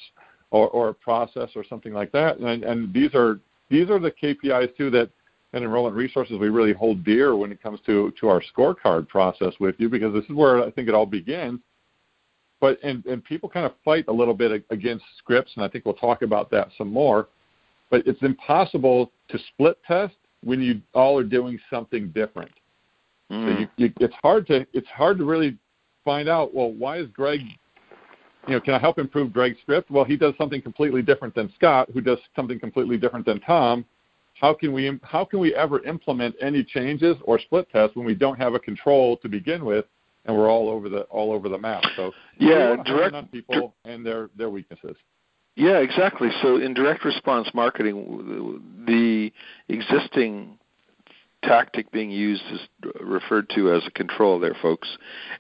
or, 0.49 0.69
or 0.69 0.89
a 0.89 0.93
process 0.93 1.49
or 1.55 1.63
something 1.63 1.93
like 1.93 2.11
that. 2.11 2.37
And, 2.37 2.63
and 2.63 2.93
these 2.93 3.13
are 3.13 3.39
these 3.69 3.89
are 3.89 3.99
the 3.99 4.11
KPIs 4.11 4.75
too 4.75 4.89
that 4.91 5.09
and 5.53 5.63
enrollment 5.63 5.95
resources 5.95 6.37
we 6.39 6.49
really 6.49 6.73
hold 6.73 7.03
dear 7.03 7.35
when 7.35 7.51
it 7.51 7.61
comes 7.61 7.79
to 7.85 8.11
to 8.19 8.27
our 8.29 8.41
scorecard 8.55 9.07
process 9.07 9.53
with 9.59 9.75
you 9.77 9.89
because 9.89 10.13
this 10.13 10.25
is 10.25 10.35
where 10.35 10.63
I 10.63 10.71
think 10.71 10.87
it 10.87 10.95
all 10.95 11.05
begins 11.05 11.59
but 12.61 12.77
and, 12.83 13.03
and 13.07 13.23
people 13.23 13.49
kind 13.49 13.65
of 13.65 13.73
fight 13.83 14.05
a 14.07 14.13
little 14.13 14.35
bit 14.35 14.63
against 14.69 15.03
scripts, 15.17 15.51
and 15.55 15.65
I 15.65 15.67
think 15.67 15.83
we'll 15.83 15.95
talk 15.95 16.21
about 16.21 16.49
that 16.51 16.69
some 16.77 16.93
more. 16.93 17.27
But 17.89 18.07
it's 18.07 18.21
impossible 18.21 19.11
to 19.29 19.39
split 19.49 19.77
test 19.85 20.13
when 20.43 20.61
you 20.61 20.79
all 20.93 21.17
are 21.17 21.23
doing 21.23 21.59
something 21.69 22.09
different. 22.11 22.51
Mm. 23.31 23.45
So 23.45 23.59
you, 23.59 23.67
you, 23.77 23.93
it's 23.99 24.13
hard 24.21 24.47
to 24.47 24.65
it's 24.73 24.87
hard 24.87 25.17
to 25.17 25.25
really 25.25 25.57
find 26.05 26.29
out. 26.29 26.53
Well, 26.53 26.71
why 26.71 26.99
is 26.99 27.07
Greg? 27.07 27.41
You 28.47 28.53
know, 28.53 28.61
can 28.61 28.75
I 28.75 28.79
help 28.79 28.97
improve 28.97 29.33
Greg's 29.33 29.59
script? 29.61 29.91
Well, 29.91 30.05
he 30.05 30.15
does 30.15 30.33
something 30.37 30.61
completely 30.61 31.01
different 31.01 31.35
than 31.35 31.51
Scott, 31.55 31.89
who 31.93 32.01
does 32.01 32.17
something 32.35 32.59
completely 32.59 32.97
different 32.97 33.25
than 33.25 33.39
Tom. 33.41 33.85
How 34.39 34.53
can 34.53 34.71
we 34.71 34.99
how 35.01 35.25
can 35.25 35.39
we 35.39 35.55
ever 35.55 35.83
implement 35.83 36.35
any 36.39 36.63
changes 36.63 37.17
or 37.23 37.39
split 37.39 37.67
tests 37.71 37.95
when 37.95 38.05
we 38.05 38.13
don't 38.13 38.37
have 38.37 38.53
a 38.53 38.59
control 38.59 39.17
to 39.17 39.29
begin 39.29 39.65
with 39.65 39.85
and 40.25 40.37
we're 40.37 40.49
all 40.49 40.69
over 40.69 40.89
the 40.89 41.01
all 41.03 41.31
over 41.31 41.49
the 41.49 41.57
map. 41.57 41.83
So 41.95 42.11
yeah, 42.37 42.75
direct 42.85 43.31
people 43.31 43.75
and 43.85 44.05
their 44.05 44.29
their 44.35 44.49
weaknesses. 44.49 44.95
Yeah, 45.55 45.79
exactly. 45.79 46.29
So 46.41 46.57
in 46.57 46.73
direct 46.73 47.03
response 47.03 47.49
marketing, 47.53 48.85
the 48.87 49.31
existing 49.67 50.57
tactic 51.43 51.91
being 51.91 52.11
used 52.11 52.43
is 52.51 52.59
referred 53.01 53.49
to 53.49 53.73
as 53.73 53.83
a 53.87 53.91
control 53.91 54.39
there 54.39 54.55
folks 54.61 54.87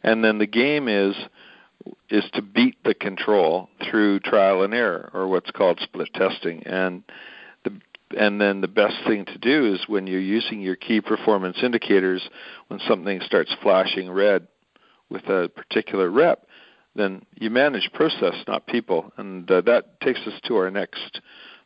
and 0.03 0.23
then 0.23 0.39
the 0.39 0.47
game 0.47 0.87
is 0.87 1.15
is 2.09 2.23
to 2.33 2.41
beat 2.41 2.75
the 2.83 2.93
control 2.93 3.69
through 3.89 4.19
trial 4.19 4.63
and 4.63 4.73
error 4.73 5.11
or 5.13 5.27
what's 5.27 5.51
called 5.51 5.79
split 5.81 6.09
testing 6.15 6.63
and 6.65 7.03
the 7.63 7.71
and 8.17 8.41
then 8.41 8.61
the 8.61 8.67
best 8.67 8.95
thing 9.05 9.25
to 9.25 9.37
do 9.37 9.71
is 9.73 9.87
when 9.87 10.07
you're 10.07 10.19
using 10.19 10.59
your 10.59 10.75
key 10.75 11.01
performance 11.01 11.57
indicators 11.61 12.27
when 12.67 12.79
something 12.87 13.21
starts 13.23 13.53
flashing 13.61 14.09
red 14.09 14.47
with 15.11 15.23
a 15.25 15.49
particular 15.49 16.09
rep, 16.09 16.47
then 16.95 17.23
you 17.35 17.49
manage 17.49 17.89
process, 17.93 18.33
not 18.47 18.65
people. 18.67 19.11
And 19.17 19.49
uh, 19.49 19.61
that 19.61 19.99
takes 20.01 20.19
us 20.21 20.39
to 20.45 20.55
our 20.55 20.71
next 20.71 21.21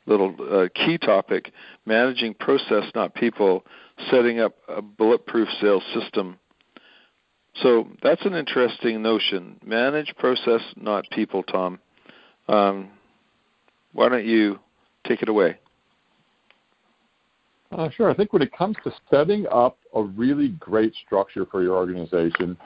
little 0.06 0.36
uh, 0.52 0.68
key 0.74 0.98
topic 0.98 1.52
managing 1.86 2.34
process, 2.36 2.84
not 2.94 3.16
people, 3.16 3.66
setting 4.12 4.40
up 4.40 4.56
a 4.68 4.82
bulletproof 4.82 5.48
sales 5.62 5.84
system. 5.94 6.38
So 7.62 7.88
that's 8.04 8.26
an 8.26 8.34
interesting 8.34 9.02
notion. 9.02 9.58
Manage 9.66 10.14
process, 10.18 10.62
not 10.76 11.10
people, 11.12 11.42
Tom. 11.44 11.80
Um, 12.48 12.90
why 13.94 14.10
don't 14.10 14.26
you 14.26 14.60
take 15.08 15.22
it 15.22 15.30
away? 15.30 15.58
Uh, 17.72 17.90
sure. 17.90 18.10
I 18.10 18.14
think 18.14 18.32
when 18.34 18.42
it 18.42 18.56
comes 18.56 18.76
to 18.84 18.94
setting 19.10 19.48
up 19.52 19.78
a 19.94 20.04
really 20.04 20.50
great 20.50 20.94
structure 21.06 21.46
for 21.46 21.64
your 21.64 21.76
organization, 21.76 22.58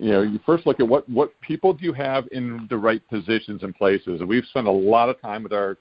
you 0.00 0.12
know, 0.12 0.22
you 0.22 0.40
first 0.46 0.66
look 0.66 0.80
at 0.80 0.88
what 0.88 1.08
what 1.08 1.38
people 1.40 1.74
do 1.74 1.84
you 1.84 1.92
have 1.92 2.26
in 2.32 2.66
the 2.70 2.76
right 2.76 3.06
positions 3.08 3.62
and 3.62 3.74
places. 3.74 4.20
And 4.20 4.28
we've 4.28 4.46
spent 4.46 4.66
a 4.66 4.72
lot 4.72 5.08
of 5.10 5.20
time 5.20 5.42
with 5.42 5.52
our 5.52 5.76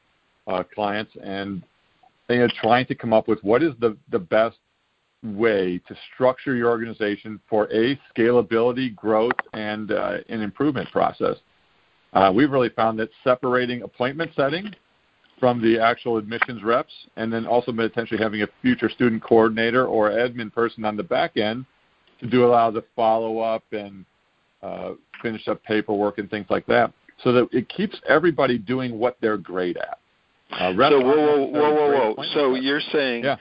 uh, 0.47 0.63
clients 0.75 1.11
and 1.23 1.63
you 2.29 2.37
know, 2.37 2.47
trying 2.61 2.85
to 2.87 2.95
come 2.95 3.13
up 3.13 3.27
with 3.27 3.39
what 3.43 3.63
is 3.63 3.73
the 3.79 3.95
the 4.11 4.19
best 4.19 4.57
way 5.23 5.81
to 5.87 5.95
structure 6.13 6.55
your 6.55 6.69
organization 6.69 7.39
for 7.49 7.65
a 7.73 7.99
scalability, 8.15 8.93
growth, 8.95 9.33
and 9.53 9.91
uh, 9.91 10.17
an 10.29 10.41
improvement 10.41 10.89
process. 10.91 11.35
Uh, 12.13 12.31
we've 12.33 12.51
really 12.51 12.69
found 12.69 12.99
that 12.99 13.09
separating 13.23 13.83
appointment 13.83 14.31
setting 14.35 14.73
from 15.39 15.61
the 15.61 15.79
actual 15.79 16.17
admissions 16.17 16.63
reps, 16.63 16.93
and 17.15 17.31
then 17.31 17.45
also 17.45 17.71
potentially 17.71 18.21
having 18.21 18.41
a 18.41 18.47
future 18.61 18.89
student 18.89 19.23
coordinator 19.23 19.85
or 19.85 20.09
admin 20.09 20.51
person 20.53 20.83
on 20.83 20.97
the 20.97 21.03
back 21.03 21.37
end 21.37 21.65
to 22.19 22.27
do 22.27 22.45
a 22.45 22.49
lot 22.49 22.67
of 22.67 22.73
the 22.73 22.83
follow 22.95 23.39
up 23.39 23.63
and 23.71 24.05
uh, 24.61 24.91
finish 25.21 25.47
up 25.47 25.63
paperwork 25.63 26.17
and 26.17 26.29
things 26.29 26.45
like 26.49 26.65
that, 26.67 26.91
so 27.23 27.31
that 27.31 27.47
it 27.51 27.69
keeps 27.69 27.99
everybody 28.07 28.57
doing 28.57 28.97
what 28.97 29.17
they're 29.21 29.37
great 29.37 29.77
at. 29.77 29.99
Uh, 30.51 30.73
so 30.73 30.99
whoa, 30.99 31.45
whoa, 31.45 31.45
whoa, 31.45 31.73
whoa, 31.73 32.13
whoa! 32.13 32.23
So 32.33 32.55
you're 32.55 32.81
saying 32.91 33.23
yeah. 33.23 33.37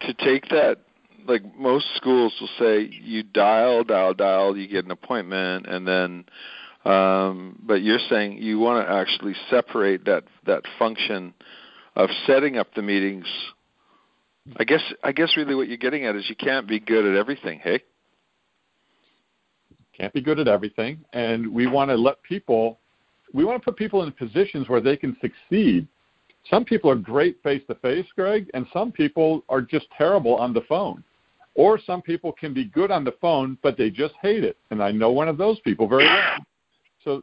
to 0.00 0.14
take 0.14 0.48
that 0.50 0.78
like 1.26 1.42
most 1.56 1.86
schools 1.96 2.32
will 2.40 2.48
say 2.58 2.90
you 3.02 3.22
dial, 3.22 3.84
dial, 3.84 4.14
dial, 4.14 4.56
you 4.56 4.66
get 4.68 4.84
an 4.84 4.90
appointment, 4.90 5.66
and 5.66 5.86
then. 5.86 6.24
Um, 6.84 7.58
but 7.66 7.82
you're 7.82 7.98
saying 8.08 8.38
you 8.38 8.60
want 8.60 8.86
to 8.86 8.90
actually 8.90 9.34
separate 9.50 10.06
that 10.06 10.24
that 10.46 10.62
function 10.78 11.34
of 11.96 12.08
setting 12.26 12.56
up 12.56 12.68
the 12.74 12.82
meetings. 12.82 13.26
I 14.56 14.64
guess 14.64 14.80
I 15.02 15.12
guess 15.12 15.36
really 15.36 15.54
what 15.54 15.68
you're 15.68 15.76
getting 15.76 16.06
at 16.06 16.16
is 16.16 16.24
you 16.30 16.36
can't 16.36 16.66
be 16.66 16.80
good 16.80 17.04
at 17.04 17.16
everything. 17.16 17.58
Hey. 17.58 17.82
Can't 19.98 20.12
be 20.12 20.20
good 20.20 20.38
at 20.38 20.48
everything, 20.48 21.04
and 21.12 21.52
we 21.52 21.66
want 21.66 21.90
to 21.90 21.96
let 21.96 22.22
people. 22.22 22.78
We 23.32 23.44
want 23.44 23.60
to 23.60 23.64
put 23.64 23.76
people 23.76 24.04
in 24.04 24.12
positions 24.12 24.68
where 24.68 24.80
they 24.80 24.96
can 24.96 25.16
succeed 25.20 25.88
some 26.50 26.64
people 26.64 26.90
are 26.90 26.96
great 26.96 27.42
face 27.42 27.62
to 27.68 27.74
face, 27.76 28.06
Greg, 28.14 28.50
and 28.54 28.66
some 28.72 28.90
people 28.90 29.44
are 29.48 29.60
just 29.60 29.86
terrible 29.96 30.34
on 30.36 30.52
the 30.52 30.62
phone. 30.62 31.04
Or 31.54 31.78
some 31.78 32.00
people 32.00 32.32
can 32.32 32.54
be 32.54 32.66
good 32.66 32.90
on 32.90 33.04
the 33.04 33.14
phone, 33.20 33.58
but 33.62 33.76
they 33.76 33.90
just 33.90 34.14
hate 34.22 34.44
it. 34.44 34.56
And 34.70 34.82
I 34.82 34.92
know 34.92 35.10
one 35.10 35.28
of 35.28 35.36
those 35.36 35.58
people 35.60 35.88
very 35.88 36.04
well. 36.04 36.38
So, 37.04 37.22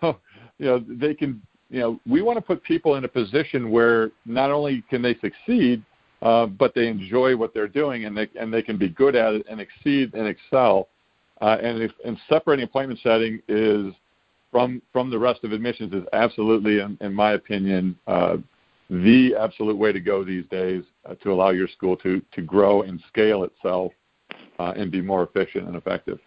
so 0.00 0.18
you 0.58 0.66
know, 0.66 0.84
they 0.86 1.14
can, 1.14 1.40
you 1.70 1.80
know, 1.80 2.00
we 2.06 2.20
want 2.20 2.36
to 2.36 2.42
put 2.42 2.62
people 2.64 2.96
in 2.96 3.04
a 3.04 3.08
position 3.08 3.70
where 3.70 4.10
not 4.26 4.50
only 4.50 4.82
can 4.90 5.00
they 5.02 5.14
succeed, 5.20 5.82
uh, 6.20 6.46
but 6.46 6.74
they 6.74 6.88
enjoy 6.88 7.36
what 7.36 7.54
they're 7.54 7.68
doing 7.68 8.06
and 8.06 8.16
they 8.16 8.28
and 8.38 8.52
they 8.52 8.62
can 8.62 8.78
be 8.78 8.88
good 8.88 9.14
at 9.14 9.34
it 9.34 9.46
and 9.48 9.60
exceed 9.60 10.14
and 10.14 10.26
excel. 10.26 10.88
Uh, 11.40 11.56
and 11.62 11.82
if 11.82 11.92
and 12.04 12.16
separating 12.28 12.64
appointment 12.64 13.00
setting 13.02 13.40
is 13.48 13.92
from 14.50 14.80
from 14.92 15.10
the 15.10 15.18
rest 15.18 15.42
of 15.44 15.52
admissions 15.52 15.92
is 15.92 16.04
absolutely, 16.12 16.78
in, 16.78 16.96
in 17.00 17.12
my 17.12 17.32
opinion, 17.32 17.98
uh, 18.06 18.36
the 18.88 19.34
absolute 19.38 19.76
way 19.76 19.92
to 19.92 20.00
go 20.00 20.24
these 20.24 20.44
days 20.46 20.84
uh, 21.06 21.14
to 21.16 21.32
allow 21.32 21.50
your 21.50 21.68
school 21.68 21.96
to 21.96 22.22
to 22.32 22.42
grow 22.42 22.82
and 22.82 23.02
scale 23.08 23.44
itself 23.44 23.92
uh, 24.58 24.72
and 24.76 24.92
be 24.92 25.00
more 25.00 25.24
efficient 25.24 25.66
and 25.66 25.76
effective. 25.76 26.18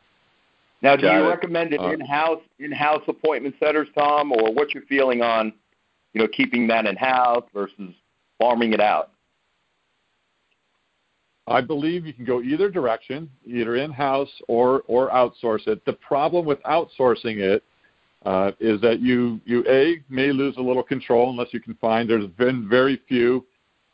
Now, 0.81 0.95
do 0.95 1.03
Got 1.03 1.19
you 1.19 1.25
it. 1.25 1.29
recommend 1.29 1.73
an 1.73 1.79
uh, 1.79 1.89
in-house 1.91 2.41
in-house 2.59 3.03
appointment 3.07 3.55
setters, 3.59 3.87
Tom, 3.95 4.31
or 4.31 4.53
what's 4.53 4.73
your 4.73 4.83
feeling 4.83 5.21
on, 5.21 5.53
you 6.13 6.21
know, 6.21 6.27
keeping 6.27 6.67
that 6.67 6.85
in-house 6.85 7.45
versus 7.53 7.93
farming 8.39 8.73
it 8.73 8.81
out? 8.81 9.11
I 11.47 11.61
believe 11.61 12.05
you 12.05 12.13
can 12.13 12.25
go 12.25 12.41
either 12.41 12.69
direction, 12.69 13.29
either 13.45 13.77
in-house 13.77 14.29
or 14.47 14.83
or 14.87 15.09
outsource 15.09 15.67
it. 15.67 15.83
The 15.85 15.93
problem 15.93 16.45
with 16.45 16.61
outsourcing 16.63 17.37
it 17.37 17.63
uh, 18.25 18.51
is 18.59 18.81
that 18.81 18.99
you 18.99 19.39
you 19.45 19.63
a 19.69 20.01
may 20.09 20.31
lose 20.31 20.57
a 20.57 20.61
little 20.61 20.83
control 20.83 21.29
unless 21.29 21.47
you 21.51 21.61
can 21.61 21.75
find. 21.75 22.09
There's 22.09 22.27
been 22.27 22.67
very 22.67 23.01
few 23.07 23.45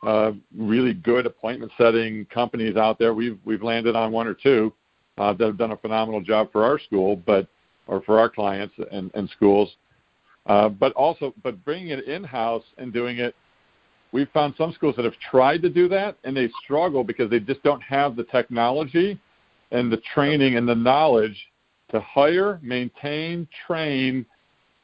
uh, 0.04 0.32
really 0.56 0.94
good 0.94 1.26
appointment 1.26 1.72
setting 1.78 2.26
companies 2.26 2.76
out 2.76 2.98
there. 2.98 3.14
We've 3.14 3.38
we've 3.44 3.62
landed 3.62 3.94
on 3.94 4.10
one 4.10 4.26
or 4.26 4.34
two 4.34 4.72
uh, 5.18 5.32
that 5.34 5.46
have 5.46 5.56
done 5.56 5.72
a 5.72 5.76
phenomenal 5.76 6.20
job 6.20 6.50
for 6.50 6.64
our 6.64 6.78
school, 6.78 7.16
but 7.16 7.46
or 7.86 8.00
for 8.02 8.18
our 8.18 8.28
clients 8.28 8.74
and, 8.90 9.10
and 9.14 9.28
schools. 9.30 9.76
Uh, 10.46 10.68
but 10.68 10.92
also, 10.92 11.32
but 11.42 11.62
bringing 11.64 11.88
it 11.88 12.04
in 12.06 12.24
house 12.24 12.64
and 12.78 12.92
doing 12.92 13.18
it, 13.18 13.34
we've 14.14 14.30
found 14.30 14.54
some 14.56 14.72
schools 14.72 14.94
that 14.94 15.04
have 15.04 15.18
tried 15.30 15.60
to 15.60 15.68
do 15.68 15.88
that 15.88 16.16
and 16.22 16.36
they 16.36 16.48
struggle 16.62 17.02
because 17.02 17.28
they 17.28 17.40
just 17.40 17.60
don't 17.64 17.82
have 17.82 18.14
the 18.14 18.22
technology 18.22 19.18
and 19.72 19.90
the 19.90 20.00
training 20.14 20.56
and 20.56 20.68
the 20.68 20.74
knowledge 20.74 21.36
to 21.90 22.00
hire, 22.00 22.60
maintain, 22.62 23.46
train, 23.66 24.24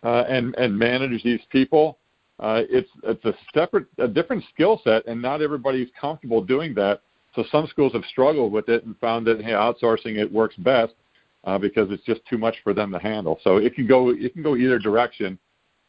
uh, 0.02 0.24
and 0.28 0.54
and 0.56 0.76
manage 0.76 1.22
these 1.22 1.40
people. 1.50 1.96
Uh, 2.40 2.62
it's 2.68 2.90
it's 3.04 3.24
a 3.24 3.34
separate, 3.54 3.86
a 3.98 4.08
different 4.08 4.42
skill 4.52 4.80
set, 4.82 5.06
and 5.06 5.22
not 5.22 5.40
everybody's 5.40 5.88
comfortable 5.98 6.42
doing 6.42 6.74
that. 6.74 7.00
So 7.36 7.44
some 7.52 7.68
schools 7.68 7.92
have 7.92 8.04
struggled 8.06 8.52
with 8.52 8.68
it 8.68 8.84
and 8.84 8.98
found 8.98 9.26
that 9.28 9.40
hey, 9.40 9.52
outsourcing 9.52 10.16
it 10.16 10.30
works 10.30 10.56
best 10.56 10.94
uh, 11.44 11.56
because 11.56 11.90
it's 11.92 12.04
just 12.04 12.20
too 12.28 12.38
much 12.38 12.56
for 12.64 12.74
them 12.74 12.90
to 12.90 12.98
handle. 12.98 13.38
So 13.44 13.58
it 13.58 13.76
can 13.76 13.86
go 13.86 14.10
it 14.10 14.32
can 14.32 14.42
go 14.42 14.56
either 14.56 14.80
direction, 14.80 15.38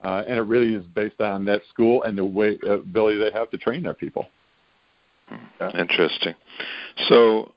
uh, 0.04 0.24
and 0.28 0.38
it 0.38 0.44
really 0.44 0.74
is 0.74 0.86
based 0.96 1.20
on 1.22 1.46
that 1.46 1.62
school 1.70 2.04
and 2.04 2.18
the 2.18 2.26
way 2.26 2.58
uh, 2.68 2.80
ability 2.80 3.20
they 3.20 3.32
have 3.32 3.50
to 3.52 3.58
train 3.58 3.84
their 3.84 3.94
people. 3.94 4.28
Interesting. 5.78 6.34
So 7.08 7.54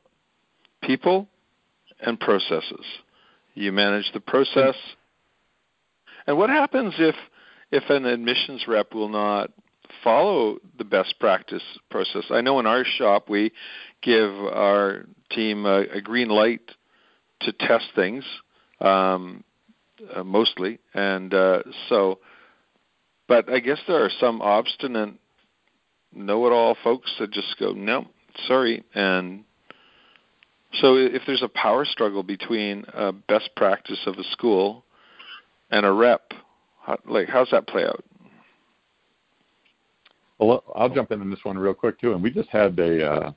people 0.82 1.28
and 2.00 2.18
processes. 2.18 2.84
You 3.54 3.72
manage 3.72 4.10
the 4.12 4.20
process. 4.20 4.74
And 6.26 6.36
what 6.36 6.50
happens 6.50 6.94
if 6.98 7.14
if 7.70 7.88
an 7.90 8.04
admissions 8.04 8.64
rep 8.68 8.94
will 8.94 9.08
not 9.08 9.50
follow 10.02 10.58
the 10.78 10.84
best 10.84 11.18
practice 11.18 11.62
process? 11.90 12.24
I 12.30 12.40
know 12.40 12.58
in 12.60 12.66
our 12.66 12.84
shop 12.84 13.28
we 13.28 13.52
give 14.02 14.30
our 14.30 15.06
team 15.30 15.66
a, 15.66 15.84
a 15.92 16.00
green 16.00 16.28
light 16.28 16.62
to 17.40 17.52
test 17.52 17.86
things, 17.94 18.24
um, 18.80 19.44
uh, 20.14 20.22
mostly, 20.22 20.78
and 20.94 21.32
uh, 21.32 21.62
so. 21.88 22.18
But 23.26 23.50
I 23.50 23.58
guess 23.60 23.78
there 23.86 24.04
are 24.04 24.10
some 24.20 24.42
obstinate 24.42 25.14
know-it-all 26.12 26.76
folks 26.84 27.10
that 27.18 27.30
just 27.30 27.56
go, 27.58 27.72
no, 27.72 28.06
sorry, 28.46 28.84
and 28.94 29.44
so 30.80 30.96
if 30.96 31.22
there's 31.26 31.42
a 31.42 31.48
power 31.48 31.84
struggle 31.84 32.22
between 32.22 32.84
a 32.92 33.12
best 33.12 33.50
practice 33.56 34.00
of 34.06 34.18
a 34.18 34.24
school 34.24 34.84
and 35.70 35.86
a 35.86 35.92
rep, 35.92 36.32
how, 36.82 36.98
like 37.06 37.28
how's 37.28 37.50
that 37.50 37.66
play 37.68 37.84
out? 37.84 38.04
Well, 40.38 40.64
I'll 40.74 40.88
jump 40.88 41.12
in 41.12 41.20
on 41.20 41.30
this 41.30 41.38
one 41.44 41.56
real 41.56 41.74
quick 41.74 42.00
too. 42.00 42.12
And 42.12 42.22
we 42.22 42.30
just 42.30 42.48
had 42.48 42.78
a 42.78 43.32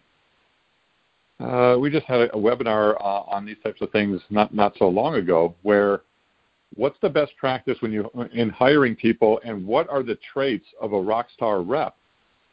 uh, 1.40 1.44
uh, 1.44 1.78
we 1.78 1.92
just 1.92 2.06
had 2.08 2.22
a, 2.22 2.36
a 2.36 2.38
webinar 2.38 2.96
uh, 3.00 3.22
on 3.30 3.46
these 3.46 3.58
types 3.64 3.82
of 3.82 3.92
things 3.92 4.20
not 4.30 4.54
not 4.54 4.74
so 4.78 4.90
long 4.90 5.16
ago, 5.16 5.54
where 5.62 6.02
what's 6.76 6.98
the 7.02 7.10
best 7.10 7.32
practice 7.38 7.78
when 7.82 7.92
you 7.92 8.10
in 8.34 8.50
hiring 8.50 8.96
people, 8.96 9.40
and 9.44 9.66
what 9.66 9.90
are 9.90 10.04
the 10.04 10.18
traits 10.34 10.66
of 10.82 10.94
a 10.94 11.02
rock 11.02 11.28
star 11.34 11.62
rep? 11.62 11.96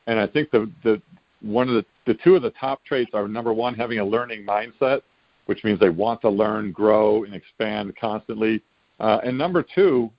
And 0.06 0.18
I 0.18 0.26
think 0.26 0.50
the 0.50 0.70
the 0.82 1.00
one 1.40 1.68
of 1.68 1.74
the, 1.74 1.84
the 2.06 2.18
two 2.22 2.36
of 2.36 2.42
the 2.42 2.52
top 2.52 2.84
traits 2.84 3.10
are 3.12 3.28
number 3.28 3.52
one, 3.52 3.74
having 3.74 3.98
a 3.98 4.04
learning 4.04 4.46
mindset, 4.46 5.02
which 5.46 5.62
means 5.62 5.78
they 5.78 5.90
want 5.90 6.20
to 6.22 6.30
learn, 6.30 6.72
grow, 6.72 7.24
and 7.24 7.34
expand 7.34 7.94
constantly. 8.00 8.62
Uh, 8.98 9.18
and 9.24 9.36
number 9.36 9.62
two, 9.62 10.10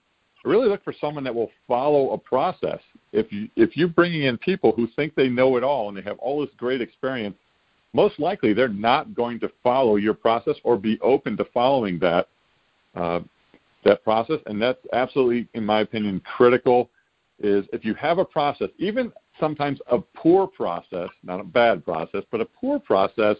really 0.44 0.68
look 0.68 0.84
for 0.84 0.94
someone 1.02 1.24
that 1.24 1.34
will 1.34 1.52
follow 1.68 2.12
a 2.12 2.18
process. 2.18 2.80
If 3.12 3.32
you 3.32 3.50
if 3.56 3.76
you're 3.76 3.88
bringing 3.88 4.24
in 4.24 4.38
people 4.38 4.74
who 4.76 4.88
think 4.96 5.16
they 5.16 5.30
know 5.30 5.58
it 5.58 5.64
all 5.64 5.90
and 5.90 5.98
they 5.98 6.02
have 6.02 6.20
all 6.20 6.42
this 6.42 6.54
great 6.58 6.82
experience, 6.82 7.36
most 7.94 8.20
likely 8.20 8.54
they're 8.54 8.68
not 8.68 9.16
going 9.16 9.40
to 9.40 9.52
follow 9.64 9.96
your 9.96 10.14
process 10.14 10.56
or 10.64 10.78
be 10.78 11.00
open 11.02 11.38
to 11.38 11.46
following 11.54 11.98
that 12.00 12.28
uh, 12.96 13.20
that 13.86 14.04
process. 14.04 14.40
And 14.48 14.62
that's 14.62 14.80
absolutely, 14.94 15.48
in 15.54 15.66
my 15.66 15.82
opinion, 15.82 16.22
critical. 16.38 16.90
Is 17.40 17.66
if 17.74 17.84
you 17.84 17.94
have 17.96 18.18
a 18.18 18.24
process, 18.24 18.70
even 18.78 19.12
sometimes 19.40 19.80
a 19.92 20.00
poor 20.00 20.48
process, 20.48 21.10
not 21.24 21.42
a 21.42 21.44
bad 21.44 21.84
process, 21.84 22.24
but 22.32 22.40
a 22.40 22.46
poor 22.46 22.80
process 22.80 23.36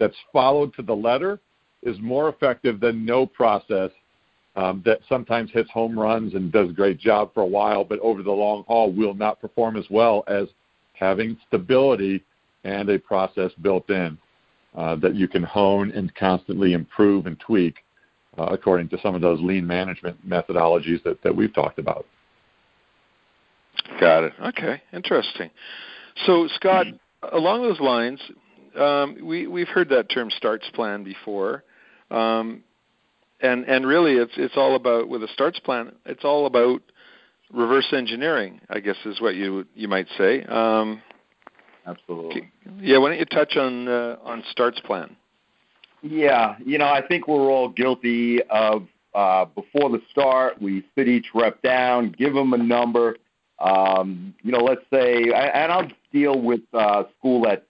that's 0.00 0.16
followed 0.32 0.74
to 0.74 0.82
the 0.82 0.94
letter 0.94 1.38
is 1.82 1.96
more 2.00 2.28
effective 2.28 2.80
than 2.80 3.04
no 3.04 3.26
process 3.26 3.90
um, 4.56 4.82
that 4.84 5.00
sometimes 5.08 5.50
hits 5.52 5.70
home 5.70 5.98
runs 5.98 6.34
and 6.34 6.50
does 6.50 6.70
a 6.70 6.72
great 6.72 6.98
job 6.98 7.32
for 7.32 7.42
a 7.42 7.46
while, 7.46 7.84
but 7.84 8.00
over 8.00 8.22
the 8.22 8.30
long 8.30 8.64
haul 8.66 8.92
will 8.92 9.14
not 9.14 9.40
perform 9.40 9.76
as 9.76 9.84
well 9.90 10.24
as 10.26 10.48
having 10.94 11.38
stability 11.46 12.22
and 12.64 12.88
a 12.90 12.98
process 12.98 13.52
built 13.62 13.88
in 13.90 14.18
uh, 14.74 14.96
that 14.96 15.14
you 15.14 15.28
can 15.28 15.42
hone 15.42 15.90
and 15.92 16.14
constantly 16.14 16.72
improve 16.72 17.26
and 17.26 17.38
tweak 17.40 17.76
uh, 18.38 18.44
according 18.44 18.88
to 18.90 18.98
some 19.02 19.14
of 19.14 19.20
those 19.20 19.40
lean 19.40 19.66
management 19.66 20.28
methodologies 20.28 21.02
that, 21.04 21.22
that 21.22 21.34
we've 21.34 21.54
talked 21.54 21.78
about. 21.78 22.06
Got 23.98 24.24
it. 24.24 24.32
Okay, 24.40 24.82
interesting. 24.92 25.50
So, 26.26 26.48
Scott, 26.54 26.86
along 27.32 27.62
those 27.62 27.80
lines, 27.80 28.20
um, 28.78 29.16
we 29.22 29.46
we've 29.46 29.68
heard 29.68 29.88
that 29.88 30.10
term 30.10 30.30
starts 30.30 30.68
plan 30.74 31.02
before, 31.02 31.64
um, 32.10 32.62
and 33.40 33.64
and 33.64 33.86
really 33.86 34.14
it's 34.14 34.32
it's 34.36 34.56
all 34.56 34.76
about 34.76 35.08
with 35.08 35.22
a 35.22 35.28
starts 35.28 35.58
plan. 35.60 35.92
It's 36.06 36.24
all 36.24 36.46
about 36.46 36.82
reverse 37.52 37.88
engineering, 37.92 38.60
I 38.68 38.80
guess 38.80 38.96
is 39.04 39.20
what 39.20 39.34
you 39.34 39.66
you 39.74 39.88
might 39.88 40.06
say. 40.16 40.44
Um, 40.44 41.02
Absolutely. 41.86 42.50
Yeah. 42.80 42.98
Why 42.98 43.10
don't 43.10 43.18
you 43.18 43.24
touch 43.24 43.56
on 43.56 43.88
uh, 43.88 44.16
on 44.22 44.44
starts 44.50 44.80
plan? 44.80 45.16
Yeah, 46.02 46.56
you 46.64 46.78
know, 46.78 46.88
I 46.88 47.02
think 47.06 47.28
we're 47.28 47.50
all 47.50 47.68
guilty 47.68 48.42
of 48.44 48.86
uh, 49.14 49.44
before 49.46 49.90
the 49.90 50.00
start, 50.10 50.60
we 50.62 50.84
sit 50.94 51.08
each 51.08 51.28
rep 51.34 51.60
down, 51.62 52.14
give 52.16 52.32
them 52.32 52.52
a 52.52 52.58
number, 52.58 53.16
um, 53.58 54.34
you 54.42 54.52
know, 54.52 54.64
let's 54.64 54.84
say, 54.92 55.24
and 55.24 55.72
I'll 55.72 55.88
deal 56.12 56.40
with 56.40 56.60
uh, 56.72 57.04
school 57.18 57.42
that 57.42 57.66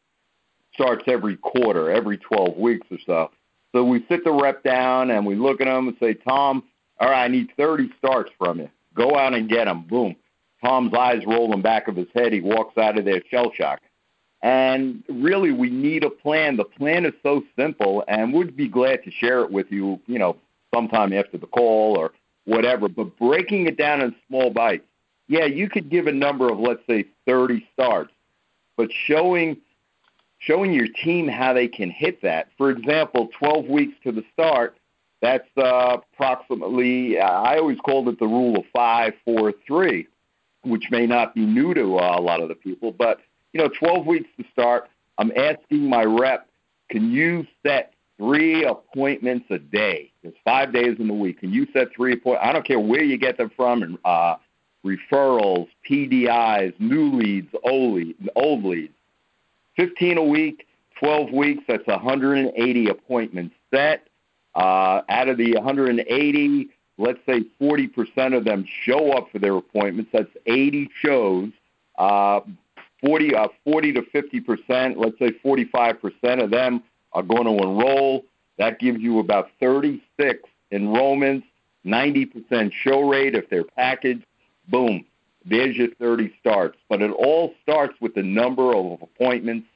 starts 0.75 1.05
every 1.07 1.37
quarter, 1.37 1.91
every 1.91 2.17
12 2.17 2.57
weeks 2.57 2.87
or 2.91 2.99
so. 3.05 3.31
So 3.73 3.85
we 3.85 4.05
sit 4.09 4.25
the 4.25 4.33
rep 4.33 4.63
down 4.63 5.11
and 5.11 5.27
we 5.27 5.35
look 5.35 5.61
at 5.61 5.65
them 5.65 5.89
and 5.89 5.97
say, 5.99 6.15
Tom, 6.15 6.65
all 6.99 7.09
right, 7.09 7.25
I 7.25 7.29
need 7.29 7.51
30 7.57 7.91
starts 7.99 8.31
from 8.39 8.61
you. 8.61 8.69
Go 8.95 9.17
out 9.17 9.35
and 9.35 9.49
get 9.49 9.65
them. 9.65 9.85
Boom. 9.89 10.17
Tom's 10.63 10.93
eyes 10.95 11.25
roll 11.27 11.53
in 11.55 11.63
back 11.63 11.89
of 11.89 11.97
his 11.97 12.09
head. 12.15 12.33
He 12.33 12.41
walks 12.41 12.77
out 12.77 12.99
of 12.99 13.05
there 13.05 13.23
shell 13.31 13.51
shocked. 13.55 13.85
And 14.43 15.05
really, 15.09 15.53
we 15.53 15.69
need 15.69 16.03
a 16.03 16.11
plan. 16.11 16.57
The 16.57 16.65
plan 16.65 17.05
is 17.05 17.13
so 17.23 17.43
simple, 17.57 18.05
and 18.09 18.33
we'd 18.33 18.57
be 18.57 18.69
glad 18.69 19.05
to 19.05 19.11
share 19.11 19.41
it 19.43 19.51
with 19.51 19.71
you, 19.71 20.01
you 20.07 20.19
know, 20.19 20.37
sometime 20.75 21.13
after 21.13 21.37
the 21.37 21.47
call 21.47 21.99
or 21.99 22.13
whatever. 22.45 22.89
But 22.89 23.19
breaking 23.19 23.67
it 23.67 23.77
down 23.77 24.01
in 24.01 24.15
small 24.29 24.51
bites. 24.51 24.85
Yeah, 25.29 25.45
you 25.45 25.69
could 25.69 25.91
give 25.91 26.07
a 26.07 26.13
number 26.13 26.51
of, 26.51 26.59
let's 26.59 26.85
say, 26.89 27.05
30 27.27 27.67
starts, 27.73 28.13
but 28.77 28.91
showing 28.91 29.59
showing 30.39 30.73
your 30.73 30.89
team 30.89 31.29
how 31.29 31.53
they 31.53 31.69
can 31.69 31.91
hit 31.91 32.23
that. 32.23 32.49
For 32.57 32.71
example, 32.71 33.29
12 33.39 33.67
weeks 33.67 33.95
to 34.05 34.11
the 34.11 34.25
start, 34.33 34.77
that's 35.21 35.49
uh, 35.57 35.99
approximately, 36.15 37.21
I 37.21 37.59
always 37.59 37.79
called 37.79 38.09
it 38.09 38.19
the 38.19 38.27
rule 38.27 38.57
of 38.57 38.65
five, 38.73 39.13
four, 39.25 39.53
three, 39.67 40.09
which 40.63 40.91
may 40.91 41.07
not 41.07 41.35
be 41.35 41.45
new 41.45 41.75
to 41.75 41.99
uh, 41.99 42.17
a 42.19 42.23
lot 42.23 42.41
of 42.41 42.49
the 42.49 42.55
people, 42.55 42.91
but 42.91 43.21
you 43.53 43.61
know, 43.61 43.69
12 43.69 44.07
weeks 44.07 44.29
to 44.39 44.45
start, 44.53 44.89
I'm 45.19 45.33
asking 45.37 45.89
my 45.89 46.05
rep, 46.05 46.47
can 46.91 47.11
you 47.11 47.47
set 47.63 47.93
three 48.17 48.65
appointments 48.65 49.47
a 49.51 49.59
day? 49.59 50.13
It's 50.23 50.37
five 50.45 50.73
days 50.73 50.97
in 50.99 51.09
the 51.09 51.15
week. 51.15 51.41
Can 51.41 51.53
you 51.53 51.67
set 51.73 51.93
three 51.95 52.15
appointments? 52.15 52.49
I 52.49 52.53
don't 52.53 52.67
care 52.67 52.81
where 52.81 53.03
you 53.03 53.17
get 53.17 53.37
them 53.37 53.51
from, 53.57 53.83
and 53.83 53.99
uh, 54.05 54.37
referrals, 54.85 55.69
PDIs, 55.89 56.79
new 56.79 57.13
leads, 57.13 57.55
old 57.65 57.95
leads, 57.95 58.29
old 58.37 58.65
leads. 58.65 58.95
15 59.77 60.19
a 60.19 60.25
week, 60.25 60.67
12 60.99 61.31
weeks, 61.33 61.65
that's 61.67 61.87
180 61.87 62.89
appointments 62.89 63.55
set. 63.73 64.07
Uh, 64.55 65.03
out 65.09 65.29
of 65.29 65.37
the 65.37 65.55
180, 65.55 66.69
let's 66.99 67.21
say 67.25 67.45
40% 67.61 68.37
of 68.37 68.45
them 68.45 68.67
show 68.83 69.13
up 69.13 69.31
for 69.31 69.39
their 69.39 69.57
appointments. 69.57 70.11
That's 70.13 70.31
80 70.47 70.91
shows. 71.01 71.51
Uh, 71.97 72.41
40, 73.05 73.35
uh, 73.35 73.49
40 73.65 73.93
to 73.95 74.03
50 74.03 74.41
percent, 74.41 74.99
let's 74.99 75.19
say 75.19 75.33
45 75.43 76.01
percent 76.01 76.41
of 76.41 76.51
them 76.51 76.83
are 77.13 77.23
going 77.23 77.45
to 77.45 77.63
enroll. 77.63 78.25
That 78.59 78.79
gives 78.79 79.01
you 79.01 79.19
about 79.19 79.51
36 79.61 80.49
enrollments, 80.73 81.45
90 81.85 82.27
percent 82.27 82.73
show 82.73 83.09
rate 83.09 83.35
if 83.35 83.49
they're 83.49 83.65
packaged. 83.65 84.25
Boom, 84.69 85.05
there's 85.45 85.77
your 85.77 85.89
30 85.99 86.33
starts. 86.41 86.79
But 86.89 87.03
it 87.03 87.11
all 87.11 87.55
starts 87.63 87.95
with 88.01 88.15
the 88.15 88.23
number 88.23 88.75
of 88.75 89.03
appointments 89.03 89.67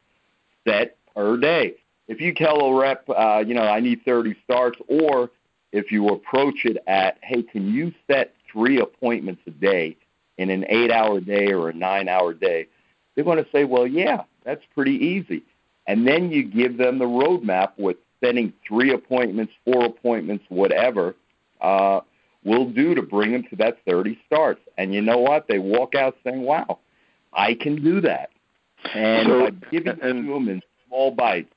set 0.66 0.96
per 1.14 1.36
day. 1.36 1.74
If 2.06 2.20
you 2.20 2.34
tell 2.34 2.60
a 2.60 2.74
rep, 2.74 3.08
uh, 3.08 3.42
you 3.46 3.54
know, 3.54 3.62
I 3.62 3.80
need 3.80 4.02
30 4.04 4.36
starts, 4.44 4.78
or 4.88 5.30
if 5.72 5.90
you 5.90 6.08
approach 6.08 6.64
it 6.64 6.76
at, 6.86 7.18
hey, 7.22 7.42
can 7.42 7.72
you 7.72 7.92
set 8.06 8.34
three 8.52 8.78
appointments 8.78 9.42
a 9.46 9.50
day 9.50 9.96
in 10.36 10.50
an 10.50 10.64
eight-hour 10.68 11.20
day 11.20 11.52
or 11.52 11.70
a 11.70 11.72
nine-hour 11.72 12.34
day? 12.34 12.66
They're 13.14 13.24
going 13.24 13.42
to 13.42 13.50
say, 13.52 13.64
well, 13.64 13.86
yeah, 13.86 14.24
that's 14.44 14.62
pretty 14.74 14.92
easy. 14.92 15.42
And 15.86 16.06
then 16.06 16.30
you 16.30 16.44
give 16.44 16.78
them 16.78 16.98
the 16.98 17.04
roadmap 17.04 17.72
with 17.78 17.96
setting 18.22 18.52
three 18.66 18.92
appointments, 18.92 19.52
four 19.64 19.84
appointments, 19.84 20.44
whatever, 20.48 21.14
uh, 21.60 22.00
will 22.44 22.70
do 22.70 22.94
to 22.94 23.02
bring 23.02 23.32
them 23.32 23.44
to 23.50 23.56
that 23.56 23.78
30 23.86 24.18
starts. 24.26 24.60
And 24.78 24.94
you 24.94 25.00
know 25.00 25.18
what? 25.18 25.46
They 25.48 25.58
walk 25.58 25.94
out 25.94 26.16
saying, 26.24 26.42
wow, 26.42 26.78
I 27.32 27.54
can 27.54 27.82
do 27.82 28.00
that. 28.02 28.30
And 28.94 29.28
so, 29.28 29.40
by 29.40 29.50
giving 29.70 30.00
and, 30.02 30.26
to 30.26 30.32
them 30.34 30.48
in 30.48 30.62
small 30.86 31.10
bites 31.10 31.52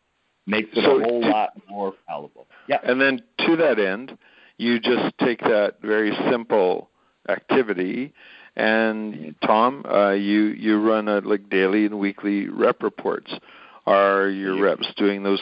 makes 0.46 0.70
it 0.74 0.84
so 0.84 1.00
a 1.00 1.04
whole 1.04 1.22
lot 1.22 1.52
more 1.70 1.94
palatable. 2.08 2.48
Yeah. 2.68 2.80
And 2.84 3.00
then 3.02 3.22
to 3.46 3.56
that 3.58 3.80
end, 3.80 4.18
you 4.58 4.80
just 4.80 5.18
take 5.20 5.40
that 5.42 5.76
very 5.82 6.16
simple 6.30 6.90
activity 7.30 8.14
and 8.58 9.36
Tom, 9.46 9.86
uh, 9.86 10.12
you 10.12 10.46
you 10.46 10.82
run 10.82 11.08
a, 11.08 11.20
like 11.20 11.48
daily 11.48 11.86
and 11.86 12.00
weekly 12.00 12.50
rep 12.50 12.82
reports. 12.82 13.32
Are 13.86 14.28
your 14.28 14.60
reps 14.60 14.88
doing 14.98 15.22
those 15.22 15.42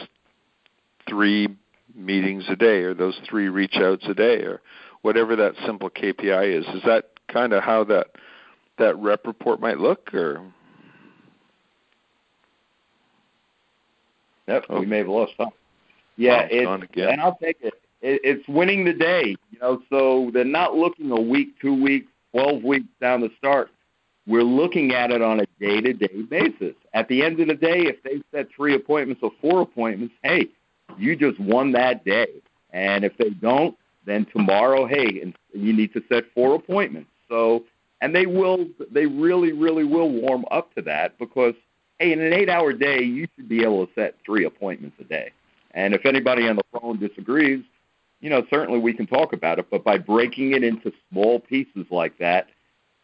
three 1.08 1.48
meetings 1.94 2.44
a 2.50 2.56
day, 2.56 2.82
or 2.82 2.92
those 2.92 3.18
three 3.28 3.48
reach 3.48 3.76
outs 3.76 4.04
a 4.06 4.12
day, 4.12 4.42
or 4.42 4.60
whatever 5.00 5.34
that 5.34 5.54
simple 5.64 5.88
KPI 5.88 6.58
is? 6.58 6.66
Is 6.74 6.82
that 6.84 7.06
kind 7.32 7.54
of 7.54 7.62
how 7.62 7.84
that 7.84 8.08
that 8.78 8.96
rep 8.98 9.26
report 9.26 9.60
might 9.60 9.78
look, 9.78 10.12
or? 10.12 10.42
Yep, 14.46 14.64
oh. 14.68 14.80
we 14.80 14.86
may 14.86 14.98
have 14.98 15.08
lost 15.08 15.32
Tom. 15.38 15.50
Yeah, 16.18 16.42
oh, 16.42 16.48
it's, 16.50 16.92
and 16.96 17.20
I'll 17.20 17.38
take 17.42 17.56
it. 17.62 17.74
it. 18.02 18.20
It's 18.22 18.46
winning 18.46 18.84
the 18.84 18.92
day, 18.92 19.36
you 19.50 19.58
know. 19.58 19.80
So 19.88 20.30
they're 20.34 20.44
not 20.44 20.74
looking 20.74 21.10
a 21.10 21.20
week, 21.20 21.58
two 21.60 21.82
weeks, 21.82 22.08
12 22.32 22.62
weeks 22.62 22.88
down 23.00 23.20
the 23.20 23.30
start. 23.38 23.70
We're 24.26 24.42
looking 24.42 24.92
at 24.92 25.12
it 25.12 25.22
on 25.22 25.40
a 25.40 25.46
day 25.60 25.80
to 25.80 25.92
day 25.92 26.22
basis. 26.28 26.74
At 26.94 27.08
the 27.08 27.22
end 27.22 27.38
of 27.40 27.46
the 27.46 27.54
day, 27.54 27.82
if 27.82 28.02
they 28.02 28.22
set 28.32 28.48
three 28.54 28.74
appointments 28.74 29.22
or 29.22 29.30
four 29.40 29.60
appointments, 29.60 30.14
hey, 30.22 30.48
you 30.98 31.14
just 31.14 31.38
won 31.38 31.72
that 31.72 32.04
day. 32.04 32.28
And 32.70 33.04
if 33.04 33.16
they 33.18 33.30
don't, 33.30 33.76
then 34.04 34.26
tomorrow, 34.32 34.86
hey, 34.86 35.20
and 35.20 35.34
you 35.52 35.72
need 35.72 35.92
to 35.92 36.02
set 36.08 36.24
four 36.34 36.54
appointments. 36.54 37.10
So, 37.28 37.64
and 38.00 38.14
they 38.14 38.26
will, 38.26 38.66
they 38.90 39.06
really, 39.06 39.52
really 39.52 39.84
will 39.84 40.10
warm 40.10 40.44
up 40.50 40.74
to 40.74 40.82
that 40.82 41.18
because, 41.18 41.54
hey, 41.98 42.12
in 42.12 42.20
an 42.20 42.32
eight 42.32 42.48
hour 42.48 42.72
day, 42.72 43.02
you 43.02 43.26
should 43.36 43.48
be 43.48 43.62
able 43.62 43.86
to 43.86 43.92
set 43.94 44.16
three 44.24 44.44
appointments 44.44 44.96
a 45.00 45.04
day. 45.04 45.30
And 45.72 45.94
if 45.94 46.06
anybody 46.06 46.48
on 46.48 46.56
the 46.56 46.64
phone 46.72 46.98
disagrees, 46.98 47.62
you 48.20 48.30
know, 48.30 48.44
certainly 48.50 48.78
we 48.78 48.92
can 48.92 49.06
talk 49.06 49.32
about 49.32 49.58
it, 49.58 49.66
but 49.70 49.84
by 49.84 49.98
breaking 49.98 50.52
it 50.52 50.64
into 50.64 50.92
small 51.10 51.40
pieces 51.40 51.86
like 51.90 52.18
that, 52.18 52.48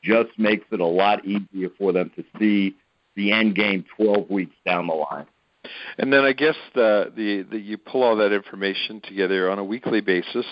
just 0.02 0.30
makes 0.38 0.64
it 0.72 0.80
a 0.80 0.86
lot 0.86 1.24
easier 1.24 1.68
for 1.78 1.92
them 1.92 2.10
to 2.16 2.24
see 2.38 2.74
the 3.14 3.32
end 3.32 3.54
game 3.54 3.84
12 3.96 4.30
weeks 4.30 4.56
down 4.66 4.86
the 4.86 4.94
line. 4.94 5.26
And 5.98 6.12
then 6.12 6.24
I 6.24 6.32
guess 6.32 6.56
the, 6.74 7.12
the, 7.14 7.42
the 7.42 7.58
you 7.58 7.78
pull 7.78 8.02
all 8.02 8.16
that 8.16 8.32
information 8.32 9.00
together 9.00 9.50
on 9.50 9.58
a 9.58 9.64
weekly 9.64 10.00
basis, 10.00 10.46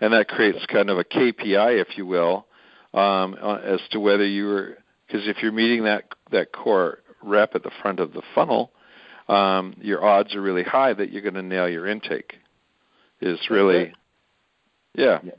and 0.00 0.12
that 0.12 0.28
creates 0.28 0.64
kind 0.66 0.90
of 0.90 0.98
a 0.98 1.04
KPI, 1.04 1.80
if 1.80 1.96
you 1.96 2.06
will, 2.06 2.46
um, 2.92 3.36
uh, 3.42 3.56
as 3.56 3.80
to 3.90 3.98
whether 3.98 4.24
you 4.24 4.46
were 4.46 4.78
because 5.06 5.28
if 5.28 5.42
you're 5.42 5.52
meeting 5.52 5.84
that 5.84 6.04
that 6.30 6.52
core 6.52 7.00
rep 7.22 7.54
at 7.54 7.62
the 7.62 7.70
front 7.82 8.00
of 8.00 8.12
the 8.12 8.22
funnel, 8.34 8.72
um, 9.28 9.74
your 9.80 10.04
odds 10.04 10.34
are 10.34 10.42
really 10.42 10.62
high 10.62 10.92
that 10.92 11.12
you're 11.12 11.22
going 11.22 11.34
to 11.34 11.42
nail 11.42 11.68
your 11.68 11.86
intake. 11.86 12.34
Is 13.24 13.40
really 13.48 13.92
yeah. 14.94 15.18
yeah. 15.22 15.32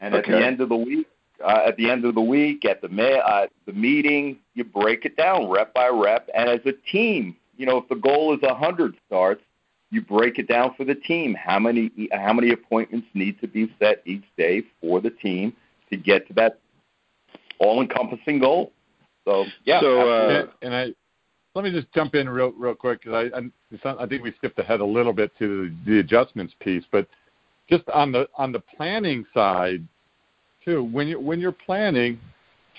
And 0.00 0.14
okay. 0.14 0.32
at 0.32 0.38
the 0.38 0.44
end 0.44 0.60
of 0.60 0.68
the 0.68 0.76
week, 0.76 1.06
uh, 1.44 1.62
at 1.66 1.76
the 1.76 1.88
end 1.90 2.04
of 2.04 2.14
the 2.14 2.20
week, 2.20 2.64
at 2.64 2.82
the 2.82 2.88
me- 2.88 3.20
uh, 3.24 3.46
the 3.66 3.72
meeting, 3.72 4.38
you 4.54 4.64
break 4.64 5.04
it 5.04 5.16
down 5.16 5.48
rep 5.48 5.72
by 5.72 5.88
rep, 5.88 6.28
and 6.34 6.48
as 6.48 6.60
a 6.66 6.72
team, 6.90 7.36
you 7.56 7.66
know, 7.66 7.78
if 7.78 7.88
the 7.88 7.94
goal 7.94 8.34
is 8.34 8.42
a 8.42 8.54
hundred 8.54 8.96
starts, 9.06 9.42
you 9.90 10.00
break 10.00 10.38
it 10.38 10.48
down 10.48 10.74
for 10.76 10.84
the 10.84 10.96
team. 10.96 11.34
How 11.34 11.58
many 11.58 11.90
how 12.12 12.32
many 12.32 12.50
appointments 12.50 13.06
need 13.14 13.40
to 13.40 13.46
be 13.46 13.72
set 13.78 14.02
each 14.04 14.24
day 14.36 14.64
for 14.80 15.00
the 15.00 15.10
team 15.10 15.54
to 15.90 15.96
get 15.96 16.26
to 16.28 16.34
that 16.34 16.58
all-encompassing 17.60 18.40
goal? 18.40 18.72
So 19.24 19.46
yeah. 19.64 19.80
So 19.80 20.10
uh, 20.10 20.46
and 20.62 20.74
I 20.74 20.94
let 21.54 21.64
me 21.64 21.70
just 21.70 21.92
jump 21.92 22.14
in 22.14 22.28
real 22.28 22.52
real 22.52 22.74
quick 22.74 23.02
because 23.02 23.30
I 23.32 23.88
I, 23.88 24.04
I 24.04 24.06
think 24.06 24.22
we 24.22 24.32
skipped 24.38 24.58
ahead 24.58 24.80
a 24.80 24.84
little 24.84 25.12
bit 25.12 25.32
to 25.38 25.70
the, 25.86 25.92
the 25.92 25.98
adjustments 26.00 26.54
piece, 26.60 26.84
but 26.90 27.06
just 27.68 27.88
on 27.90 28.12
the 28.12 28.28
on 28.36 28.52
the 28.52 28.60
planning 28.60 29.24
side 29.32 29.86
too 30.64 30.84
when 30.84 31.06
you 31.06 31.20
when 31.20 31.40
you're 31.40 31.52
planning 31.52 32.18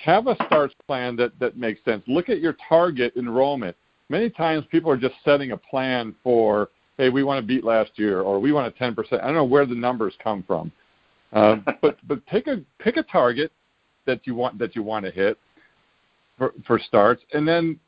have 0.03 0.27
a 0.27 0.35
starts 0.45 0.75
plan 0.85 1.15
that 1.15 1.37
that 1.39 1.57
makes 1.57 1.83
sense. 1.85 2.03
Look 2.07 2.29
at 2.29 2.39
your 2.39 2.55
target 2.67 3.13
enrollment. 3.15 3.75
Many 4.09 4.29
times 4.29 4.65
people 4.69 4.91
are 4.91 4.97
just 4.97 5.15
setting 5.23 5.51
a 5.51 5.57
plan 5.57 6.13
for 6.23 6.69
hey 6.97 7.09
we 7.09 7.23
want 7.23 7.41
to 7.41 7.47
beat 7.47 7.63
last 7.63 7.91
year 7.95 8.21
or 8.21 8.39
we 8.39 8.51
want 8.51 8.67
a 8.67 8.83
10% 8.83 8.95
i 9.13 9.25
don't 9.25 9.35
know 9.35 9.43
where 9.43 9.65
the 9.65 9.75
numbers 9.75 10.13
come 10.21 10.43
from. 10.43 10.71
Uh, 11.33 11.57
but 11.81 11.97
but 12.07 12.25
pick 12.25 12.47
a 12.47 12.61
pick 12.79 12.97
a 12.97 13.03
target 13.03 13.51
that 14.05 14.27
you 14.27 14.35
want 14.35 14.59
that 14.59 14.75
you 14.75 14.83
want 14.83 15.05
to 15.05 15.11
hit 15.11 15.37
for, 16.37 16.53
for 16.65 16.79
starts 16.79 17.23
and 17.33 17.47
then 17.47 17.79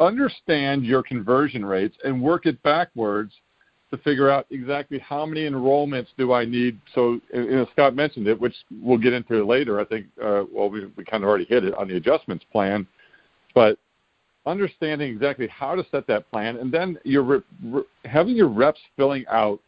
understand 0.00 0.84
your 0.84 1.02
conversion 1.02 1.64
rates 1.64 1.96
and 2.04 2.22
work 2.22 2.46
it 2.46 2.62
backwards 2.62 3.32
to 3.90 3.98
figure 3.98 4.30
out 4.30 4.46
exactly 4.50 4.98
how 4.98 5.26
many 5.26 5.42
enrollments 5.42 6.06
do 6.16 6.32
I 6.32 6.46
need. 6.46 6.80
So, 6.94 7.20
you 7.32 7.50
know, 7.50 7.66
Scott 7.72 7.94
mentioned 7.94 8.26
it, 8.26 8.40
which 8.40 8.54
we'll 8.80 8.96
get 8.96 9.12
into 9.12 9.44
later. 9.44 9.78
I 9.78 9.84
think, 9.84 10.06
uh, 10.22 10.44
well, 10.50 10.70
we, 10.70 10.86
we 10.96 11.04
kind 11.04 11.22
of 11.22 11.28
already 11.28 11.44
hit 11.44 11.64
it 11.64 11.74
on 11.74 11.88
the 11.88 11.96
adjustments 11.96 12.44
plan, 12.50 12.86
but 13.54 13.78
understanding 14.46 15.12
exactly 15.12 15.46
how 15.48 15.74
to 15.74 15.84
set 15.90 16.06
that 16.06 16.28
plan, 16.30 16.56
and 16.56 16.72
then 16.72 16.98
you're 17.04 17.22
re- 17.22 17.42
re- 17.64 17.82
having 18.06 18.34
your 18.34 18.48
reps 18.48 18.80
filling 18.96 19.26
out 19.28 19.60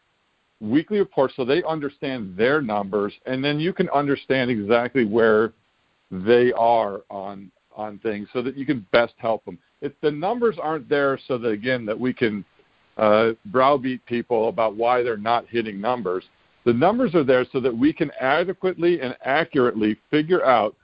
weekly 0.61 0.99
reports 0.99 1.34
so 1.36 1.44
they 1.44 1.62
understand 1.64 2.34
their 2.34 2.62
numbers, 2.62 3.12
and 3.26 3.44
then 3.44 3.61
you 3.61 3.74
can 3.74 3.90
understand 3.90 4.51
exactly 4.51 5.05
where 5.05 5.53
they 6.11 6.51
are 6.53 7.03
on 7.11 7.51
on 7.75 7.99
things, 7.99 8.29
so 8.33 8.43
that 8.43 8.57
you 8.57 8.66
can 8.66 8.87
best 8.93 9.14
help 9.16 9.45
them. 9.45 9.59
If 9.81 9.93
the 10.01 10.11
numbers 10.11 10.57
aren't 10.61 10.89
there, 10.89 11.18
so 11.27 11.39
that 11.39 11.49
again 11.49 11.85
that 11.87 11.99
we 11.99 12.12
can 12.12 12.45
uh, 12.97 13.33
browbeat 13.47 14.05
people 14.07 14.49
about 14.49 14.77
why 14.77 15.03
they're 15.03 15.16
not 15.16 15.47
hitting 15.49 15.81
numbers. 15.81 16.25
The 16.64 16.72
numbers 16.72 17.14
are 17.14 17.25
there 17.25 17.45
so 17.53 17.61
that 17.61 17.77
we 17.77 17.93
can 17.93 18.11
adequately 18.20 19.01
and 19.01 19.16
accurately 19.25 19.97
figure 20.11 20.45
out 20.45 20.75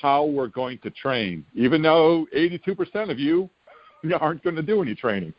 how 0.00 0.24
we're 0.24 0.48
going 0.48 0.78
to 0.78 0.90
train. 0.90 1.44
Even 1.54 1.82
though 1.82 2.26
82% 2.34 3.10
of 3.10 3.18
you 3.18 3.48
you 4.02 4.16
aren't 4.20 4.42
going 4.42 4.56
to 4.56 4.62
do 4.62 4.82
any 4.82 4.94
training 4.94 5.32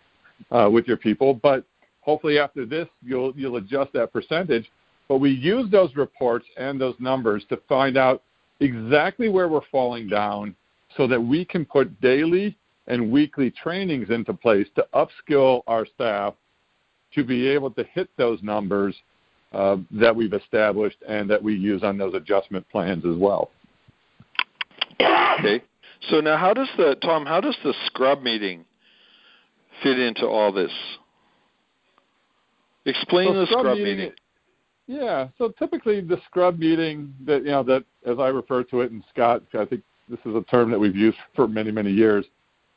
uh, 0.52 0.70
with 0.72 0.88
your 0.88 0.97
people. 0.97 1.34
But 1.34 1.66
hopefully 2.02 2.39
after 2.39 2.66
this, 2.66 2.88
you'll 3.04 3.34
you'll 3.36 3.58
adjust 3.58 3.93
that 3.93 4.14
percentage. 4.14 4.70
But 5.08 5.18
we 5.18 5.32
use 5.32 5.70
those 5.72 5.95
reports 5.95 6.45
and 6.58 6.80
those 6.80 6.95
numbers 6.99 7.43
to 7.49 7.58
find 7.68 7.97
out 7.97 8.24
exactly 8.62 9.28
where 9.28 9.49
we're 9.49 9.66
falling 9.72 10.08
down, 10.08 10.56
so 10.97 11.07
that 11.07 11.21
we 11.21 11.45
can 11.45 11.65
put 11.65 11.99
daily 12.01 12.57
and 12.87 13.11
weekly 13.11 13.51
trainings 13.51 14.09
into 14.09 14.33
place 14.33 14.67
to 14.75 14.85
upskill 14.93 15.61
our 15.67 15.85
staff 15.85 16.33
to 17.13 17.23
be 17.23 17.47
able 17.47 17.71
to 17.71 17.83
hit 17.93 18.09
those 18.17 18.41
numbers 18.41 18.95
uh, 19.53 19.77
that 19.91 20.15
we've 20.15 20.33
established 20.33 20.97
and 21.07 21.29
that 21.29 21.41
we 21.41 21.55
use 21.55 21.83
on 21.83 21.97
those 21.97 22.13
adjustment 22.13 22.67
plans 22.69 23.05
as 23.05 23.17
well. 23.17 23.49
Okay. 25.39 25.61
So 26.09 26.19
now, 26.19 26.37
how 26.37 26.53
does 26.53 26.69
the 26.77 26.95
Tom? 27.01 27.25
How 27.25 27.41
does 27.41 27.55
the 27.63 27.73
scrub 27.85 28.21
meeting 28.21 28.65
fit 29.83 29.99
into 29.99 30.25
all 30.25 30.51
this? 30.51 30.71
Explain 32.85 33.27
so 33.27 33.33
the 33.33 33.45
scrub, 33.45 33.61
scrub 33.61 33.77
meeting. 33.77 33.97
meeting. 33.97 34.13
Yeah. 34.87 35.27
So 35.37 35.49
typically, 35.59 36.01
the 36.01 36.17
scrub 36.25 36.57
meeting 36.57 37.13
that 37.25 37.43
you 37.43 37.51
know 37.51 37.63
that 37.63 37.83
as 38.05 38.17
I 38.19 38.29
refer 38.29 38.63
to 38.63 38.81
it, 38.81 38.91
and 38.91 39.03
Scott, 39.13 39.43
I 39.53 39.65
think 39.65 39.83
this 40.12 40.20
is 40.26 40.36
a 40.36 40.43
term 40.43 40.70
that 40.70 40.80
we've 40.80 40.95
used 40.95 41.18
for 41.36 41.47
many 41.47 41.72
many 41.72 41.91
years. 41.91 42.26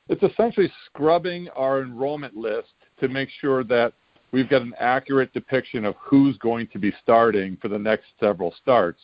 It's 0.08 0.22
essentially 0.22 0.70
scrubbing 0.86 1.48
our 1.50 1.82
enrollment 1.82 2.36
list 2.36 2.72
to 3.00 3.08
make 3.08 3.28
sure 3.40 3.64
that 3.64 3.92
we've 4.32 4.48
got 4.48 4.62
an 4.62 4.74
accurate 4.78 5.32
depiction 5.32 5.84
of 5.84 5.94
who's 5.98 6.36
going 6.38 6.68
to 6.68 6.78
be 6.78 6.92
starting 7.02 7.56
for 7.60 7.68
the 7.68 7.78
next 7.78 8.06
several 8.20 8.54
starts. 8.62 9.00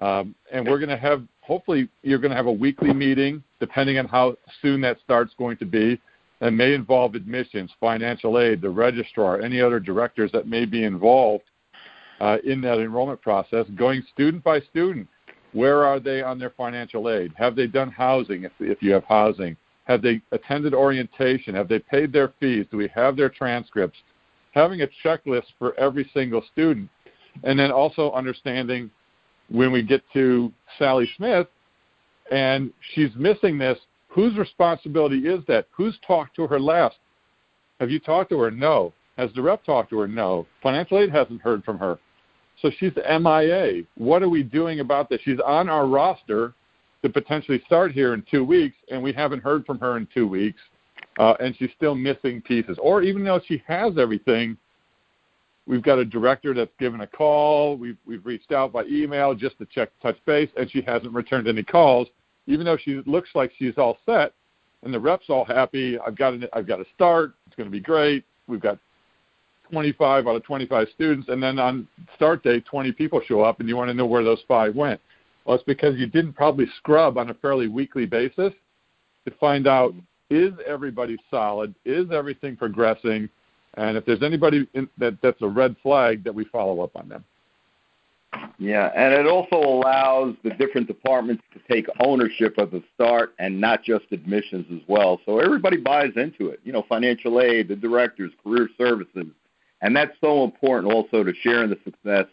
Um, 0.00 0.34
and 0.52 0.66
we're 0.66 0.78
going 0.78 0.90
to 0.90 0.96
have, 0.96 1.22
hopefully, 1.40 1.88
you're 2.02 2.18
going 2.18 2.30
to 2.30 2.36
have 2.36 2.46
a 2.46 2.52
weekly 2.52 2.92
meeting, 2.92 3.42
depending 3.60 3.98
on 3.98 4.06
how 4.06 4.36
soon 4.62 4.80
that 4.82 4.98
start's 5.02 5.34
going 5.38 5.56
to 5.58 5.64
be, 5.66 6.00
that 6.40 6.50
may 6.50 6.74
involve 6.74 7.14
admissions, 7.14 7.70
financial 7.80 8.38
aid, 8.38 8.60
the 8.60 8.68
registrar, 8.68 9.40
any 9.40 9.60
other 9.60 9.80
directors 9.80 10.30
that 10.32 10.46
may 10.46 10.64
be 10.64 10.84
involved 10.84 11.44
uh, 12.20 12.36
in 12.44 12.60
that 12.60 12.78
enrollment 12.78 13.20
process, 13.22 13.66
going 13.76 14.02
student 14.12 14.44
by 14.44 14.60
student. 14.60 15.08
Where 15.56 15.86
are 15.86 15.98
they 15.98 16.20
on 16.20 16.38
their 16.38 16.50
financial 16.50 17.08
aid? 17.08 17.32
Have 17.38 17.56
they 17.56 17.66
done 17.66 17.90
housing 17.90 18.44
if, 18.44 18.52
if 18.60 18.82
you 18.82 18.92
have 18.92 19.04
housing? 19.04 19.56
Have 19.84 20.02
they 20.02 20.20
attended 20.30 20.74
orientation? 20.74 21.54
Have 21.54 21.66
they 21.66 21.78
paid 21.78 22.12
their 22.12 22.34
fees? 22.38 22.66
Do 22.70 22.76
we 22.76 22.88
have 22.94 23.16
their 23.16 23.30
transcripts? 23.30 23.98
Having 24.52 24.82
a 24.82 24.88
checklist 25.02 25.46
for 25.58 25.72
every 25.80 26.10
single 26.12 26.44
student. 26.52 26.90
And 27.42 27.58
then 27.58 27.72
also 27.72 28.12
understanding 28.12 28.90
when 29.48 29.72
we 29.72 29.82
get 29.82 30.02
to 30.12 30.52
Sally 30.78 31.08
Smith 31.16 31.46
and 32.30 32.70
she's 32.92 33.14
missing 33.16 33.56
this, 33.56 33.78
whose 34.08 34.36
responsibility 34.36 35.20
is 35.20 35.42
that? 35.48 35.68
Who's 35.70 35.98
talked 36.06 36.36
to 36.36 36.46
her 36.48 36.60
last? 36.60 36.96
Have 37.80 37.90
you 37.90 37.98
talked 37.98 38.28
to 38.28 38.38
her? 38.40 38.50
No. 38.50 38.92
Has 39.16 39.30
the 39.34 39.40
rep 39.40 39.64
talked 39.64 39.88
to 39.88 40.00
her? 40.00 40.06
No. 40.06 40.46
Financial 40.62 40.98
aid 40.98 41.10
hasn't 41.10 41.40
heard 41.40 41.64
from 41.64 41.78
her. 41.78 41.98
So 42.62 42.70
she's 42.78 42.92
MIA. 42.96 43.82
What 43.96 44.22
are 44.22 44.28
we 44.28 44.42
doing 44.42 44.80
about 44.80 45.08
this? 45.08 45.20
She's 45.24 45.40
on 45.44 45.68
our 45.68 45.86
roster 45.86 46.54
to 47.02 47.08
potentially 47.08 47.62
start 47.66 47.92
here 47.92 48.14
in 48.14 48.24
two 48.30 48.44
weeks, 48.44 48.76
and 48.90 49.02
we 49.02 49.12
haven't 49.12 49.42
heard 49.42 49.66
from 49.66 49.78
her 49.78 49.96
in 49.96 50.08
two 50.12 50.26
weeks, 50.26 50.60
uh, 51.18 51.34
and 51.40 51.54
she's 51.56 51.70
still 51.76 51.94
missing 51.94 52.40
pieces. 52.40 52.78
Or 52.80 53.02
even 53.02 53.24
though 53.24 53.40
she 53.46 53.62
has 53.66 53.98
everything, 53.98 54.56
we've 55.66 55.82
got 55.82 55.98
a 55.98 56.04
director 56.04 56.54
that's 56.54 56.72
given 56.78 57.02
a 57.02 57.06
call. 57.06 57.76
We've 57.76 57.98
we've 58.06 58.24
reached 58.24 58.52
out 58.52 58.72
by 58.72 58.84
email 58.84 59.34
just 59.34 59.58
to 59.58 59.66
check 59.66 59.90
touch 60.02 60.16
base, 60.24 60.50
and 60.56 60.70
she 60.70 60.80
hasn't 60.80 61.12
returned 61.12 61.48
any 61.48 61.62
calls, 61.62 62.08
even 62.46 62.64
though 62.64 62.78
she 62.78 63.02
looks 63.06 63.30
like 63.34 63.52
she's 63.58 63.76
all 63.76 63.98
set, 64.06 64.32
and 64.82 64.94
the 64.94 65.00
reps 65.00 65.26
all 65.28 65.44
happy. 65.44 65.98
I've 65.98 66.16
got 66.16 66.32
an, 66.32 66.46
I've 66.54 66.66
got 66.66 66.80
a 66.80 66.86
start. 66.94 67.34
It's 67.46 67.56
going 67.56 67.68
to 67.68 67.72
be 67.72 67.80
great. 67.80 68.24
We've 68.48 68.60
got 68.60 68.78
25 69.70 70.26
out 70.26 70.36
of 70.36 70.42
25 70.44 70.88
students, 70.94 71.28
and 71.28 71.42
then 71.42 71.58
on 71.58 71.86
start 72.14 72.42
day, 72.42 72.60
20 72.60 72.92
people 72.92 73.20
show 73.26 73.42
up, 73.42 73.60
and 73.60 73.68
you 73.68 73.76
want 73.76 73.88
to 73.88 73.94
know 73.94 74.06
where 74.06 74.24
those 74.24 74.42
five 74.46 74.74
went. 74.74 75.00
Well, 75.44 75.54
it's 75.54 75.64
because 75.64 75.96
you 75.96 76.06
didn't 76.06 76.32
probably 76.32 76.66
scrub 76.78 77.18
on 77.18 77.30
a 77.30 77.34
fairly 77.34 77.68
weekly 77.68 78.06
basis 78.06 78.52
to 79.24 79.30
find 79.38 79.66
out 79.66 79.94
is 80.30 80.52
everybody 80.66 81.16
solid, 81.30 81.74
is 81.84 82.10
everything 82.10 82.56
progressing, 82.56 83.28
and 83.74 83.96
if 83.96 84.04
there's 84.04 84.22
anybody 84.22 84.66
in, 84.74 84.88
that 84.98 85.18
that's 85.22 85.40
a 85.42 85.48
red 85.48 85.76
flag, 85.82 86.24
that 86.24 86.34
we 86.34 86.44
follow 86.46 86.80
up 86.80 86.96
on 86.96 87.08
them. 87.08 87.24
Yeah, 88.58 88.90
and 88.96 89.14
it 89.14 89.26
also 89.26 89.56
allows 89.56 90.34
the 90.42 90.50
different 90.50 90.86
departments 90.86 91.42
to 91.52 91.60
take 91.72 91.86
ownership 92.00 92.58
of 92.58 92.70
the 92.70 92.82
start 92.94 93.34
and 93.38 93.60
not 93.60 93.82
just 93.82 94.04
admissions 94.12 94.66
as 94.72 94.80
well. 94.88 95.20
So 95.26 95.38
everybody 95.38 95.76
buys 95.76 96.12
into 96.16 96.48
it. 96.48 96.60
You 96.64 96.72
know, 96.72 96.84
financial 96.88 97.40
aid, 97.40 97.68
the 97.68 97.76
directors, 97.76 98.32
career 98.42 98.68
services, 98.76 99.26
and 99.80 99.96
that's 99.96 100.16
so 100.20 100.44
important 100.44 100.92
also 100.92 101.22
to 101.22 101.34
sharing 101.34 101.70
the 101.70 101.78
success, 101.84 102.26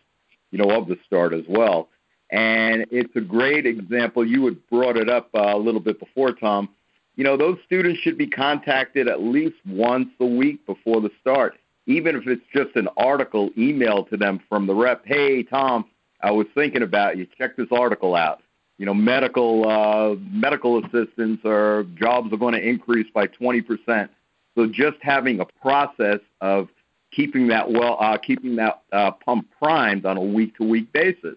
you 0.52 0.58
know, 0.58 0.70
of 0.70 0.88
the 0.88 0.98
start 1.06 1.34
as 1.34 1.44
well. 1.48 1.90
And 2.30 2.86
it's 2.90 3.16
a 3.16 3.22
great 3.22 3.66
example. 3.66 4.26
You 4.26 4.46
had 4.46 4.68
brought 4.70 4.98
it 4.98 5.10
up 5.10 5.30
uh, 5.36 5.56
a 5.56 5.58
little 5.58 5.82
bit 5.82 6.00
before, 6.00 6.32
Tom. 6.32 6.70
You 7.16 7.24
know, 7.24 7.38
those 7.38 7.60
students 7.66 8.00
should 8.00 8.18
be 8.18 8.28
contacted 8.28 9.08
at 9.08 9.22
least 9.22 9.58
once 9.68 10.10
a 10.20 10.26
week 10.26 10.66
before 10.66 11.00
the 11.00 11.12
start, 11.22 11.60
even 11.86 12.16
if 12.16 12.26
it's 12.26 12.42
just 12.52 12.76
an 12.76 12.88
article 12.98 13.52
emailed 13.52 14.10
to 14.10 14.18
them 14.18 14.40
from 14.50 14.66
the 14.66 14.74
rep. 14.74 15.06
Hey, 15.06 15.44
Tom, 15.44 15.86
I 16.22 16.32
was 16.32 16.48
thinking 16.56 16.82
about 16.82 17.18
you. 17.18 17.28
Check 17.38 17.56
this 17.56 17.68
article 17.72 18.16
out. 18.16 18.42
You 18.80 18.88
know, 18.88 18.96
medical 18.96 19.70
uh, 19.70 20.16
medical 20.32 20.84
assistants 20.84 21.44
or 21.46 21.86
jobs 21.94 22.34
are 22.34 22.38
going 22.38 22.56
to 22.56 22.68
increase 22.68 23.08
by 23.14 23.28
20%. 23.28 24.10
So 24.56 24.66
just 24.66 24.98
having 25.02 25.40
a 25.40 25.46
process 25.62 26.20
of 26.42 26.70
keeping 27.16 27.48
that 27.48 27.72
well, 27.72 27.98
uh, 28.00 28.18
keeping 28.18 28.56
that 28.58 28.82
uh, 28.92 29.12
pump 29.12 29.48
primed 29.62 30.06
on 30.06 30.18
a 30.18 30.24
week-to-week 30.24 30.92
basis. 30.92 31.36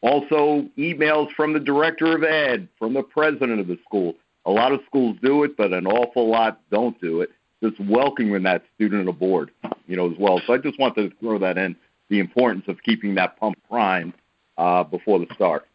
Also, 0.00 0.68
emails 0.78 1.30
from 1.32 1.52
the 1.52 1.60
director 1.60 2.14
of 2.16 2.22
ed, 2.22 2.68
from 2.78 2.94
the 2.94 3.02
president 3.02 3.60
of 3.60 3.66
the 3.66 3.78
school. 3.84 4.14
A 4.46 4.50
lot 4.50 4.72
of 4.72 4.80
schools 4.86 5.16
do 5.22 5.42
it, 5.42 5.56
but 5.56 5.72
an 5.72 5.86
awful 5.86 6.30
lot 6.30 6.60
don't 6.70 6.98
do 7.00 7.20
it. 7.20 7.30
Just 7.62 7.80
welcoming 7.80 8.44
that 8.44 8.62
student 8.76 9.08
aboard, 9.08 9.50
you 9.86 9.96
know, 9.96 10.10
as 10.10 10.16
well. 10.18 10.40
So 10.46 10.54
I 10.54 10.58
just 10.58 10.78
wanted 10.78 11.10
to 11.10 11.16
throw 11.18 11.38
that 11.40 11.58
in, 11.58 11.74
the 12.08 12.20
importance 12.20 12.64
of 12.68 12.82
keeping 12.84 13.16
that 13.16 13.36
pump 13.38 13.56
primed 13.68 14.14
uh, 14.56 14.84
before 14.84 15.18
the 15.18 15.26
start. 15.34 15.66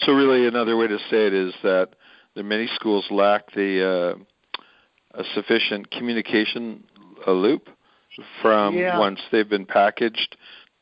So 0.00 0.12
really, 0.12 0.46
another 0.46 0.76
way 0.76 0.86
to 0.86 0.98
say 1.10 1.26
it 1.26 1.34
is 1.34 1.52
that 1.62 1.90
the 2.34 2.42
many 2.42 2.68
schools 2.74 3.06
lack 3.10 3.52
the 3.52 4.16
uh, 5.14 5.20
a 5.20 5.24
sufficient 5.34 5.90
communication 5.90 6.82
loop 7.26 7.68
from 8.42 8.76
yeah. 8.76 8.98
once 8.98 9.20
they've 9.30 9.48
been 9.48 9.66
packaged 9.66 10.36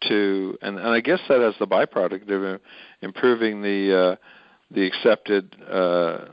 to, 0.09 0.59
and, 0.62 0.78
and 0.78 0.89
I 0.89 1.01
guess 1.01 1.20
that 1.28 1.41
as 1.41 1.55
the 1.59 1.66
byproduct 1.66 2.30
of 2.30 2.61
improving 3.01 3.62
the 3.62 3.97
uh, 3.97 4.16
the 4.70 4.87
accepted 4.87 5.55
uh, 5.62 6.26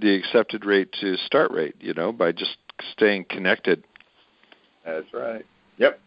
the 0.00 0.14
accepted 0.14 0.64
rate 0.64 0.94
to 1.00 1.16
start 1.18 1.50
rate. 1.50 1.76
You 1.80 1.94
know, 1.94 2.12
by 2.12 2.32
just 2.32 2.56
staying 2.92 3.26
connected. 3.28 3.84
That's 4.84 5.12
right. 5.12 5.44
Yep. 5.78 6.00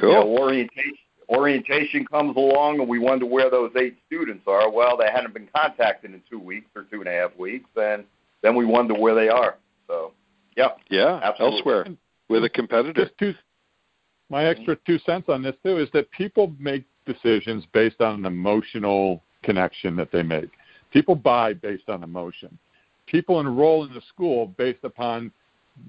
Cool. 0.00 0.12
Yeah, 0.12 0.22
orientation 0.22 0.98
orientation 1.28 2.06
comes 2.06 2.36
along, 2.36 2.80
and 2.80 2.88
we 2.88 2.98
wonder 2.98 3.26
where 3.26 3.50
those 3.50 3.72
eight 3.76 3.96
students 4.06 4.44
are. 4.46 4.70
Well, 4.70 4.96
they 4.96 5.10
hadn't 5.12 5.34
been 5.34 5.48
contacted 5.54 6.12
in 6.12 6.22
two 6.30 6.38
weeks 6.38 6.68
or 6.74 6.84
two 6.84 7.00
and 7.00 7.08
a 7.08 7.12
half 7.12 7.36
weeks, 7.36 7.68
and 7.76 8.04
then 8.42 8.54
we 8.54 8.64
wonder 8.64 8.94
where 8.94 9.14
they 9.14 9.28
are. 9.28 9.56
So, 9.86 10.12
yeah. 10.56 10.68
Yeah. 10.90 11.20
Absolutely. 11.22 11.58
Elsewhere 11.58 11.86
with 12.28 12.44
a 12.44 12.48
competitor. 12.48 13.06
Just 13.06 13.18
two, 13.18 13.34
my 14.28 14.44
extra 14.46 14.76
two 14.86 14.98
cents 15.00 15.28
on 15.28 15.42
this 15.42 15.54
too 15.64 15.78
is 15.78 15.88
that 15.92 16.10
people 16.10 16.52
make 16.58 16.84
decisions 17.06 17.64
based 17.72 18.00
on 18.00 18.20
an 18.20 18.26
emotional 18.26 19.22
connection 19.42 19.94
that 19.96 20.10
they 20.10 20.22
make. 20.22 20.50
People 20.92 21.14
buy 21.14 21.52
based 21.54 21.88
on 21.88 22.02
emotion. 22.02 22.58
People 23.06 23.38
enroll 23.40 23.84
in 23.84 23.94
the 23.94 24.02
school 24.08 24.46
based 24.58 24.82
upon 24.82 25.30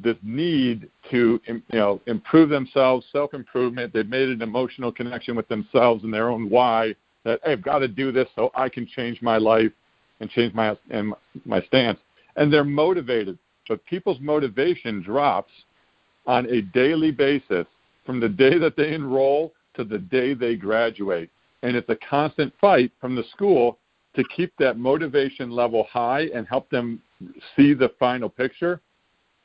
this 0.03 0.17
need 0.21 0.89
to 1.09 1.39
you 1.47 1.61
know 1.71 2.01
improve 2.05 2.49
themselves, 2.49 3.05
self 3.11 3.33
improvement. 3.33 3.93
They've 3.93 4.07
made 4.07 4.29
an 4.29 4.41
emotional 4.41 4.91
connection 4.91 5.35
with 5.35 5.47
themselves 5.47 6.03
and 6.03 6.13
their 6.13 6.29
own 6.29 6.49
why 6.49 6.95
that 7.23 7.39
hey, 7.43 7.53
I've 7.53 7.63
got 7.63 7.79
to 7.79 7.87
do 7.87 8.11
this 8.11 8.27
so 8.35 8.51
I 8.53 8.69
can 8.69 8.85
change 8.85 9.21
my 9.21 9.37
life 9.37 9.71
and 10.19 10.29
change 10.29 10.53
my 10.53 10.77
and 10.89 11.13
my 11.45 11.61
stance. 11.63 11.99
And 12.35 12.53
they're 12.53 12.63
motivated, 12.63 13.39
but 13.67 13.83
people's 13.85 14.19
motivation 14.19 15.01
drops 15.01 15.51
on 16.27 16.45
a 16.47 16.61
daily 16.61 17.11
basis 17.11 17.65
from 18.07 18.19
the 18.19 18.29
day 18.29 18.57
that 18.57 18.75
they 18.75 18.93
enroll 18.93 19.53
to 19.75 19.83
the 19.83 19.99
day 19.99 20.33
they 20.33 20.55
graduate. 20.55 21.29
And 21.61 21.75
it's 21.75 21.89
a 21.89 21.97
constant 22.09 22.51
fight 22.59 22.91
from 22.99 23.15
the 23.15 23.25
school 23.33 23.77
to 24.15 24.23
keep 24.35 24.51
that 24.57 24.79
motivation 24.79 25.51
level 25.51 25.85
high 25.91 26.29
and 26.33 26.47
help 26.47 26.69
them 26.71 27.01
see 27.55 27.75
the 27.75 27.91
final 27.99 28.29
picture 28.29 28.81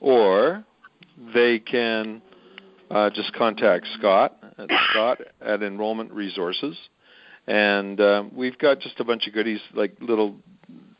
or 0.00 0.64
they 1.34 1.58
can 1.58 2.22
uh, 2.90 3.10
just 3.10 3.32
contact 3.34 3.86
Scott 3.98 4.38
at 4.58 4.70
Scott 4.90 5.20
at 5.40 5.62
Enrollment 5.62 6.10
Resources, 6.12 6.76
and 7.50 8.00
um, 8.00 8.30
we've 8.32 8.56
got 8.58 8.78
just 8.78 9.00
a 9.00 9.04
bunch 9.04 9.26
of 9.26 9.34
goodies 9.34 9.60
like 9.74 9.96
little 10.00 10.36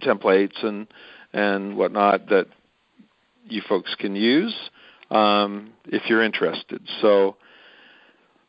templates 0.02 0.64
and 0.64 0.88
and 1.32 1.76
whatnot 1.76 2.28
that 2.28 2.46
you 3.44 3.62
folks 3.68 3.94
can 3.94 4.16
use 4.16 4.54
um, 5.12 5.72
if 5.86 6.02
you're 6.08 6.24
interested. 6.24 6.82
So 7.00 7.36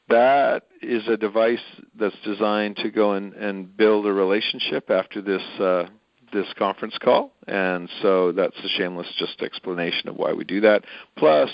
that 0.10 0.64
is 0.82 1.08
a 1.08 1.16
device 1.16 1.60
that's 2.00 2.16
designed 2.26 2.78
to 2.78 2.90
go 2.90 3.14
and, 3.14 3.34
and 3.34 3.78
build 3.78 4.08
a 4.08 4.12
relationship 4.12 4.90
after 4.90 5.22
this 5.22 5.44
uh, 5.60 5.86
this 6.34 6.48
conference 6.58 6.98
call, 7.00 7.32
and 7.48 7.88
so 8.02 8.32
that's 8.32 8.58
a 8.64 8.70
shameless 8.80 9.14
just 9.20 9.44
explanation 9.44 10.10
of 10.10 10.16
why 10.16 10.34
we 10.34 10.44
do 10.44 10.62
that. 10.62 10.86
Plus, 11.18 11.52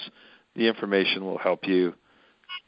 the 0.55 0.67
information 0.67 1.25
will 1.25 1.39
help 1.39 1.67
you 1.67 1.93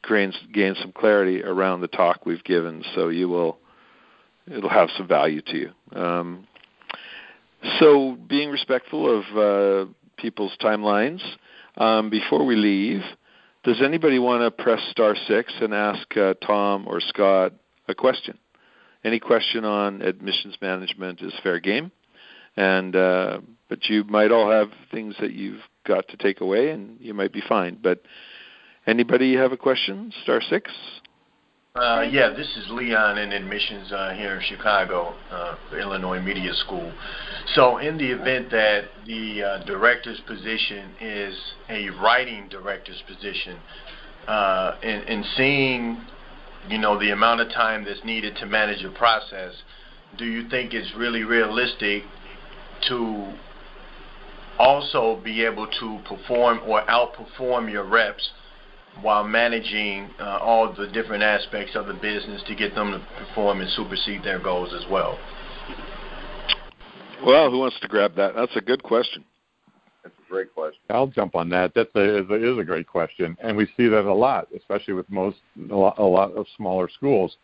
gain, 0.06 0.34
gain 0.52 0.74
some 0.82 0.92
clarity 0.92 1.42
around 1.42 1.80
the 1.80 1.88
talk 1.88 2.26
we've 2.26 2.44
given, 2.44 2.84
so 2.94 3.08
you 3.08 3.28
will 3.28 3.58
it'll 4.46 4.70
have 4.70 4.88
some 4.96 5.08
value 5.08 5.42
to 5.42 5.56
you. 5.56 5.98
Um, 5.98 6.46
so, 7.78 8.16
being 8.28 8.50
respectful 8.50 9.18
of 9.18 9.36
uh, 9.36 9.90
people's 10.16 10.56
timelines, 10.60 11.20
um, 11.76 12.10
before 12.10 12.44
we 12.44 12.56
leave, 12.56 13.02
does 13.64 13.82
anybody 13.82 14.18
want 14.18 14.42
to 14.42 14.62
press 14.62 14.80
star 14.90 15.14
six 15.28 15.52
and 15.60 15.74
ask 15.74 16.16
uh, 16.16 16.34
Tom 16.46 16.86
or 16.86 17.00
Scott 17.00 17.52
a 17.88 17.94
question? 17.94 18.38
Any 19.04 19.20
question 19.20 19.64
on 19.64 20.02
admissions 20.02 20.56
management 20.62 21.20
is 21.20 21.32
fair 21.42 21.60
game, 21.60 21.92
and 22.56 22.96
uh, 22.96 23.40
but 23.68 23.88
you 23.88 24.04
might 24.04 24.30
all 24.30 24.50
have 24.50 24.70
things 24.90 25.14
that 25.20 25.32
you've 25.32 25.60
got 25.86 26.08
to 26.08 26.16
take 26.16 26.40
away, 26.40 26.70
and 26.70 26.98
you 27.00 27.14
might 27.14 27.32
be 27.32 27.42
fine. 27.46 27.78
But 27.82 28.02
anybody 28.86 29.36
have 29.36 29.52
a 29.52 29.56
question? 29.56 30.12
Star 30.22 30.40
six. 30.40 30.70
Uh, 31.76 32.04
yeah, 32.10 32.30
this 32.30 32.48
is 32.56 32.68
Leon 32.70 33.16
in 33.16 33.30
admissions 33.30 33.92
uh, 33.92 34.12
here 34.14 34.34
in 34.34 34.42
Chicago, 34.42 35.14
uh, 35.30 35.54
Illinois 35.72 36.20
Media 36.20 36.52
School. 36.52 36.92
So, 37.54 37.78
in 37.78 37.96
the 37.96 38.10
event 38.10 38.50
that 38.50 38.86
the 39.06 39.42
uh, 39.44 39.64
director's 39.66 40.18
position 40.26 40.90
is 41.00 41.38
a 41.68 41.90
writing 41.90 42.48
director's 42.48 43.00
position, 43.06 43.56
uh, 44.26 44.78
and, 44.82 45.04
and 45.04 45.24
seeing, 45.36 46.04
you 46.68 46.78
know, 46.78 46.98
the 46.98 47.12
amount 47.12 47.40
of 47.40 47.50
time 47.50 47.84
that's 47.84 48.04
needed 48.04 48.34
to 48.38 48.46
manage 48.46 48.82
a 48.82 48.90
process, 48.90 49.54
do 50.18 50.24
you 50.24 50.48
think 50.48 50.74
it's 50.74 50.92
really 50.96 51.22
realistic 51.22 52.02
to 52.88 53.32
also 54.58 55.20
be 55.22 55.44
able 55.44 55.68
to 55.68 56.00
perform 56.04 56.58
or 56.66 56.82
outperform 56.86 57.70
your 57.70 57.84
reps 57.84 58.32
while 59.02 59.24
managing 59.24 60.10
uh, 60.20 60.38
all 60.42 60.72
the 60.72 60.86
different 60.88 61.22
aspects 61.22 61.74
of 61.74 61.86
the 61.86 61.94
business 61.94 62.42
to 62.46 62.54
get 62.54 62.74
them 62.74 62.92
to 62.92 63.24
perform 63.24 63.60
and 63.60 63.70
supersede 63.70 64.22
their 64.22 64.38
goals 64.38 64.72
as 64.74 64.88
well? 64.90 65.18
Well, 67.24 67.50
who 67.50 67.58
wants 67.58 67.78
to 67.80 67.88
grab 67.88 68.14
that? 68.16 68.34
That's 68.34 68.56
a 68.56 68.60
good 68.60 68.82
question. 68.82 69.24
That's 70.02 70.14
a 70.26 70.30
great 70.30 70.54
question. 70.54 70.80
I'll 70.88 71.06
jump 71.06 71.34
on 71.34 71.48
that. 71.50 71.74
That 71.74 71.88
is 71.94 72.58
a, 72.58 72.64
great 72.64 72.86
question, 72.86 73.36
and 73.42 73.56
we 73.56 73.66
see 73.76 73.88
that 73.88 74.06
a 74.06 74.14
lot, 74.14 74.48
especially 74.56 74.94
with 74.94 75.10
most 75.10 75.36
a 75.70 75.74
lot, 75.74 75.98
a 75.98 76.02
lot 76.02 76.32
of 76.32 76.46
smaller 76.56 76.88
schools. 76.88 77.36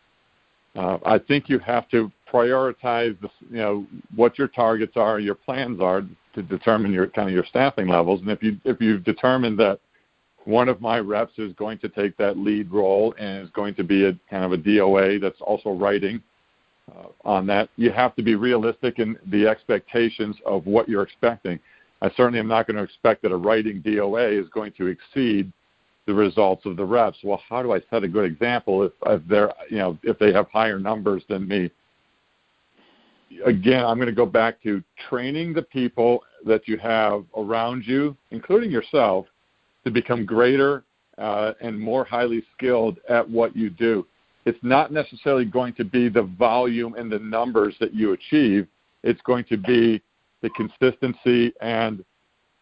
Uh, 0.75 0.97
I 1.05 1.19
think 1.19 1.49
you 1.49 1.59
have 1.59 1.87
to 1.89 2.11
prioritize 2.31 3.19
the, 3.21 3.29
you 3.49 3.57
know 3.57 3.85
what 4.15 4.37
your 4.37 4.47
targets 4.47 4.93
are, 4.95 5.19
your 5.19 5.35
plans 5.35 5.79
are 5.79 6.03
to 6.33 6.41
determine 6.41 6.91
your 6.91 7.07
kind 7.07 7.27
of 7.27 7.33
your 7.33 7.45
staffing 7.45 7.87
levels. 7.87 8.21
And 8.21 8.29
if 8.29 8.41
you 8.41 8.57
if 8.63 8.81
you've 8.81 9.03
determined 9.03 9.59
that 9.59 9.79
one 10.47 10.69
of 10.69 10.79
my 10.79 10.97
reps 10.97 11.33
is 11.37 11.51
going 11.53 11.77
to 11.79 11.89
take 11.89 12.15
that 12.15 12.37
lead 12.37 12.71
role 12.71 13.13
and 13.19 13.43
is 13.43 13.49
going 13.49 13.75
to 13.75 13.83
be 13.83 14.05
a 14.05 14.17
kind 14.29 14.45
of 14.45 14.53
a 14.53 14.57
DOA 14.57 15.19
that's 15.19 15.41
also 15.41 15.71
writing 15.71 16.23
uh, 16.89 17.07
on 17.25 17.45
that. 17.47 17.67
You 17.75 17.91
have 17.91 18.15
to 18.15 18.23
be 18.23 18.35
realistic 18.35 18.97
in 18.97 19.17
the 19.25 19.45
expectations 19.45 20.37
of 20.45 20.65
what 20.65 20.87
you're 20.87 21.03
expecting. 21.03 21.59
I 22.01 22.09
certainly 22.15 22.39
am 22.39 22.47
not 22.47 22.65
going 22.65 22.77
to 22.77 22.83
expect 22.83 23.23
that 23.23 23.33
a 23.33 23.35
writing 23.35 23.81
DOA 23.81 24.41
is 24.41 24.47
going 24.49 24.71
to 24.77 24.87
exceed 24.87 25.51
the 26.05 26.13
results 26.13 26.65
of 26.65 26.77
the 26.77 26.85
reps. 26.85 27.17
Well, 27.25 27.41
how 27.49 27.61
do 27.61 27.73
I 27.73 27.81
set 27.89 28.05
a 28.05 28.07
good 28.07 28.23
example 28.23 28.83
if, 28.83 28.93
if 29.05 29.21
they're 29.27 29.51
you 29.69 29.79
know 29.79 29.97
if 30.03 30.17
they 30.17 30.31
have 30.31 30.47
higher 30.49 30.79
numbers 30.79 31.23
than 31.27 31.45
me? 31.45 31.69
Again, 33.45 33.83
I'm 33.83 33.97
going 33.97 34.07
to 34.07 34.13
go 34.13 34.25
back 34.25 34.63
to 34.63 34.81
training 35.09 35.53
the 35.53 35.63
people 35.63 36.23
that 36.45 36.69
you 36.69 36.77
have 36.77 37.25
around 37.35 37.83
you, 37.85 38.15
including 38.31 38.71
yourself, 38.71 39.25
to 39.87 39.91
become 39.91 40.25
greater 40.25 40.83
uh, 41.17 41.53
and 41.61 41.79
more 41.79 42.03
highly 42.03 42.43
skilled 42.55 42.99
at 43.09 43.27
what 43.27 43.55
you 43.55 43.69
do. 43.69 44.05
It's 44.45 44.59
not 44.61 44.91
necessarily 44.91 45.45
going 45.45 45.73
to 45.75 45.83
be 45.83 46.09
the 46.09 46.23
volume 46.23 46.95
and 46.95 47.11
the 47.11 47.19
numbers 47.19 47.75
that 47.79 47.93
you 47.93 48.13
achieve. 48.13 48.67
It's 49.03 49.21
going 49.21 49.45
to 49.45 49.57
be 49.57 50.01
the 50.41 50.49
consistency 50.51 51.53
and 51.61 52.03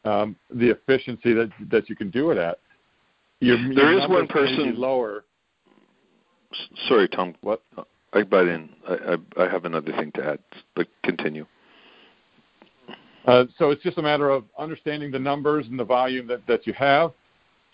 um, 0.03 0.35
the 0.51 0.69
efficiency 0.69 1.33
that 1.33 1.51
that 1.69 1.89
you 1.89 1.95
can 1.95 2.09
do 2.09 2.31
it 2.31 2.37
at. 2.37 2.59
Your, 3.39 3.57
there 3.57 3.91
your 3.91 4.03
is 4.03 4.09
one 4.09 4.27
person 4.27 4.79
lower. 4.79 5.25
Sorry, 6.87 7.07
Tom. 7.09 7.35
What? 7.41 7.61
I 8.13 8.23
butt 8.23 8.47
in. 8.47 8.69
I, 8.87 8.93
I, 9.37 9.43
I 9.43 9.49
have 9.49 9.65
another 9.65 9.91
thing 9.91 10.11
to 10.13 10.25
add, 10.25 10.39
but 10.75 10.87
continue. 11.03 11.45
Uh, 13.27 13.45
so 13.57 13.71
it's 13.71 13.81
just 13.81 13.97
a 13.97 14.01
matter 14.01 14.29
of 14.29 14.43
understanding 14.57 15.11
the 15.11 15.19
numbers 15.19 15.65
and 15.67 15.79
the 15.79 15.83
volume 15.83 16.29
that, 16.47 16.67
you 16.67 16.73
have, 16.73 17.11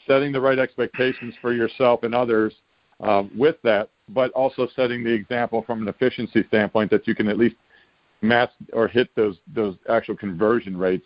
setting 0.08 0.32
the 0.32 0.40
right 0.40 0.60
expectations 0.60 1.34
for 1.42 1.54
yourself 1.54 2.04
and 2.04 2.16
others 2.16 2.54
um, 3.02 3.30
with 3.38 3.56
that, 3.64 3.90
but 4.10 4.32
also 4.32 4.68
setting 4.76 5.04
the 5.04 5.12
example 5.12 5.64
from 5.64 5.82
an 5.82 5.88
efficiency 5.88 6.44
standpoint 6.48 6.90
that 6.92 7.08
you 7.08 7.16
can 7.16 7.28
at 7.28 7.38
least 7.38 7.56
match 8.22 8.52
or 8.74 8.88
hit 8.88 9.10
those 9.16 9.38
those 9.56 9.76
actual 9.90 10.16
conversion 10.16 10.78
rates 10.78 11.06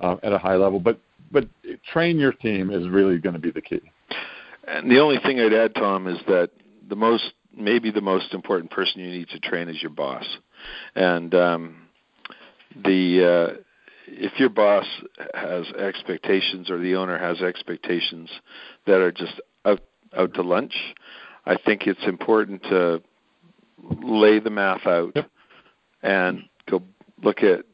uh, 0.00 0.16
at 0.22 0.32
a 0.32 0.38
high 0.38 0.56
level. 0.56 0.80
But 0.80 0.98
but 1.30 1.46
train 1.92 2.18
your 2.18 2.32
team 2.32 2.70
is 2.70 2.88
really 2.88 3.18
going 3.18 3.34
to 3.34 3.40
be 3.40 3.50
the 3.50 3.60
key. 3.60 3.82
And 4.66 4.90
the 4.90 4.98
only 4.98 5.18
thing 5.18 5.40
I'd 5.40 5.52
add, 5.52 5.74
Tom, 5.74 6.06
is 6.06 6.18
that 6.26 6.50
the 6.88 6.96
most 6.96 7.32
maybe 7.56 7.90
the 7.90 8.00
most 8.00 8.32
important 8.32 8.70
person 8.70 9.00
you 9.00 9.10
need 9.10 9.28
to 9.28 9.38
train 9.40 9.68
is 9.68 9.80
your 9.80 9.90
boss, 9.90 10.24
and 10.94 11.34
um, 11.34 11.76
the 12.84 13.56
uh, 13.58 13.62
if 14.06 14.38
your 14.38 14.48
boss 14.48 14.86
has 15.34 15.66
expectations 15.72 16.70
or 16.70 16.78
the 16.78 16.94
owner 16.94 17.18
has 17.18 17.40
expectations 17.40 18.30
that 18.86 19.00
are 19.00 19.12
just 19.12 19.40
out 19.64 19.80
out 20.16 20.34
to 20.34 20.42
lunch, 20.42 20.74
I 21.46 21.56
think 21.56 21.86
it's 21.86 22.04
important 22.06 22.62
to 22.64 23.02
lay 24.02 24.38
the 24.38 24.50
math 24.50 24.86
out 24.86 25.12
yep. 25.14 25.30
and 26.02 26.42
go 26.70 26.82
look 27.22 27.42
at 27.42 27.64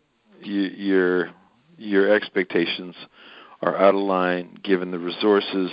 you, 0.41 0.63
your 0.63 1.31
your 1.77 2.15
expectations 2.15 2.95
are 3.63 3.77
out 3.77 3.95
of 3.95 4.01
line 4.01 4.59
given 4.63 4.91
the 4.91 4.99
resources. 4.99 5.71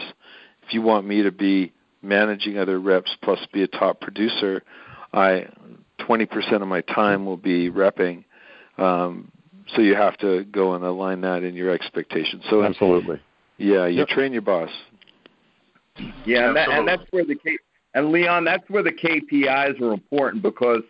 If 0.64 0.74
you 0.74 0.82
want 0.82 1.08
me 1.08 1.24
to 1.24 1.32
be 1.32 1.74
managing 2.02 2.58
other 2.58 2.80
reps 2.80 3.16
plus 3.22 3.40
be 3.54 3.64
a 3.64 3.68
top 3.68 4.02
producer, 4.02 4.64
I 5.14 5.48
20% 6.00 6.62
of 6.62 6.68
my 6.68 6.82
time 6.82 7.26
will 7.26 7.38
be 7.38 7.70
repping. 7.70 8.24
Um, 8.78 9.32
so 9.76 9.82
you 9.82 9.96
have 9.96 10.18
to 10.18 10.44
go 10.46 10.74
and 10.74 10.84
align 10.84 11.22
that 11.22 11.44
in 11.44 11.56
your 11.56 11.72
expectations. 11.72 12.44
So 12.50 12.64
absolutely, 12.64 13.22
yeah, 13.58 13.86
you 13.86 14.00
yep. 14.00 14.08
train 14.10 14.34
your 14.34 14.42
boss. 14.42 14.70
Yeah, 16.26 16.48
and, 16.48 16.56
that, 16.56 16.70
and 16.70 16.88
that's 16.88 17.04
where 17.12 17.26
the 17.26 17.36
K, 17.36 17.58
and 17.94 18.12
Leon, 18.12 18.44
that's 18.44 18.70
where 18.70 18.84
the 18.84 18.92
KPIs 18.92 19.82
are 19.82 19.94
important 19.94 20.44
because 20.44 20.82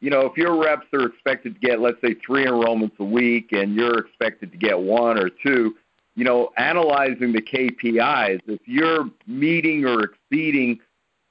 you 0.00 0.10
know 0.10 0.22
if 0.22 0.36
your 0.36 0.60
reps 0.62 0.86
are 0.92 1.06
expected 1.06 1.54
to 1.54 1.60
get 1.60 1.80
let's 1.80 2.00
say 2.00 2.14
three 2.26 2.46
enrollments 2.46 2.98
a 2.98 3.04
week 3.04 3.52
and 3.52 3.74
you're 3.74 3.98
expected 3.98 4.52
to 4.52 4.58
get 4.58 4.78
one 4.78 5.18
or 5.18 5.28
two, 5.28 5.74
you 6.14 6.24
know, 6.24 6.50
analyzing 6.56 7.32
the 7.32 7.42
KPIs, 7.42 8.40
if 8.46 8.60
you're 8.66 9.10
meeting 9.26 9.84
or 9.84 10.04
exceeding 10.04 10.78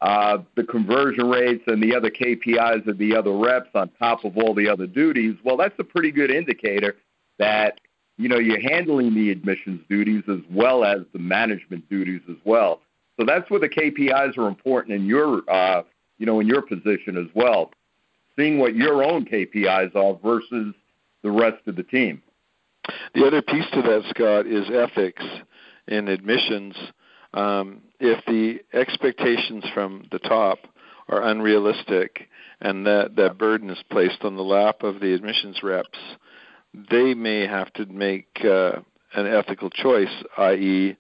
uh, 0.04 0.40
the 0.58 0.66
conversion 0.66 1.30
rates 1.30 1.64
and 1.68 1.82
the 1.82 1.96
other 1.96 2.12
KPIs 2.12 2.86
of 2.88 2.98
the 2.98 3.16
other 3.16 3.32
reps 3.32 3.70
on 3.74 3.90
top 3.98 4.26
of 4.26 4.38
all 4.38 4.54
the 4.54 4.68
other 4.68 4.86
duties, 4.86 5.38
well, 5.46 5.56
that's 5.56 5.80
a 5.80 5.84
pretty 5.84 6.12
good 6.12 6.30
indicator 6.30 6.98
that 7.40 7.80
you 8.18 8.28
know 8.28 8.38
you're 8.38 8.60
handling 8.60 9.16
the 9.16 9.32
admissions 9.32 9.80
duties 9.90 10.24
as 10.28 10.42
well 10.52 10.84
as 10.84 11.00
the 11.14 11.20
management 11.20 11.90
duties 11.90 12.20
as 12.30 12.36
well. 12.44 12.82
So 13.18 13.26
that's 13.26 13.50
where 13.50 13.62
the 13.62 13.70
KPIs 13.70 14.38
are 14.38 14.50
important 14.50 14.94
in 14.94 15.06
your 15.06 15.42
uh, 15.50 15.84
you 16.18 16.26
know 16.26 16.42
in 16.42 16.48
your 16.48 16.64
position 16.64 17.16
as 17.18 17.34
well. 17.34 17.72
seeing 18.36 18.60
what 18.60 18.76
your 18.76 19.06
own 19.06 19.24
KPIs 19.24 19.96
are 19.96 20.20
versus 20.22 20.76
the 21.22 21.32
rest 21.32 21.66
of 21.66 21.78
the 21.78 21.84
team. 21.84 22.22
The 23.16 23.26
other 23.26 23.42
piece 23.42 23.70
to 23.72 23.82
that, 23.82 24.04
Scott, 24.10 24.48
is 24.48 24.70
ethics 24.70 25.24
in 25.88 26.10
admissions. 26.10 26.76
Um, 27.34 27.82
if 28.00 28.24
the 28.26 28.60
expectations 28.78 29.64
from 29.74 30.08
the 30.12 30.20
top 30.20 30.60
are 31.10 31.24
unrealistic 31.24 32.30
and 32.62 32.86
that, 32.86 33.16
that 33.16 33.38
burden 33.38 33.70
is 33.70 33.84
placed 33.90 34.24
on 34.24 34.36
the 34.36 34.44
lap 34.44 34.84
of 34.84 35.00
the 35.00 35.14
admissions 35.14 35.62
reps, 35.64 36.00
they 36.92 37.14
may 37.14 37.48
have 37.48 37.72
to 37.74 37.86
make 37.86 38.28
uh, 38.44 38.74
an 39.14 39.28
ethical 39.28 39.70
choice, 39.70 40.24
i.e., 40.38 40.96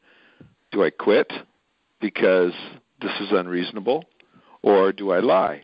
do 0.71 0.83
I 0.83 0.89
quit 0.89 1.31
because 2.01 2.53
this 3.01 3.11
is 3.19 3.29
unreasonable, 3.31 4.05
or 4.61 4.91
do 4.91 5.11
I 5.11 5.19
lie? 5.19 5.61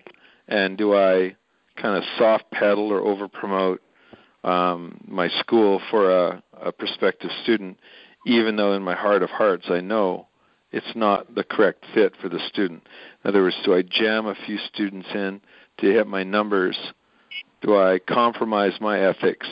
And 0.47 0.77
do 0.77 0.95
I 0.95 1.35
kind 1.77 1.97
of 1.97 2.03
soft 2.17 2.49
pedal 2.51 2.91
or 2.91 3.01
over 3.01 3.27
promote 3.27 3.81
um, 4.43 5.01
my 5.07 5.29
school 5.39 5.81
for 5.89 6.11
a, 6.11 6.43
a 6.61 6.71
prospective 6.71 7.31
student, 7.43 7.79
even 8.25 8.55
though 8.55 8.73
in 8.73 8.83
my 8.83 8.95
heart 8.95 9.23
of 9.23 9.29
hearts 9.29 9.65
I 9.69 9.81
know 9.81 10.28
it's 10.71 10.95
not 10.95 11.33
the 11.33 11.43
correct 11.43 11.85
fit 11.93 12.13
for 12.21 12.29
the 12.29 12.39
student. 12.47 12.83
In 13.23 13.29
other 13.29 13.41
words, 13.41 13.57
do 13.63 13.73
I 13.73 13.81
jam 13.81 14.27
a 14.27 14.35
few 14.45 14.57
students 14.73 15.07
in 15.13 15.41
to 15.79 15.91
hit 15.91 16.07
my 16.07 16.23
numbers? 16.23 16.77
Do 17.61 17.77
I 17.77 17.99
compromise 17.99 18.73
my 18.79 18.99
ethics 18.99 19.47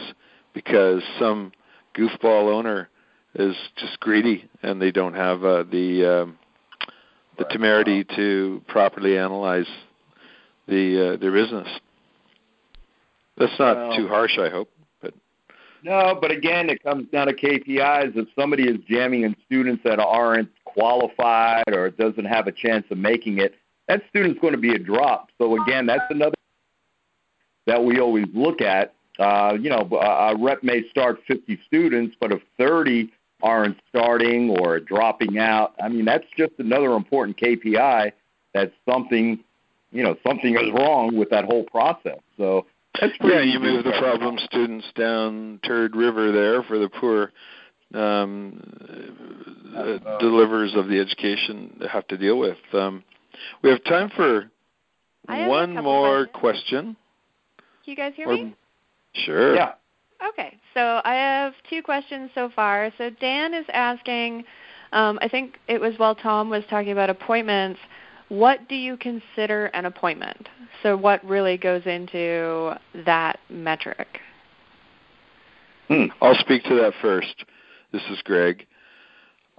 because 0.53 1.01
some 1.20 1.51
goofball 1.95 2.53
owner 2.53 2.89
is 3.36 3.55
just 3.78 3.99
greedy 3.99 4.49
and 4.61 4.82
they 4.82 4.91
don't 4.91 5.13
have 5.13 5.43
uh, 5.43 5.63
the 5.63 6.22
um, 6.24 6.39
the 7.38 7.45
temerity 7.45 8.03
to 8.15 8.63
properly 8.68 9.18
analyze 9.18 9.68
the 10.68 11.13
uh, 11.13 11.18
their 11.18 11.32
business? 11.32 11.68
That's 13.38 13.57
not 13.59 13.78
well, 13.78 13.97
too 13.97 14.07
harsh, 14.07 14.38
I 14.39 14.49
hope. 14.49 14.70
But 15.01 15.13
no, 15.84 16.18
but 16.20 16.32
again, 16.32 16.70
it 16.70 16.82
comes 16.82 17.07
down 17.11 17.28
to 17.28 17.34
KPIs. 17.34 18.15
If 18.15 18.28
somebody 18.38 18.63
is 18.63 18.78
jamming 18.89 19.24
in 19.24 19.36
students 19.45 19.84
that 19.84 19.99
aren't 19.99 20.49
qualified 20.74 21.74
or 21.74 21.89
doesn't 21.89 22.26
have 22.26 22.47
a 22.47 22.51
chance 22.51 22.86
of 22.91 22.97
making 22.97 23.39
it, 23.39 23.55
that 23.88 24.03
student's 24.09 24.39
going 24.39 24.53
to 24.53 24.59
be 24.59 24.74
a 24.74 24.80
drop. 24.80 25.30
So 25.38 25.61
again, 25.61 25.86
that's 25.86 26.03
another 26.09 26.36
that 27.65 27.84
we 27.84 27.99
always 27.99 28.28
look 28.34 28.61
at. 28.61 28.93
Uh, 29.20 29.57
you 29.59 29.70
know, 29.70 29.80
a 29.80 30.36
rep 30.38 30.63
may 30.63 30.88
start 30.89 31.20
50 31.28 31.59
students, 31.65 32.15
but 32.20 32.32
if 32.32 32.41
30 32.57 33.11
aren't 33.41 33.78
starting 33.89 34.49
or 34.49 34.80
dropping 34.80 35.38
out, 35.38 35.74
I 35.82 35.89
mean, 35.89 36.05
that's 36.05 36.26
just 36.38 36.53
another 36.59 36.93
important 36.93 37.38
KPI 37.38 38.11
that 38.53 38.74
something, 38.89 39.39
you 39.91 40.03
know, 40.03 40.15
something 40.26 40.55
is 40.55 40.72
wrong 40.72 41.15
with 41.15 41.30
that 41.32 41.45
whole 41.45 41.63
process. 41.63 42.20
So 42.38 42.65
that's 42.99 43.13
yeah, 43.24 43.41
you 43.41 43.59
move 43.59 43.84
the 43.84 43.93
problem 43.99 44.38
students 44.39 44.88
down 44.95 45.59
Turd 45.63 45.95
River 45.95 46.32
there 46.32 46.63
for 46.63 46.78
the 46.78 46.89
poor 46.89 47.32
um, 47.94 48.62
uh, 49.76 50.18
delivers 50.20 50.74
of 50.76 50.88
the 50.88 51.00
education 51.00 51.82
have 51.92 52.08
to 52.08 52.18
deal 52.18 52.38
with. 52.38 52.58
Um, 52.74 53.04
we 53.64 53.70
have 53.70 53.84
time 53.84 54.10
for 54.16 54.50
one 55.26 55.74
more 55.76 56.28
question. 56.28 56.96
Can 57.84 57.92
you 57.92 57.96
guys 57.96 58.14
hear 58.16 58.28
or, 58.28 58.34
me? 58.34 58.56
Sure. 59.14 59.56
Yeah. 59.56 59.74
Okay, 60.30 60.58
so 60.74 61.02
I 61.06 61.14
have 61.14 61.54
two 61.70 61.84
questions 61.84 62.32
so 62.34 62.50
far. 62.56 62.92
So 62.98 63.10
Dan 63.22 63.54
is 63.54 63.66
asking, 63.72 64.44
um, 64.92 65.20
I 65.22 65.28
think 65.28 65.60
it 65.68 65.80
was 65.80 65.94
while 65.98 66.16
Tom 66.16 66.50
was 66.50 66.64
talking 66.70 66.92
about 66.92 67.10
appointments 67.10 67.80
what 68.30 68.68
do 68.68 68.76
you 68.76 68.98
consider 68.98 69.68
an 69.68 69.86
appointment? 69.86 70.50
So, 70.84 70.98
what 70.98 71.24
really 71.24 71.58
goes 71.58 71.84
into 71.86 72.74
that 73.06 73.40
metric? 73.50 74.20
Hmm. 75.88 76.06
I'll 76.22 76.36
speak 76.36 76.64
to 76.64 76.76
that 76.76 76.94
first. 77.02 77.46
This 77.94 78.02
is 78.12 78.22
Greg. 78.22 78.68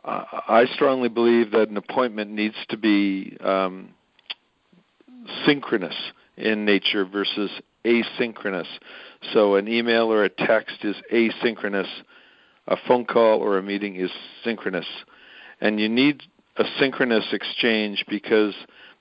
Uh, 0.04 0.22
I 0.48 0.66
strongly 0.74 1.08
believe 1.08 1.52
that 1.52 1.70
an 1.70 1.78
appointment 1.78 2.30
needs 2.30 2.56
to 2.68 2.76
be 2.76 3.38
um, 3.40 3.94
synchronous 5.46 5.94
in 6.36 6.66
nature 6.66 7.06
versus 7.06 7.50
asynchronous. 7.86 8.66
So, 9.32 9.54
an 9.54 9.66
email 9.66 10.12
or 10.12 10.24
a 10.24 10.28
text 10.28 10.84
is 10.84 10.96
asynchronous, 11.10 11.88
a 12.66 12.76
phone 12.86 13.06
call 13.06 13.40
or 13.40 13.56
a 13.56 13.62
meeting 13.62 13.96
is 13.96 14.10
synchronous. 14.44 14.86
And 15.62 15.80
you 15.80 15.88
need 15.88 16.22
a 16.56 16.64
synchronous 16.78 17.32
exchange 17.32 18.04
because 18.10 18.54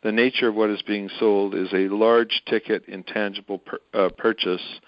the 0.03 0.13
nature 0.13 0.47
of 0.47 0.55
what 0.55 0.69
is 0.69 0.81
being 0.83 1.09
sold 1.19 1.53
is 1.53 1.73
a 1.73 1.89
large 1.89 2.43
ticket 2.47 2.85
intangible 2.87 3.61
uh, 3.93 4.07
purchase, 4.17 4.79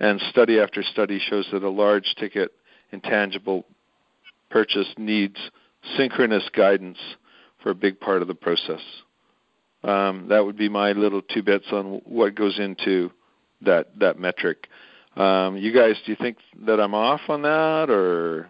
and 0.00 0.18
study 0.30 0.58
after 0.58 0.82
study 0.82 1.18
shows 1.18 1.46
that 1.52 1.62
a 1.62 1.68
large 1.68 2.14
ticket 2.18 2.52
intangible 2.90 3.66
purchase 4.52 4.88
needs 4.98 5.36
synchronous 5.96 6.48
guidance 6.54 6.98
for 7.62 7.70
a 7.70 7.74
big 7.74 7.98
part 7.98 8.22
of 8.22 8.28
the 8.28 8.34
process. 8.34 8.80
Um, 9.82 10.26
that 10.28 10.44
would 10.44 10.56
be 10.56 10.68
my 10.68 10.92
little 10.92 11.22
two 11.22 11.42
bits 11.42 11.66
on 11.72 12.00
what 12.04 12.34
goes 12.34 12.58
into 12.58 13.10
that 13.62 13.98
that 13.98 14.18
metric. 14.18 14.68
Um, 15.16 15.56
you 15.56 15.72
guys, 15.72 15.96
do 16.04 16.12
you 16.12 16.16
think 16.20 16.36
that 16.66 16.80
I'm 16.80 16.94
off 16.94 17.20
on 17.28 17.42
that, 17.42 17.90
or 17.90 18.48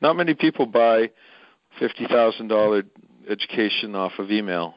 not 0.00 0.16
many 0.16 0.34
people 0.34 0.66
buy 0.66 1.10
fifty 1.78 2.06
thousand 2.06 2.48
dollar 2.48 2.84
education 3.28 3.94
off 3.94 4.12
of 4.18 4.30
email? 4.30 4.74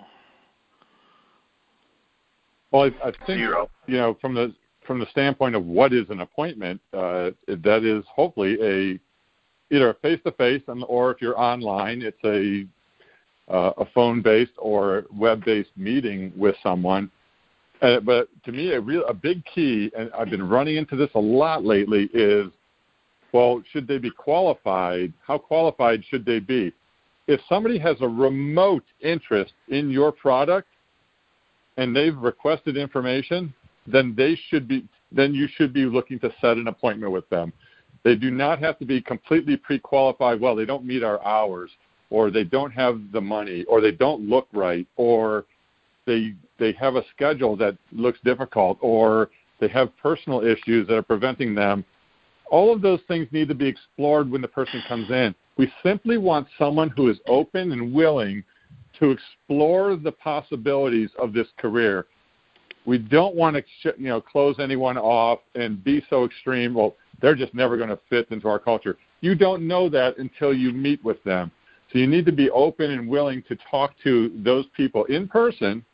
Well, 2.72 2.84
I, 2.84 3.08
I 3.08 3.12
think 3.26 3.40
Zero. 3.40 3.70
you 3.88 3.98
know 3.98 4.18
from 4.20 4.34
the 4.34 4.54
from 4.86 5.00
the 5.00 5.08
standpoint 5.12 5.56
of 5.56 5.66
what 5.66 5.94
is 5.94 6.10
an 6.10 6.20
appointment, 6.20 6.82
uh, 6.94 7.32
that 7.48 7.84
is 7.84 8.04
hopefully 8.14 8.58
a 8.62 9.00
either 9.72 9.96
face 10.02 10.20
to 10.26 10.32
face, 10.34 10.62
and 10.68 10.84
or 10.88 11.12
if 11.12 11.22
you're 11.22 11.40
online, 11.40 12.02
it's 12.02 12.18
a 12.24 12.66
uh, 13.54 13.72
a 13.78 13.86
phone 13.94 14.22
based 14.22 14.54
or 14.58 15.06
web 15.14 15.44
based 15.46 15.70
meeting 15.78 16.32
with 16.36 16.56
someone. 16.64 17.12
Uh, 17.82 18.00
but 18.00 18.28
to 18.44 18.52
me, 18.52 18.72
a 18.72 18.80
real 18.80 19.06
a 19.08 19.14
big 19.14 19.44
key, 19.46 19.92
and 19.98 20.10
I've 20.18 20.30
been 20.30 20.48
running 20.48 20.78
into 20.78 20.96
this 20.96 21.10
a 21.16 21.20
lot 21.20 21.66
lately, 21.66 22.10
is 22.14 22.52
well, 23.34 23.62
should 23.72 23.86
they 23.88 23.98
be 23.98 24.12
qualified? 24.12 25.12
How 25.28 25.38
qualified 25.38 26.04
should 26.10 26.26
they 26.26 26.40
be? 26.40 26.72
If 27.28 27.42
somebody 27.50 27.78
has 27.80 27.98
a 28.00 28.08
remote 28.08 28.86
interest 29.02 29.52
in 29.68 29.90
your 29.90 30.12
product 30.12 30.70
and 31.76 31.94
they've 31.94 32.16
requested 32.16 32.78
information, 32.78 33.54
then 33.88 34.14
they 34.16 34.40
should 34.50 34.68
be 34.68 34.88
then 35.12 35.34
you 35.34 35.48
should 35.56 35.74
be 35.74 35.86
looking 35.86 36.20
to 36.20 36.34
set 36.42 36.58
an 36.58 36.68
appointment 36.68 37.12
with 37.12 37.30
them. 37.30 37.52
They 38.06 38.16
do 38.16 38.30
not 38.30 38.60
have 38.60 38.78
to 38.80 38.86
be 38.86 39.02
completely 39.02 39.58
pre-qualified. 39.58 40.40
Well, 40.40 40.56
they 40.56 40.64
don't 40.64 40.86
meet 40.86 41.04
our 41.04 41.22
hours, 41.26 41.72
or 42.12 42.30
they 42.30 42.44
don't 42.44 42.72
have 42.72 43.02
the 43.12 43.20
money, 43.20 43.66
or 43.68 43.82
they 43.82 43.92
don't 43.92 44.30
look 44.30 44.48
right, 44.54 44.88
or 44.96 45.46
they 46.06 46.36
they 46.60 46.72
have 46.74 46.96
a 46.96 47.04
schedule 47.14 47.58
that 47.58 47.76
looks 47.92 48.20
difficult, 48.24 48.78
or 48.80 49.32
they 49.60 49.68
have 49.70 49.90
personal 49.98 50.46
issues 50.46 50.88
that 50.88 50.96
are 50.96 51.02
preventing 51.02 51.56
them. 51.56 51.84
All 52.52 52.72
of 52.72 52.84
those 52.84 53.00
things 53.08 53.28
need 53.32 53.48
to 53.48 53.56
be 53.56 53.68
explored 53.68 54.30
when 54.30 54.42
the 54.42 54.48
person 54.48 54.84
comes 54.88 55.10
in. 55.10 55.34
We 55.58 55.74
simply 55.82 56.18
want 56.18 56.48
someone 56.60 56.90
who 56.92 57.10
is 57.10 57.18
open 57.26 57.72
and 57.72 57.92
willing 57.92 58.44
to 59.00 59.10
explore 59.10 59.96
the 59.96 60.12
possibilities 60.12 61.10
of 61.18 61.34
this 61.34 61.48
career. 61.58 62.06
We 62.86 63.00
don't 63.00 63.36
want 63.36 63.56
to 63.56 63.64
you 63.98 64.10
know 64.10 64.22
close 64.22 64.58
anyone 64.60 65.00
off 65.00 65.40
and 65.56 65.84
be 65.84 66.06
so 66.08 66.24
extreme. 66.24 66.76
Well, 66.76 66.96
they're 67.22 67.36
just 67.36 67.54
never 67.54 67.78
going 67.78 67.90
to 67.90 68.00
fit 68.10 68.28
into 68.32 68.48
our 68.48 68.60
culture. 68.60 68.98
You 69.22 69.36
don't 69.36 69.68
know 69.68 69.90
that 69.90 70.18
until 70.18 70.54
you 70.54 70.72
meet 70.72 71.04
with 71.04 71.24
them. 71.24 71.52
So 71.92 72.00
you 72.00 72.08
need 72.08 72.26
to 72.26 72.32
be 72.32 72.50
open 72.50 72.92
and 72.92 73.08
willing 73.08 73.44
to 73.48 73.58
talk 73.70 73.94
to 74.04 74.32
those 74.44 74.66
people 74.76 75.06
in 75.06 75.28
person 75.28 75.86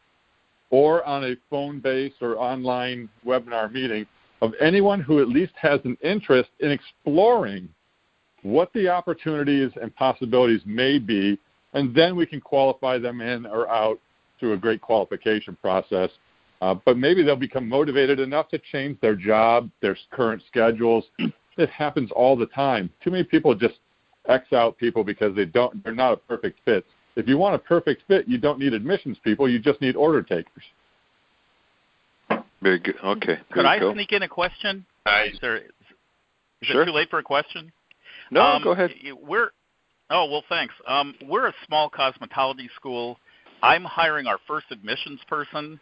or 0.70 1.04
on 1.04 1.26
a 1.26 1.36
phone 1.50 1.80
based 1.80 2.16
or 2.22 2.38
online 2.38 3.10
webinar 3.26 3.72
meeting 3.72 4.06
of 4.42 4.54
anyone 4.60 5.02
who 5.02 5.22
at 5.22 5.28
least 5.28 5.54
has 5.56 5.80
an 5.84 5.98
interest 6.02 6.50
in 6.60 6.72
exploring 6.72 7.70
what 8.44 8.74
the 8.74 8.90
opportunities 8.90 9.70
and 9.80 9.96
possibilities 9.96 10.62
may 10.66 10.98
be, 10.98 11.38
and 11.74 11.94
then 11.94 12.16
we 12.16 12.26
can 12.26 12.42
qualify 12.42 12.98
them 12.98 13.22
in 13.22 13.46
or 13.46 13.70
out 13.70 14.00
through 14.40 14.54
a 14.54 14.58
great 14.58 14.82
qualification 14.82 15.56
process. 15.62 16.10
Uh, 16.62 16.76
but 16.86 16.96
maybe 16.98 17.24
they'll 17.24 17.36
become 17.36 17.68
motivated 17.68 18.20
enough 18.20 18.48
to 18.50 18.60
change 18.72 19.00
their 19.02 19.16
job, 19.16 19.70
their 19.82 19.98
current 20.12 20.42
schedules. 20.48 21.06
It 21.58 21.70
happens 21.70 22.12
all 22.12 22.38
the 22.38 22.46
time. 22.46 22.90
Too 23.04 23.12
many 23.12 23.26
people 23.26 23.54
just 23.54 23.76
X 24.28 24.54
out 24.54 24.78
people 24.78 25.04
because 25.04 25.36
they 25.36 25.46
don't 25.46 25.84
they're 25.84 25.94
not 25.94 26.14
a 26.14 26.18
perfect 26.18 26.60
fit. 26.64 26.86
If 27.16 27.28
you 27.28 27.38
want 27.38 27.56
a 27.56 27.60
perfect 27.60 28.04
fit, 28.08 28.28
you 28.28 28.38
don't 28.38 28.58
need 28.58 28.74
admissions 28.74 29.18
people. 29.24 29.50
You 29.50 29.60
just 29.60 29.82
need 29.82 29.96
order 29.96 30.24
takers. 30.24 30.64
Very 32.62 32.80
good. 32.80 32.96
Okay. 33.04 33.38
Could 33.52 33.66
I 33.66 33.80
cool. 33.80 33.94
sneak 33.94 34.12
in 34.12 34.24
a 34.24 34.28
question? 34.28 34.86
Is, 35.26 35.38
there, 35.42 35.58
is 35.58 35.64
sure. 36.64 36.84
it 36.84 36.86
too 36.86 36.92
late 36.92 37.10
for 37.10 37.20
a 37.20 37.24
question? 37.24 37.72
No, 38.30 38.42
um, 38.42 38.64
go 38.64 38.72
ahead. 38.72 38.92
We're 39.22 39.50
oh 40.10 40.30
well, 40.30 40.44
thanks. 40.48 40.74
Um, 40.88 41.16
we're 41.28 41.48
a 41.48 41.54
small 41.68 41.90
cosmetology 41.90 42.70
school. 42.76 43.18
I'm 43.64 43.84
hiring 43.84 44.28
our 44.28 44.40
first 44.48 44.68
admissions 44.72 45.20
person, 45.28 45.80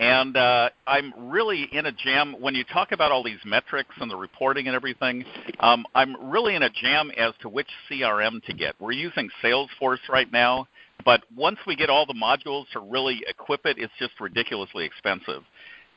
And 0.00 0.34
uh, 0.34 0.70
I'm 0.86 1.12
really 1.30 1.68
in 1.72 1.84
a 1.84 1.92
jam 1.92 2.34
when 2.40 2.54
you 2.54 2.64
talk 2.64 2.92
about 2.92 3.12
all 3.12 3.22
these 3.22 3.38
metrics 3.44 3.94
and 4.00 4.10
the 4.10 4.16
reporting 4.16 4.66
and 4.66 4.74
everything. 4.74 5.26
Um, 5.60 5.84
I'm 5.94 6.30
really 6.30 6.54
in 6.54 6.62
a 6.62 6.70
jam 6.70 7.10
as 7.18 7.34
to 7.42 7.50
which 7.50 7.68
CRM 7.88 8.42
to 8.44 8.54
get. 8.54 8.74
We're 8.80 8.92
using 8.92 9.28
Salesforce 9.44 10.08
right 10.08 10.32
now, 10.32 10.68
but 11.04 11.20
once 11.36 11.58
we 11.66 11.76
get 11.76 11.90
all 11.90 12.06
the 12.06 12.14
modules 12.14 12.64
to 12.72 12.80
really 12.80 13.22
equip 13.28 13.66
it, 13.66 13.76
it's 13.78 13.92
just 13.98 14.12
ridiculously 14.18 14.86
expensive. 14.86 15.42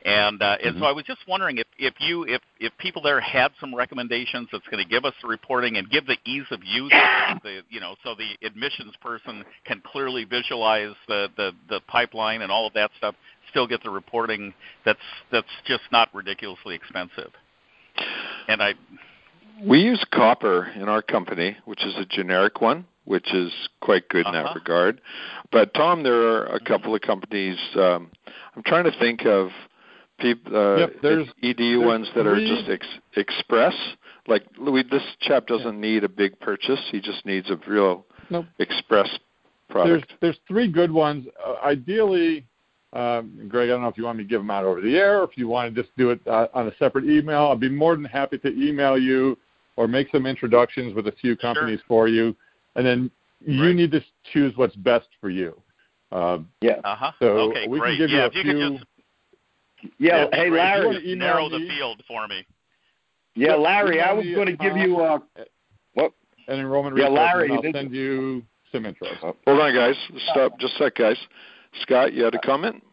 And 0.06 0.42
uh, 0.42 0.58
and 0.62 0.76
mm-hmm. 0.76 0.84
so 0.84 0.86
I 0.86 0.92
was 0.92 1.06
just 1.06 1.22
wondering 1.30 1.60
if, 1.60 1.68
if 1.78 1.94
you 2.00 2.26
if 2.26 2.42
if 2.60 2.74
people 2.78 3.02
there 3.02 3.22
had 3.22 3.54
some 3.62 3.74
recommendations 3.74 4.50
that's 4.52 4.68
going 4.68 4.84
to 4.84 4.90
give 4.90 5.06
us 5.06 5.14
the 5.22 5.30
reporting 5.30 5.78
and 5.78 5.90
give 5.90 6.06
the 6.06 6.18
ease 6.26 6.44
of 6.52 6.60
use, 6.62 6.92
the 7.42 7.62
you 7.70 7.80
know, 7.80 7.96
so 8.04 8.14
the 8.14 8.46
admissions 8.46 8.94
person 9.02 9.46
can 9.66 9.82
clearly 9.86 10.26
visualize 10.26 10.94
the, 11.08 11.30
the 11.38 11.52
the 11.70 11.80
pipeline 11.88 12.42
and 12.42 12.52
all 12.52 12.68
of 12.68 12.74
that 12.74 12.92
stuff, 12.98 13.16
still 13.54 13.68
get 13.68 13.84
the 13.84 13.90
reporting 13.90 14.54
that's 14.84 15.00
that's 15.32 15.48
just 15.66 15.84
not 15.92 16.10
ridiculously 16.14 16.74
expensive. 16.74 17.32
And 18.48 18.62
I 18.62 18.74
we 19.64 19.80
use 19.80 20.04
Copper 20.12 20.72
in 20.76 20.90
our 20.90 21.04
company, 21.04 21.56
which 21.66 21.86
is 21.86 21.94
a 21.98 22.06
generic 22.06 22.60
one, 22.60 22.86
which 23.06 23.32
is 23.34 23.52
quite 23.82 24.10
good 24.10 24.26
uh-huh. 24.26 24.36
in 24.36 24.44
that 24.44 24.50
uh-huh. 24.50 24.60
regard. 24.60 25.02
But 25.52 25.74
Tom, 25.76 26.02
there 26.02 26.22
are 26.22 26.46
a 26.48 26.60
couple 26.60 26.96
of 26.96 27.02
companies. 27.02 27.58
Um, 27.76 28.10
I'm 28.56 28.64
trying 28.64 28.86
to 28.86 29.00
think 29.00 29.26
of 29.26 29.50
people, 30.20 30.56
uh, 30.56 30.78
yep, 30.78 30.94
there's, 31.02 31.28
EDU 31.44 31.58
there's 31.58 31.86
ones 31.86 32.08
that 32.16 32.24
three. 32.24 32.52
are 32.52 32.56
just 32.56 32.70
ex- 32.70 33.00
express. 33.16 33.76
Like 34.28 34.44
Louis, 34.58 34.84
this 34.90 35.04
chap 35.22 35.48
doesn't 35.48 35.76
yeah. 35.76 35.94
need 35.94 36.04
a 36.04 36.10
big 36.10 36.40
purchase; 36.40 36.80
he 36.92 37.00
just 37.00 37.26
needs 37.26 37.50
a 37.50 37.58
real 37.68 38.06
nope. 38.30 38.46
express 38.58 39.10
product. 39.70 40.08
There's 40.08 40.20
there's 40.22 40.40
three 40.48 40.72
good 40.72 40.92
ones. 40.92 41.28
Uh, 41.46 41.56
ideally, 41.66 42.46
um, 42.94 43.48
Greg, 43.48 43.70
I 43.70 43.74
don't 43.74 43.82
know 43.82 43.88
if 43.88 43.98
you 43.98 44.06
want 44.06 44.20
me 44.20 44.24
to 44.24 44.30
give 44.30 44.40
them 44.40 44.52
out 44.52 44.66
over 44.66 44.80
the 44.80 44.96
air, 44.96 45.22
or 45.22 45.24
if 45.24 45.38
you 45.38 45.48
want 45.48 45.74
to 45.74 45.82
just 45.82 45.96
do 45.98 46.12
it 46.12 46.20
uh, 46.28 46.48
on 46.54 46.68
a 46.68 46.76
separate 46.78 47.06
email. 47.06 47.48
I'd 47.48 47.60
be 47.60 47.70
more 47.70 47.96
than 47.96 48.06
happy 48.06 48.38
to 48.38 48.48
email 48.50 48.98
you 48.98 49.38
or 49.76 49.88
make 49.88 50.10
some 50.12 50.26
introductions 50.26 50.94
with 50.94 51.08
a 51.08 51.12
few 51.14 51.36
companies 51.36 51.80
sure. 51.80 51.88
for 51.88 52.08
you, 52.08 52.36
and 52.76 52.86
then 52.86 53.10
you 53.42 53.66
right. 53.66 53.76
need 53.76 53.92
to 53.92 54.02
choose 54.32 54.54
what's 54.56 54.76
best 54.76 55.08
for 55.20 55.30
you. 55.30 55.60
Uh, 56.12 56.40
yeah. 56.62 56.80
Uh-huh. 56.84 57.12
So 57.20 57.26
okay, 57.50 57.68
we 57.68 57.80
great. 57.80 57.98
can 57.98 58.08
give 58.08 58.10
yeah, 58.12 58.30
you 58.32 58.42
a 58.42 58.44
few. 58.44 58.54
You 58.54 58.80
yeah, 59.98 60.28
hey 60.32 60.50
Larry, 60.50 61.16
narrow 61.16 61.50
the 61.50 61.68
field 61.68 62.04
for 62.08 62.28
me. 62.28 62.46
Yeah, 63.36 63.56
Larry, 63.56 64.00
I 64.00 64.14
was 64.14 64.26
going 64.26 64.48
to 64.48 64.56
give 64.56 64.78
you 64.78 64.98
uh, 64.98 65.20
what? 65.94 66.14
An 66.48 66.60
enrollment 66.60 66.98
yeah, 66.98 67.08
Larry, 67.08 67.52
I'll 67.52 67.64
send 67.74 67.94
you 67.94 68.44
some 68.72 68.84
intros. 68.84 69.18
Hold 69.20 69.38
on, 69.48 69.74
guys. 69.74 69.96
Stop. 70.32 70.60
Just 70.60 70.76
a 70.76 70.86
sec, 70.86 70.96
guys. 70.96 71.18
Scott, 71.82 72.14
you 72.14 72.24
had 72.24 72.36
a 72.36 72.40
comment? 72.40 72.84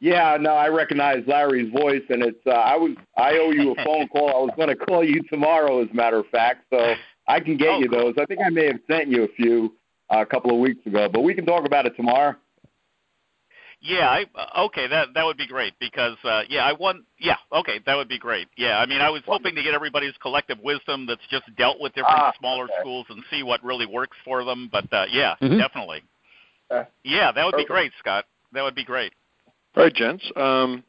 Yeah, 0.00 0.36
no, 0.40 0.50
I 0.50 0.68
recognize 0.68 1.24
Larry's 1.26 1.72
voice, 1.72 2.02
and 2.08 2.22
it's 2.22 2.46
uh, 2.46 2.50
I 2.50 2.76
was 2.76 2.92
I 3.16 3.32
owe 3.38 3.50
you 3.50 3.72
a 3.72 3.84
phone 3.84 4.06
call. 4.12 4.28
I 4.28 4.38
was 4.38 4.50
going 4.56 4.68
to 4.68 4.76
call 4.76 5.02
you 5.02 5.22
tomorrow, 5.28 5.82
as 5.82 5.88
a 5.90 5.94
matter 5.94 6.18
of 6.18 6.26
fact, 6.26 6.66
so 6.70 6.94
I 7.26 7.40
can 7.40 7.56
get 7.56 7.68
oh, 7.68 7.78
you 7.80 7.88
those. 7.88 8.14
I 8.20 8.24
think 8.26 8.40
I 8.44 8.50
may 8.50 8.66
have 8.66 8.80
sent 8.88 9.08
you 9.08 9.24
a 9.24 9.28
few 9.28 9.74
uh, 10.12 10.20
a 10.20 10.26
couple 10.26 10.52
of 10.52 10.58
weeks 10.58 10.86
ago, 10.86 11.08
but 11.12 11.22
we 11.22 11.34
can 11.34 11.44
talk 11.44 11.66
about 11.66 11.86
it 11.86 11.96
tomorrow. 11.96 12.36
Yeah, 13.80 14.08
I, 14.08 14.24
uh, 14.34 14.64
okay, 14.66 14.88
that 14.88 15.08
that 15.14 15.24
would 15.24 15.36
be 15.36 15.46
great 15.46 15.74
because 15.78 16.16
uh, 16.24 16.42
yeah, 16.48 16.64
I 16.64 16.72
want 16.72 17.04
yeah, 17.18 17.36
okay, 17.52 17.80
that 17.86 17.94
would 17.94 18.08
be 18.08 18.18
great. 18.18 18.48
Yeah, 18.56 18.78
I 18.78 18.86
mean, 18.86 19.00
I 19.00 19.10
was 19.10 19.22
hoping 19.26 19.54
to 19.54 19.62
get 19.62 19.74
everybody's 19.74 20.14
collective 20.20 20.58
wisdom 20.62 21.06
that's 21.06 21.26
just 21.30 21.44
dealt 21.56 21.80
with 21.80 21.92
different 21.94 22.18
ah, 22.18 22.32
smaller 22.38 22.64
okay. 22.64 22.74
schools 22.80 23.06
and 23.08 23.22
see 23.30 23.42
what 23.42 23.62
really 23.62 23.86
works 23.86 24.16
for 24.24 24.44
them. 24.44 24.68
But 24.70 24.92
uh, 24.92 25.04
yeah, 25.10 25.34
mm-hmm. 25.40 25.58
definitely. 25.58 26.02
Uh, 26.70 26.84
yeah, 27.04 27.32
that 27.32 27.44
would 27.44 27.54
okay. 27.54 27.64
be 27.64 27.66
great, 27.66 27.92
Scott. 27.98 28.24
That 28.52 28.62
would 28.62 28.74
be 28.74 28.84
great. 28.84 29.12
All 29.76 29.84
right, 29.84 29.94
gents. 29.94 30.24
Um, 30.36 30.84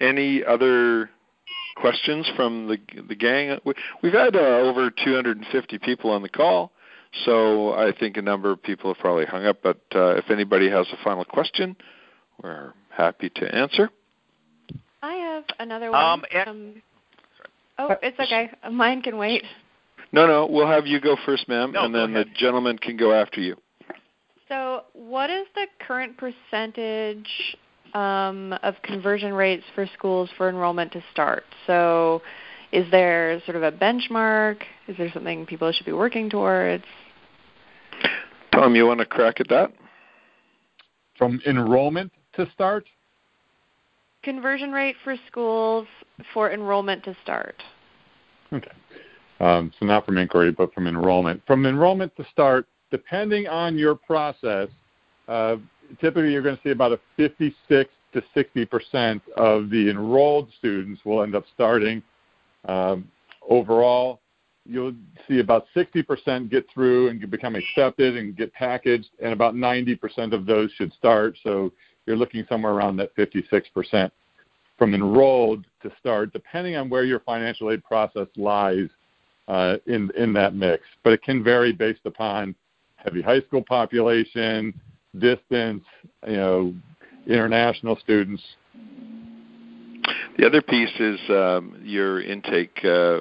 any 0.00 0.44
other 0.44 1.10
questions 1.76 2.30
from 2.36 2.68
the 2.68 2.78
the 3.08 3.14
gang? 3.14 3.58
We've 4.02 4.12
had 4.12 4.36
uh, 4.36 4.38
over 4.38 4.90
250 4.90 5.78
people 5.78 6.10
on 6.10 6.22
the 6.22 6.28
call. 6.28 6.72
So 7.24 7.72
I 7.72 7.92
think 7.98 8.16
a 8.16 8.22
number 8.22 8.52
of 8.52 8.62
people 8.62 8.92
have 8.92 9.00
probably 9.00 9.26
hung 9.26 9.44
up, 9.44 9.58
but 9.62 9.80
uh, 9.94 10.14
if 10.16 10.30
anybody 10.30 10.70
has 10.70 10.86
a 10.92 11.02
final 11.02 11.24
question, 11.24 11.76
we're 12.42 12.72
happy 12.90 13.30
to 13.30 13.54
answer. 13.54 13.90
I 15.02 15.14
have 15.14 15.44
another 15.58 15.90
one. 15.90 16.04
Um, 16.04 16.24
um, 16.46 16.82
oh, 17.78 17.96
it's 18.02 18.18
okay. 18.20 18.50
Mine 18.70 19.02
can 19.02 19.16
wait. 19.16 19.42
No, 20.12 20.26
no, 20.26 20.46
we'll 20.46 20.66
have 20.66 20.86
you 20.86 21.00
go 21.00 21.16
first, 21.24 21.48
ma'am, 21.48 21.72
no, 21.72 21.84
and 21.84 21.94
then 21.94 22.12
the 22.12 22.24
gentleman 22.36 22.78
can 22.78 22.96
go 22.96 23.12
after 23.12 23.40
you. 23.40 23.56
So, 24.50 24.82
what 24.94 25.30
is 25.30 25.46
the 25.54 25.68
current 25.86 26.16
percentage 26.18 27.56
um, 27.94 28.52
of 28.64 28.74
conversion 28.82 29.32
rates 29.32 29.62
for 29.76 29.88
schools 29.96 30.28
for 30.36 30.48
enrollment 30.48 30.90
to 30.92 31.04
start? 31.12 31.44
So, 31.68 32.20
is 32.72 32.90
there 32.90 33.40
sort 33.46 33.56
of 33.56 33.62
a 33.62 33.70
benchmark? 33.70 34.62
Is 34.88 34.96
there 34.96 35.08
something 35.14 35.46
people 35.46 35.70
should 35.70 35.86
be 35.86 35.92
working 35.92 36.28
towards? 36.28 36.82
Tom, 38.52 38.74
you 38.74 38.86
want 38.86 38.98
to 38.98 39.06
crack 39.06 39.40
at 39.40 39.48
that? 39.50 39.72
From 41.16 41.40
enrollment 41.46 42.10
to 42.34 42.50
start? 42.50 42.86
Conversion 44.24 44.72
rate 44.72 44.96
for 45.04 45.14
schools 45.28 45.86
for 46.34 46.52
enrollment 46.52 47.04
to 47.04 47.16
start. 47.22 47.62
Okay. 48.52 48.72
Um, 49.38 49.72
so 49.78 49.86
not 49.86 50.04
from 50.04 50.18
inquiry, 50.18 50.50
but 50.50 50.74
from 50.74 50.88
enrollment. 50.88 51.40
From 51.46 51.66
enrollment 51.66 52.16
to 52.16 52.24
start, 52.32 52.66
depending 52.90 53.46
on 53.46 53.78
your 53.78 53.94
process, 53.94 54.68
uh, 55.28 55.56
typically 56.00 56.32
you're 56.32 56.42
going 56.42 56.56
to 56.56 56.62
see 56.62 56.70
about 56.70 56.92
a 56.92 57.00
56 57.16 57.90
to 58.12 58.22
60 58.34 58.66
percent 58.66 59.22
of 59.36 59.70
the 59.70 59.88
enrolled 59.88 60.48
students 60.58 61.04
will 61.04 61.22
end 61.22 61.34
up 61.34 61.44
starting. 61.54 62.02
Um, 62.66 63.08
overall, 63.48 64.20
you'll 64.66 64.94
see 65.28 65.38
about 65.38 65.66
60 65.74 66.02
percent 66.02 66.50
get 66.50 66.66
through 66.72 67.08
and 67.08 67.30
become 67.30 67.54
accepted 67.54 68.16
and 68.16 68.36
get 68.36 68.52
packaged, 68.52 69.08
and 69.22 69.32
about 69.32 69.54
90 69.54 69.94
percent 69.96 70.34
of 70.34 70.46
those 70.46 70.70
should 70.72 70.92
start. 70.92 71.36
So 71.42 71.72
you're 72.06 72.16
looking 72.16 72.44
somewhere 72.48 72.72
around 72.72 72.96
that 72.96 73.14
56 73.14 73.68
percent 73.70 74.12
from 74.76 74.94
enrolled 74.94 75.66
to 75.82 75.92
start, 76.00 76.32
depending 76.32 76.74
on 76.74 76.88
where 76.88 77.04
your 77.04 77.20
financial 77.20 77.70
aid 77.70 77.84
process 77.84 78.26
lies 78.36 78.88
uh, 79.46 79.76
in 79.86 80.10
in 80.16 80.32
that 80.32 80.54
mix. 80.54 80.82
But 81.04 81.12
it 81.12 81.22
can 81.22 81.44
vary 81.44 81.72
based 81.72 82.06
upon 82.06 82.54
heavy 83.04 83.22
high 83.22 83.40
school 83.40 83.62
population, 83.62 84.78
distance, 85.18 85.84
you 86.26 86.36
know, 86.36 86.74
international 87.26 87.96
students. 87.96 88.42
The 90.38 90.46
other 90.46 90.62
piece 90.62 90.92
is 90.98 91.20
um, 91.28 91.80
your 91.82 92.22
intake, 92.22 92.78
uh, 92.84 93.20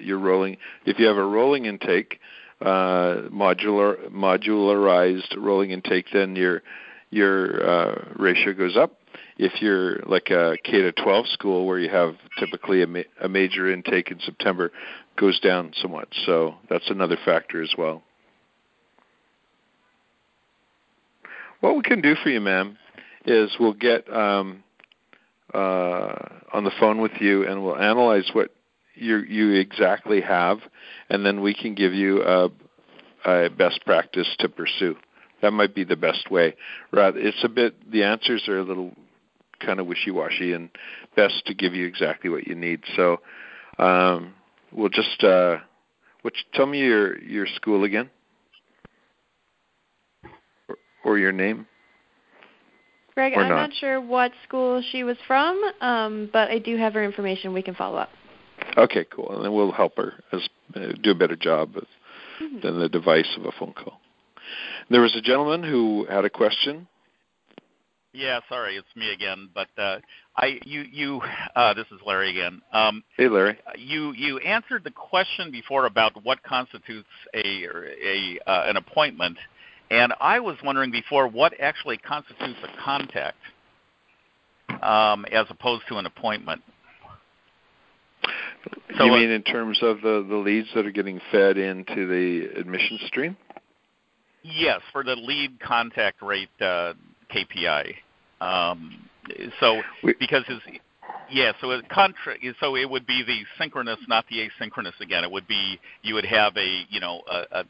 your 0.00 0.18
rolling. 0.18 0.56
If 0.86 0.98
you 0.98 1.06
have 1.06 1.16
a 1.16 1.24
rolling 1.24 1.66
intake, 1.66 2.20
uh, 2.60 3.28
modular 3.32 4.08
modularized 4.10 5.36
rolling 5.36 5.70
intake, 5.70 6.06
then 6.12 6.36
your 6.36 6.62
your 7.10 7.68
uh, 7.68 8.04
ratio 8.16 8.52
goes 8.52 8.76
up. 8.76 8.98
If 9.36 9.60
you're 9.60 9.98
like 10.06 10.30
a 10.30 10.56
K 10.62 10.82
to 10.82 10.92
12 10.92 11.28
school 11.28 11.66
where 11.66 11.78
you 11.78 11.90
have 11.90 12.14
typically 12.38 12.82
a, 12.82 12.86
ma- 12.86 13.00
a 13.20 13.28
major 13.28 13.72
intake 13.72 14.10
in 14.12 14.20
September, 14.20 14.70
goes 15.16 15.40
down 15.40 15.72
somewhat. 15.82 16.08
So 16.24 16.54
that's 16.70 16.88
another 16.88 17.16
factor 17.24 17.60
as 17.60 17.74
well. 17.76 18.02
What 21.64 21.76
we 21.76 21.82
can 21.82 22.02
do 22.02 22.14
for 22.22 22.28
you, 22.28 22.42
ma'am, 22.42 22.76
is 23.24 23.56
we'll 23.58 23.72
get 23.72 24.06
um, 24.14 24.62
uh, 25.54 26.12
on 26.52 26.62
the 26.62 26.70
phone 26.78 27.00
with 27.00 27.12
you 27.20 27.48
and 27.48 27.64
we'll 27.64 27.78
analyze 27.78 28.28
what 28.34 28.50
you 28.94 29.20
you 29.20 29.52
exactly 29.52 30.20
have, 30.20 30.58
and 31.08 31.24
then 31.24 31.40
we 31.40 31.54
can 31.54 31.74
give 31.74 31.94
you 31.94 32.22
a, 32.22 32.50
a 33.24 33.48
best 33.48 33.80
practice 33.86 34.28
to 34.40 34.48
pursue. 34.50 34.94
That 35.40 35.52
might 35.52 35.74
be 35.74 35.84
the 35.84 35.96
best 35.96 36.30
way. 36.30 36.54
Rather, 36.92 37.18
it's 37.18 37.42
a 37.42 37.48
bit 37.48 37.90
the 37.90 38.02
answers 38.02 38.46
are 38.46 38.58
a 38.58 38.62
little 38.62 38.92
kind 39.58 39.80
of 39.80 39.86
wishy-washy, 39.86 40.52
and 40.52 40.68
best 41.16 41.46
to 41.46 41.54
give 41.54 41.72
you 41.72 41.86
exactly 41.86 42.28
what 42.28 42.46
you 42.46 42.54
need. 42.54 42.82
So, 42.94 43.22
um, 43.78 44.34
we'll 44.70 44.90
just 44.90 45.24
uh, 45.24 45.56
which 46.20 46.44
tell 46.52 46.66
me 46.66 46.80
your 46.80 47.18
your 47.22 47.46
school 47.46 47.84
again 47.84 48.10
or 51.04 51.18
your 51.18 51.32
name? 51.32 51.66
Greg, 53.14 53.32
or 53.34 53.42
I'm 53.42 53.48
not? 53.48 53.68
not 53.68 53.74
sure 53.74 54.00
what 54.00 54.32
school 54.46 54.82
she 54.90 55.04
was 55.04 55.16
from, 55.26 55.60
um, 55.80 56.28
but 56.32 56.50
I 56.50 56.58
do 56.58 56.76
have 56.76 56.94
her 56.94 57.04
information. 57.04 57.52
We 57.52 57.62
can 57.62 57.74
follow 57.74 57.96
up. 57.96 58.10
Okay, 58.76 59.06
cool. 59.14 59.30
And 59.36 59.44
then 59.44 59.54
we'll 59.54 59.70
help 59.70 59.96
her 59.96 60.14
as, 60.32 60.48
uh, 60.74 60.92
do 61.00 61.12
a 61.12 61.14
better 61.14 61.36
job 61.36 61.74
with, 61.76 61.84
Mhm. 62.40 62.62
than 62.62 62.80
the 62.80 62.88
device 62.88 63.36
of 63.36 63.44
a 63.44 63.52
phone 63.52 63.72
call. 63.72 64.00
There 64.90 65.00
was 65.00 65.14
a 65.14 65.20
gentleman 65.20 65.62
who 65.62 66.06
had 66.06 66.24
a 66.24 66.30
question. 66.30 66.88
Yeah, 68.12 68.40
sorry, 68.48 68.76
it's 68.76 68.94
me 68.94 69.12
again. 69.12 69.48
But 69.54 69.68
uh, 69.76 69.98
I, 70.36 70.60
you, 70.64 70.82
you, 70.82 71.20
uh, 71.56 71.74
this 71.74 71.86
is 71.90 72.00
Larry 72.06 72.30
again. 72.30 72.62
Um, 72.72 73.02
Hey, 73.16 73.28
Larry. 73.28 73.58
you, 73.76 74.12
you 74.12 74.38
answered 74.38 74.84
the 74.84 74.90
question 74.90 75.50
before 75.50 75.86
about 75.86 76.24
what 76.24 76.42
constitutes 76.42 77.08
a, 77.34 77.66
a 78.04 78.38
uh, 78.46 78.64
an 78.66 78.76
appointment, 78.76 79.36
and 79.90 80.12
I 80.20 80.40
was 80.40 80.56
wondering 80.64 80.90
before 80.90 81.28
what 81.28 81.52
actually 81.60 81.98
constitutes 81.98 82.58
a 82.62 82.82
contact. 82.82 83.38
um, 84.82 85.24
as 85.32 85.46
opposed 85.50 85.84
to 85.88 85.96
an 85.96 86.06
appointment. 86.06 86.62
So 88.96 89.04
you 89.04 89.12
mean 89.12 89.30
in 89.30 89.42
terms 89.42 89.78
of 89.82 90.00
the, 90.00 90.24
the 90.28 90.36
leads 90.36 90.68
that 90.74 90.86
are 90.86 90.90
getting 90.90 91.20
fed 91.30 91.58
into 91.58 92.06
the 92.06 92.60
admission 92.60 92.98
stream? 93.06 93.36
Yes, 94.42 94.80
for 94.92 95.02
the 95.04 95.16
lead 95.16 95.58
contact 95.60 96.22
rate 96.22 96.48
uh, 96.60 96.94
KPI. 97.34 97.94
Um, 98.40 99.08
so 99.58 99.82
because 100.18 100.44
his, 100.46 100.58
yeah, 101.30 101.52
so 101.60 101.70
it 101.70 101.88
contra- 101.88 102.36
so 102.60 102.76
it 102.76 102.88
would 102.88 103.06
be 103.06 103.22
the 103.26 103.40
synchronous, 103.58 103.98
not 104.06 104.26
the 104.28 104.48
asynchronous. 104.48 104.98
Again, 105.00 105.24
it 105.24 105.30
would 105.30 105.48
be 105.48 105.78
you 106.02 106.14
would 106.14 106.26
have 106.26 106.56
a 106.56 106.84
you 106.90 107.00
know 107.00 107.22
a, 107.30 107.60
a 107.60 107.64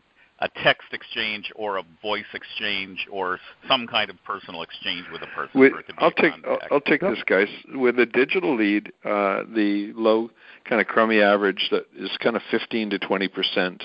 a 0.45 0.63
text 0.63 0.89
exchange 0.93 1.51
or 1.57 1.79
a 1.79 1.83
voice 2.03 2.25
exchange 2.35 3.07
or 3.11 3.41
some 3.67 3.87
kind 3.87 4.11
of 4.11 4.17
personal 4.25 4.63
exchange 4.63 5.07
with 5.11 5.23
a 5.23 5.27
person. 5.35 5.59
With, 5.59 5.73
I'll 5.99 6.11
take 6.11 6.35
I'll, 6.47 6.59
I'll, 6.71 6.81
take 6.83 7.01
this, 7.01 7.23
guys. 7.25 7.49
With 7.75 7.99
a 7.99 8.05
digital 8.05 8.55
lead, 8.55 8.93
uh, 9.05 9.45
the 9.55 9.93
low 9.97 10.31
kind 10.69 10.83
of 10.83 10.87
crummy 10.87 11.23
average 11.23 11.69
that 11.71 11.87
is 11.97 12.11
kind 12.23 12.37
of 12.37 12.43
15 12.51 12.91
to 12.91 12.99
20 12.99 13.29
percent. 13.29 13.85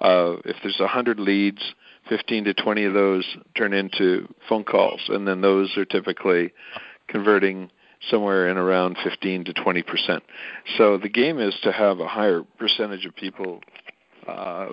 Uh, 0.00 0.36
if 0.44 0.56
there's 0.62 0.78
100 0.78 1.18
leads, 1.18 1.74
15 2.08 2.44
to 2.44 2.54
20 2.54 2.84
of 2.84 2.94
those 2.94 3.36
turn 3.56 3.72
into 3.72 4.32
phone 4.48 4.62
calls, 4.62 5.00
and 5.08 5.26
then 5.26 5.40
those 5.40 5.76
are 5.76 5.84
typically 5.84 6.52
converting 7.08 7.70
somewhere 8.08 8.48
in 8.48 8.56
around 8.56 8.96
15 9.02 9.46
to 9.46 9.52
20 9.52 9.82
percent. 9.82 10.22
So 10.76 10.96
the 10.96 11.08
game 11.08 11.40
is 11.40 11.56
to 11.64 11.72
have 11.72 11.98
a 11.98 12.06
higher 12.06 12.44
percentage 12.56 13.04
of 13.04 13.16
people 13.16 13.60
uh, 14.28 14.68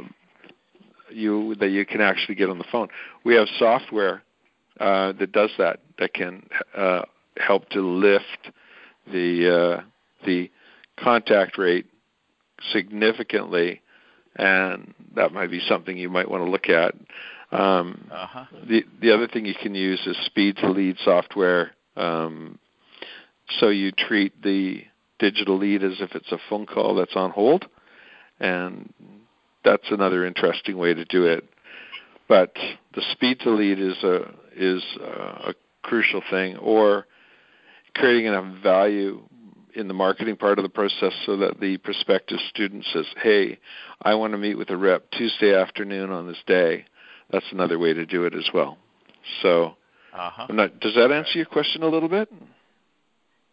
you 1.09 1.55
that 1.55 1.69
you 1.69 1.85
can 1.85 2.01
actually 2.01 2.35
get 2.35 2.49
on 2.49 2.57
the 2.57 2.65
phone. 2.71 2.87
We 3.23 3.35
have 3.35 3.47
software 3.57 4.23
uh, 4.79 5.13
that 5.13 5.31
does 5.31 5.51
that 5.57 5.79
that 5.99 6.13
can 6.13 6.47
uh, 6.75 7.03
help 7.37 7.69
to 7.69 7.81
lift 7.81 8.51
the 9.11 9.79
uh, 9.79 9.83
the 10.25 10.51
contact 10.97 11.57
rate 11.57 11.85
significantly, 12.71 13.81
and 14.35 14.93
that 15.15 15.31
might 15.31 15.51
be 15.51 15.61
something 15.67 15.97
you 15.97 16.09
might 16.09 16.29
want 16.29 16.43
to 16.43 16.49
look 16.49 16.69
at. 16.69 16.95
Um, 17.51 18.07
uh-huh. 18.11 18.45
The 18.67 18.83
the 19.01 19.11
other 19.13 19.27
thing 19.27 19.45
you 19.45 19.55
can 19.61 19.75
use 19.75 20.01
is 20.05 20.17
speed 20.25 20.57
to 20.57 20.69
lead 20.69 20.97
software. 21.03 21.71
Um, 21.95 22.59
so 23.59 23.69
you 23.69 23.91
treat 23.91 24.41
the 24.41 24.83
digital 25.19 25.57
lead 25.57 25.83
as 25.83 26.01
if 26.01 26.15
it's 26.15 26.31
a 26.31 26.39
phone 26.49 26.65
call 26.65 26.95
that's 26.95 27.15
on 27.15 27.31
hold, 27.31 27.65
and 28.39 28.91
that's 29.65 29.89
another 29.89 30.25
interesting 30.25 30.77
way 30.77 30.93
to 30.93 31.03
do 31.05 31.25
it. 31.25 31.49
But 32.29 32.55
the 32.93 33.01
speed 33.11 33.39
to 33.41 33.51
lead 33.51 33.79
is 33.79 34.01
a 34.03 34.31
is 34.55 34.83
a, 35.01 35.49
a 35.49 35.53
crucial 35.83 36.21
thing, 36.29 36.57
or 36.57 37.07
creating 37.93 38.25
enough 38.25 38.63
value 38.63 39.21
in 39.75 39.87
the 39.89 39.93
marketing 39.93 40.37
part 40.37 40.57
of 40.57 40.63
the 40.63 40.69
process 40.69 41.11
so 41.25 41.35
that 41.37 41.59
the 41.59 41.77
prospective 41.77 42.39
student 42.49 42.85
says, 42.93 43.05
"Hey, 43.21 43.59
I 44.01 44.15
want 44.15 44.31
to 44.31 44.37
meet 44.37 44.57
with 44.57 44.69
a 44.69 44.77
rep 44.77 45.11
Tuesday 45.11 45.53
afternoon 45.53 46.11
on 46.11 46.27
this 46.27 46.41
day." 46.47 46.85
That's 47.31 47.45
another 47.51 47.79
way 47.79 47.93
to 47.93 48.05
do 48.05 48.25
it 48.25 48.35
as 48.35 48.47
well. 48.53 48.77
So, 49.41 49.75
uh-huh. 50.13 50.47
not, 50.51 50.79
does 50.79 50.93
that 50.95 51.11
answer 51.11 51.37
your 51.37 51.47
question 51.47 51.81
a 51.81 51.87
little 51.87 52.09
bit? 52.09 52.31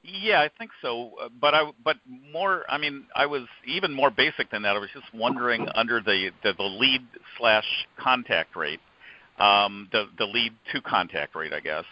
Yeah, 0.04 0.40
I 0.40 0.50
think 0.58 0.72
so. 0.80 1.12
Uh, 1.20 1.28
but 1.40 1.54
I 1.54 1.70
but 1.84 1.96
more. 2.32 2.64
I 2.68 2.76
mean, 2.76 3.04
I 3.14 3.26
was 3.26 3.42
even 3.66 3.92
more 3.92 4.10
basic 4.10 4.50
than 4.50 4.62
that. 4.62 4.74
I 4.74 4.78
was 4.78 4.90
just 4.92 5.06
wondering 5.14 5.68
under 5.74 6.00
the 6.00 6.30
the, 6.42 6.54
the 6.54 6.64
lead 6.64 7.02
slash 7.38 7.66
contact 7.96 8.56
rate, 8.56 8.80
um, 9.38 9.88
the 9.92 10.06
the 10.18 10.24
lead 10.24 10.52
to 10.72 10.80
contact 10.80 11.36
rate, 11.36 11.52
I 11.52 11.60
guess. 11.60 11.84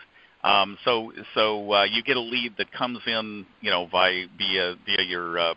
Um, 0.43 0.77
so 0.85 1.13
so 1.35 1.73
uh, 1.73 1.85
you 1.85 2.03
get 2.03 2.17
a 2.17 2.21
lead 2.21 2.55
that 2.59 2.73
comes 2.73 2.99
in, 3.07 3.47
you 3.61 3.71
know, 3.71 3.87
via 3.87 4.27
via 4.37 4.75
via 4.87 5.03
your 5.07 5.39
uh, 5.39 5.55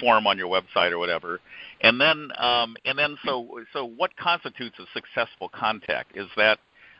form 0.00 0.26
on 0.26 0.36
your 0.36 0.48
website 0.48 0.90
or 0.90 0.98
whatever, 0.98 1.40
and 1.80 2.00
then 2.00 2.30
um, 2.38 2.76
and 2.84 2.98
then 2.98 3.16
so 3.24 3.60
so 3.72 3.84
what 3.84 4.16
constitutes 4.16 4.76
a 4.80 4.84
successful 4.92 5.48
contact? 5.48 6.16
Is 6.16 6.26
that 6.36 6.58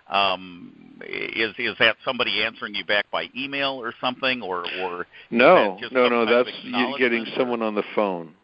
um, 0.09 1.01
is 1.07 1.53
is 1.59 1.75
that 1.79 1.97
somebody 2.05 2.43
answering 2.43 2.75
you 2.75 2.85
back 2.85 3.11
by 3.11 3.29
email 3.37 3.73
or 3.73 3.95
something, 4.01 4.43
or 4.43 4.65
or 4.81 5.07
no, 5.31 5.79
no, 5.91 6.09
no? 6.09 6.27
That's 6.27 6.57
getting 6.99 7.27
someone 7.37 7.63
on 7.63 7.75
the 7.75 7.85
phone. 7.95 8.35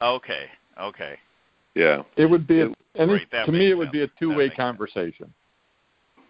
Okay, 0.00 0.46
okay. 0.80 1.18
Yeah, 1.74 2.02
it 2.16 2.26
would 2.26 2.46
be 2.46 2.60
a, 2.60 2.68
and 2.94 3.12
right, 3.12 3.30
to 3.44 3.52
me 3.52 3.70
it 3.70 3.74
would 3.74 3.92
be 3.92 4.02
a 4.02 4.08
two-way 4.18 4.50
conversation. 4.50 5.32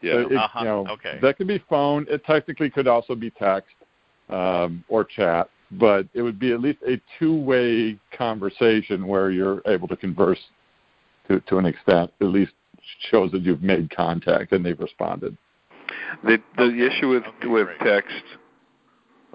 Yeah, 0.03 0.13
so 0.13 0.19
it, 0.19 0.37
uh-huh. 0.37 0.59
you 0.61 0.65
know, 0.65 0.87
okay. 0.89 1.19
That 1.23 1.37
could 1.37 1.47
be 1.47 1.63
phone. 1.69 2.07
It 2.09 2.25
technically 2.25 2.71
could 2.71 2.87
also 2.87 3.15
be 3.15 3.31
text 3.31 3.75
um, 4.29 4.85
or 4.89 5.05
chat, 5.05 5.49
but 5.73 6.07
it 6.15 6.23
would 6.23 6.39
be 6.39 6.53
at 6.53 6.61
least 6.61 6.79
a 6.89 7.01
two-way 7.19 7.99
conversation 8.17 9.07
where 9.07 9.31
you're 9.31 9.63
able 9.67 9.89
to 9.89 9.97
converse 9.97 10.41
to 11.29 11.41
to 11.41 11.59
an 11.59 11.67
extent, 11.67 12.11
at 12.21 12.27
least 12.29 12.53
shows 13.11 13.31
that 13.33 13.43
you've 13.43 13.63
made 13.63 13.95
contact 13.95 14.53
and 14.53 14.65
they've 14.65 14.79
responded. 14.79 15.37
The 16.25 16.39
the 16.57 16.65
okay. 16.65 16.87
issue 16.87 17.09
with 17.09 17.25
okay, 17.25 17.47
with 17.47 17.67
great. 17.67 17.81
text. 17.81 18.25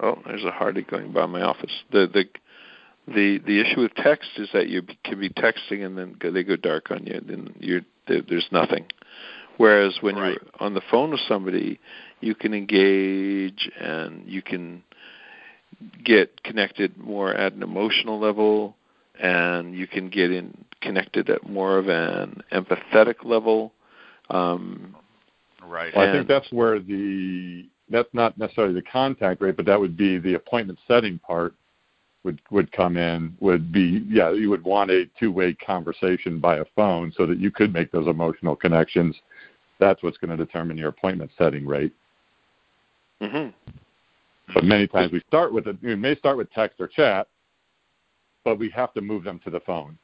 Oh, 0.00 0.18
there's 0.26 0.44
a 0.44 0.50
Hardy 0.50 0.82
going 0.82 1.12
by 1.12 1.26
my 1.26 1.42
office. 1.42 1.72
The 1.90 2.06
the 2.12 2.24
the 3.12 3.38
the 3.46 3.60
issue 3.60 3.80
with 3.80 3.94
text 3.94 4.30
is 4.36 4.48
that 4.52 4.68
you 4.68 4.82
can 5.04 5.18
be 5.20 5.30
texting 5.30 5.84
and 5.84 5.96
then 5.96 6.16
they 6.32 6.42
go 6.42 6.56
dark 6.56 6.90
on 6.90 7.06
you, 7.06 7.14
and 7.14 7.28
then 7.28 7.54
you're 7.58 7.82
there's 8.06 8.48
nothing. 8.50 8.86
Whereas 9.58 9.98
when 10.00 10.16
right. 10.16 10.30
you're 10.32 10.50
on 10.60 10.74
the 10.74 10.82
phone 10.90 11.10
with 11.10 11.20
somebody, 11.28 11.78
you 12.20 12.34
can 12.34 12.54
engage 12.54 13.70
and 13.78 14.26
you 14.26 14.42
can 14.42 14.82
get 16.04 16.42
connected 16.42 16.96
more 16.96 17.32
at 17.34 17.52
an 17.52 17.62
emotional 17.62 18.18
level, 18.18 18.76
and 19.22 19.74
you 19.74 19.86
can 19.86 20.10
get 20.10 20.30
in 20.32 20.52
connected 20.82 21.30
at 21.30 21.48
more 21.48 21.78
of 21.78 21.88
an 21.88 22.42
empathetic 22.52 23.24
level. 23.24 23.72
Um, 24.28 24.96
right. 25.64 25.94
Well, 25.94 26.08
I 26.08 26.12
think 26.12 26.28
that's 26.28 26.50
where 26.52 26.80
the 26.80 27.66
that's 27.88 28.08
not 28.12 28.36
necessarily 28.36 28.74
the 28.74 28.82
contact 28.82 29.40
rate, 29.40 29.56
but 29.56 29.64
that 29.66 29.78
would 29.78 29.96
be 29.96 30.18
the 30.18 30.34
appointment 30.34 30.78
setting 30.86 31.18
part 31.20 31.54
would 32.24 32.40
would 32.50 32.70
come 32.72 32.96
in 32.96 33.36
would 33.40 33.72
be 33.72 34.04
yeah 34.08 34.30
you 34.30 34.48
would 34.50 34.62
want 34.62 34.90
a 34.90 35.08
two 35.18 35.32
way 35.32 35.54
conversation 35.54 36.38
by 36.38 36.58
a 36.58 36.64
phone 36.76 37.12
so 37.16 37.26
that 37.26 37.38
you 37.38 37.50
could 37.50 37.72
make 37.72 37.92
those 37.92 38.08
emotional 38.08 38.56
connections. 38.56 39.16
That's 39.78 40.02
what's 40.02 40.18
going 40.18 40.36
to 40.36 40.44
determine 40.44 40.76
your 40.76 40.88
appointment 40.88 41.30
setting 41.38 41.66
rate. 41.66 41.92
Mm-hmm. 43.20 43.50
But 44.54 44.64
many 44.64 44.86
times 44.88 45.12
we 45.12 45.22
start 45.28 45.52
with 45.52 45.68
it. 45.68 45.76
We 45.80 45.94
may 45.94 46.16
start 46.16 46.36
with 46.36 46.52
text 46.52 46.80
or 46.80 46.88
chat, 46.88 47.28
but 48.44 48.58
we 48.58 48.70
have 48.70 48.92
to 48.94 49.00
move 49.00 49.24
them 49.24 49.40
to 49.44 49.50
the 49.50 49.60
phone. 49.60 49.98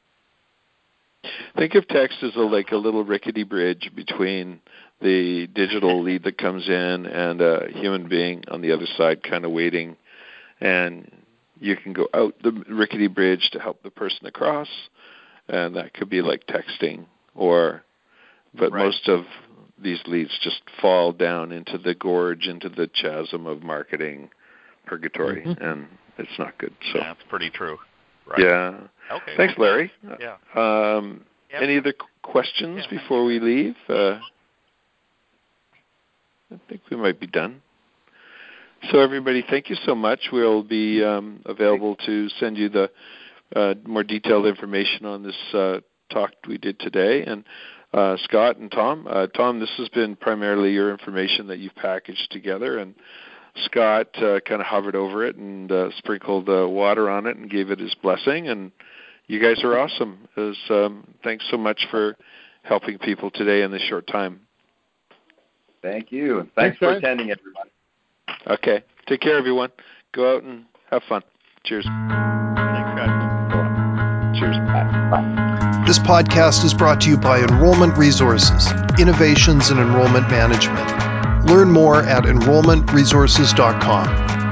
Think 1.57 1.75
of 1.75 1.87
text 1.87 2.17
as 2.23 2.35
a, 2.35 2.39
like 2.39 2.71
a 2.71 2.77
little 2.77 3.03
rickety 3.03 3.43
bridge 3.43 3.91
between 3.95 4.61
the 5.01 5.47
digital 5.47 6.01
lead 6.01 6.23
that 6.23 6.37
comes 6.37 6.67
in 6.67 7.05
and 7.05 7.41
a 7.41 7.67
human 7.73 8.07
being 8.07 8.43
on 8.49 8.61
the 8.61 8.71
other 8.71 8.87
side, 8.97 9.21
kind 9.23 9.43
of 9.45 9.51
waiting, 9.51 9.97
and 10.61 11.11
you 11.59 11.75
can 11.75 11.93
go 11.93 12.07
out 12.13 12.35
the 12.41 12.51
rickety 12.69 13.07
bridge 13.07 13.49
to 13.51 13.59
help 13.59 13.83
the 13.83 13.89
person 13.89 14.25
across, 14.27 14.69
and 15.49 15.75
that 15.75 15.93
could 15.93 16.09
be 16.09 16.21
like 16.21 16.47
texting 16.47 17.05
or. 17.35 17.83
But 18.57 18.71
right. 18.71 18.85
most 18.85 19.07
of 19.07 19.25
these 19.81 19.99
leads 20.07 20.31
just 20.41 20.61
fall 20.81 21.11
down 21.11 21.51
into 21.51 21.77
the 21.77 21.93
gorge, 21.93 22.47
into 22.47 22.67
the 22.67 22.87
chasm 22.87 23.45
of 23.45 23.61
marketing 23.61 24.29
purgatory, 24.85 25.43
mm-hmm. 25.43 25.63
and 25.63 25.87
it's 26.17 26.39
not 26.39 26.57
good. 26.57 26.73
So 26.91 26.97
yeah, 26.97 27.13
that's 27.13 27.29
pretty 27.29 27.49
true. 27.49 27.77
Right. 28.29 28.39
Yeah. 28.39 28.77
Okay. 29.11 29.33
Thanks, 29.37 29.55
Larry. 29.57 29.91
Yeah. 30.19 30.37
Um. 30.55 31.25
Any 31.51 31.79
other 31.79 31.93
questions 32.21 32.83
yeah, 32.83 32.99
before 32.99 33.25
we 33.25 33.39
leave? 33.39 33.75
Uh, 33.87 34.19
I 36.51 36.59
think 36.67 36.81
we 36.91 36.97
might 36.97 37.19
be 37.19 37.25
done. 37.25 37.61
So, 38.91 38.99
everybody, 38.99 39.43
thank 39.49 39.69
you 39.69 39.75
so 39.85 39.93
much. 39.93 40.29
We'll 40.31 40.63
be 40.63 41.03
um, 41.03 41.41
available 41.45 41.95
to 42.05 42.29
send 42.39 42.57
you 42.57 42.69
the 42.69 42.89
uh, 43.55 43.73
more 43.85 44.03
detailed 44.03 44.45
information 44.45 45.05
on 45.05 45.23
this 45.23 45.35
uh, 45.53 45.79
talk 46.11 46.31
we 46.47 46.57
did 46.57 46.79
today. 46.79 47.23
And 47.23 47.43
uh, 47.93 48.15
Scott 48.23 48.57
and 48.57 48.71
Tom, 48.71 49.07
uh, 49.09 49.27
Tom, 49.27 49.59
this 49.59 49.71
has 49.77 49.89
been 49.89 50.15
primarily 50.15 50.71
your 50.71 50.91
information 50.91 51.47
that 51.47 51.59
you've 51.59 51.75
packaged 51.75 52.31
together, 52.31 52.77
and 52.77 52.93
Scott 53.65 54.07
uh, 54.17 54.39
kind 54.41 54.61
of 54.61 54.67
hovered 54.67 54.95
over 54.95 55.25
it 55.25 55.35
and 55.35 55.71
uh, 55.71 55.89
sprinkled 55.97 56.49
uh, 56.49 56.67
water 56.67 57.09
on 57.09 57.25
it 57.25 57.37
and 57.37 57.49
gave 57.49 57.71
it 57.71 57.79
his 57.79 57.95
blessing. 58.01 58.47
And 58.47 58.71
you 59.27 59.41
guys 59.41 59.63
are 59.63 59.77
awesome. 59.77 60.27
Was, 60.35 60.57
um, 60.69 61.07
thanks 61.23 61.45
so 61.49 61.57
much 61.57 61.87
for 61.91 62.17
helping 62.63 62.97
people 62.97 63.31
today 63.31 63.63
in 63.63 63.71
this 63.71 63.81
short 63.83 64.07
time. 64.07 64.41
Thank 65.81 66.11
you. 66.11 66.37
Thanks, 66.39 66.51
thanks 66.55 66.77
for 66.77 66.91
attending, 66.91 67.31
everybody. 67.31 67.69
Okay. 68.47 68.83
Take 69.07 69.21
care, 69.21 69.37
everyone. 69.37 69.69
Go 70.13 70.35
out 70.35 70.43
and 70.43 70.65
have 70.91 71.03
fun. 71.07 71.23
Cheers. 71.63 71.85
Thanks, 71.85 72.91
guys. 72.99 74.39
Cheers. 74.39 74.57
Bye. 74.57 75.09
Bye. 75.11 75.83
This 75.87 75.99
podcast 75.99 76.63
is 76.63 76.73
brought 76.73 77.01
to 77.01 77.09
you 77.09 77.17
by 77.17 77.39
Enrollment 77.39 77.97
Resources, 77.97 78.71
Innovations 78.99 79.71
in 79.71 79.79
Enrollment 79.79 80.29
Management. 80.29 81.08
Learn 81.49 81.71
more 81.71 82.03
at 82.03 82.25
enrollmentresources.com. 82.25 84.48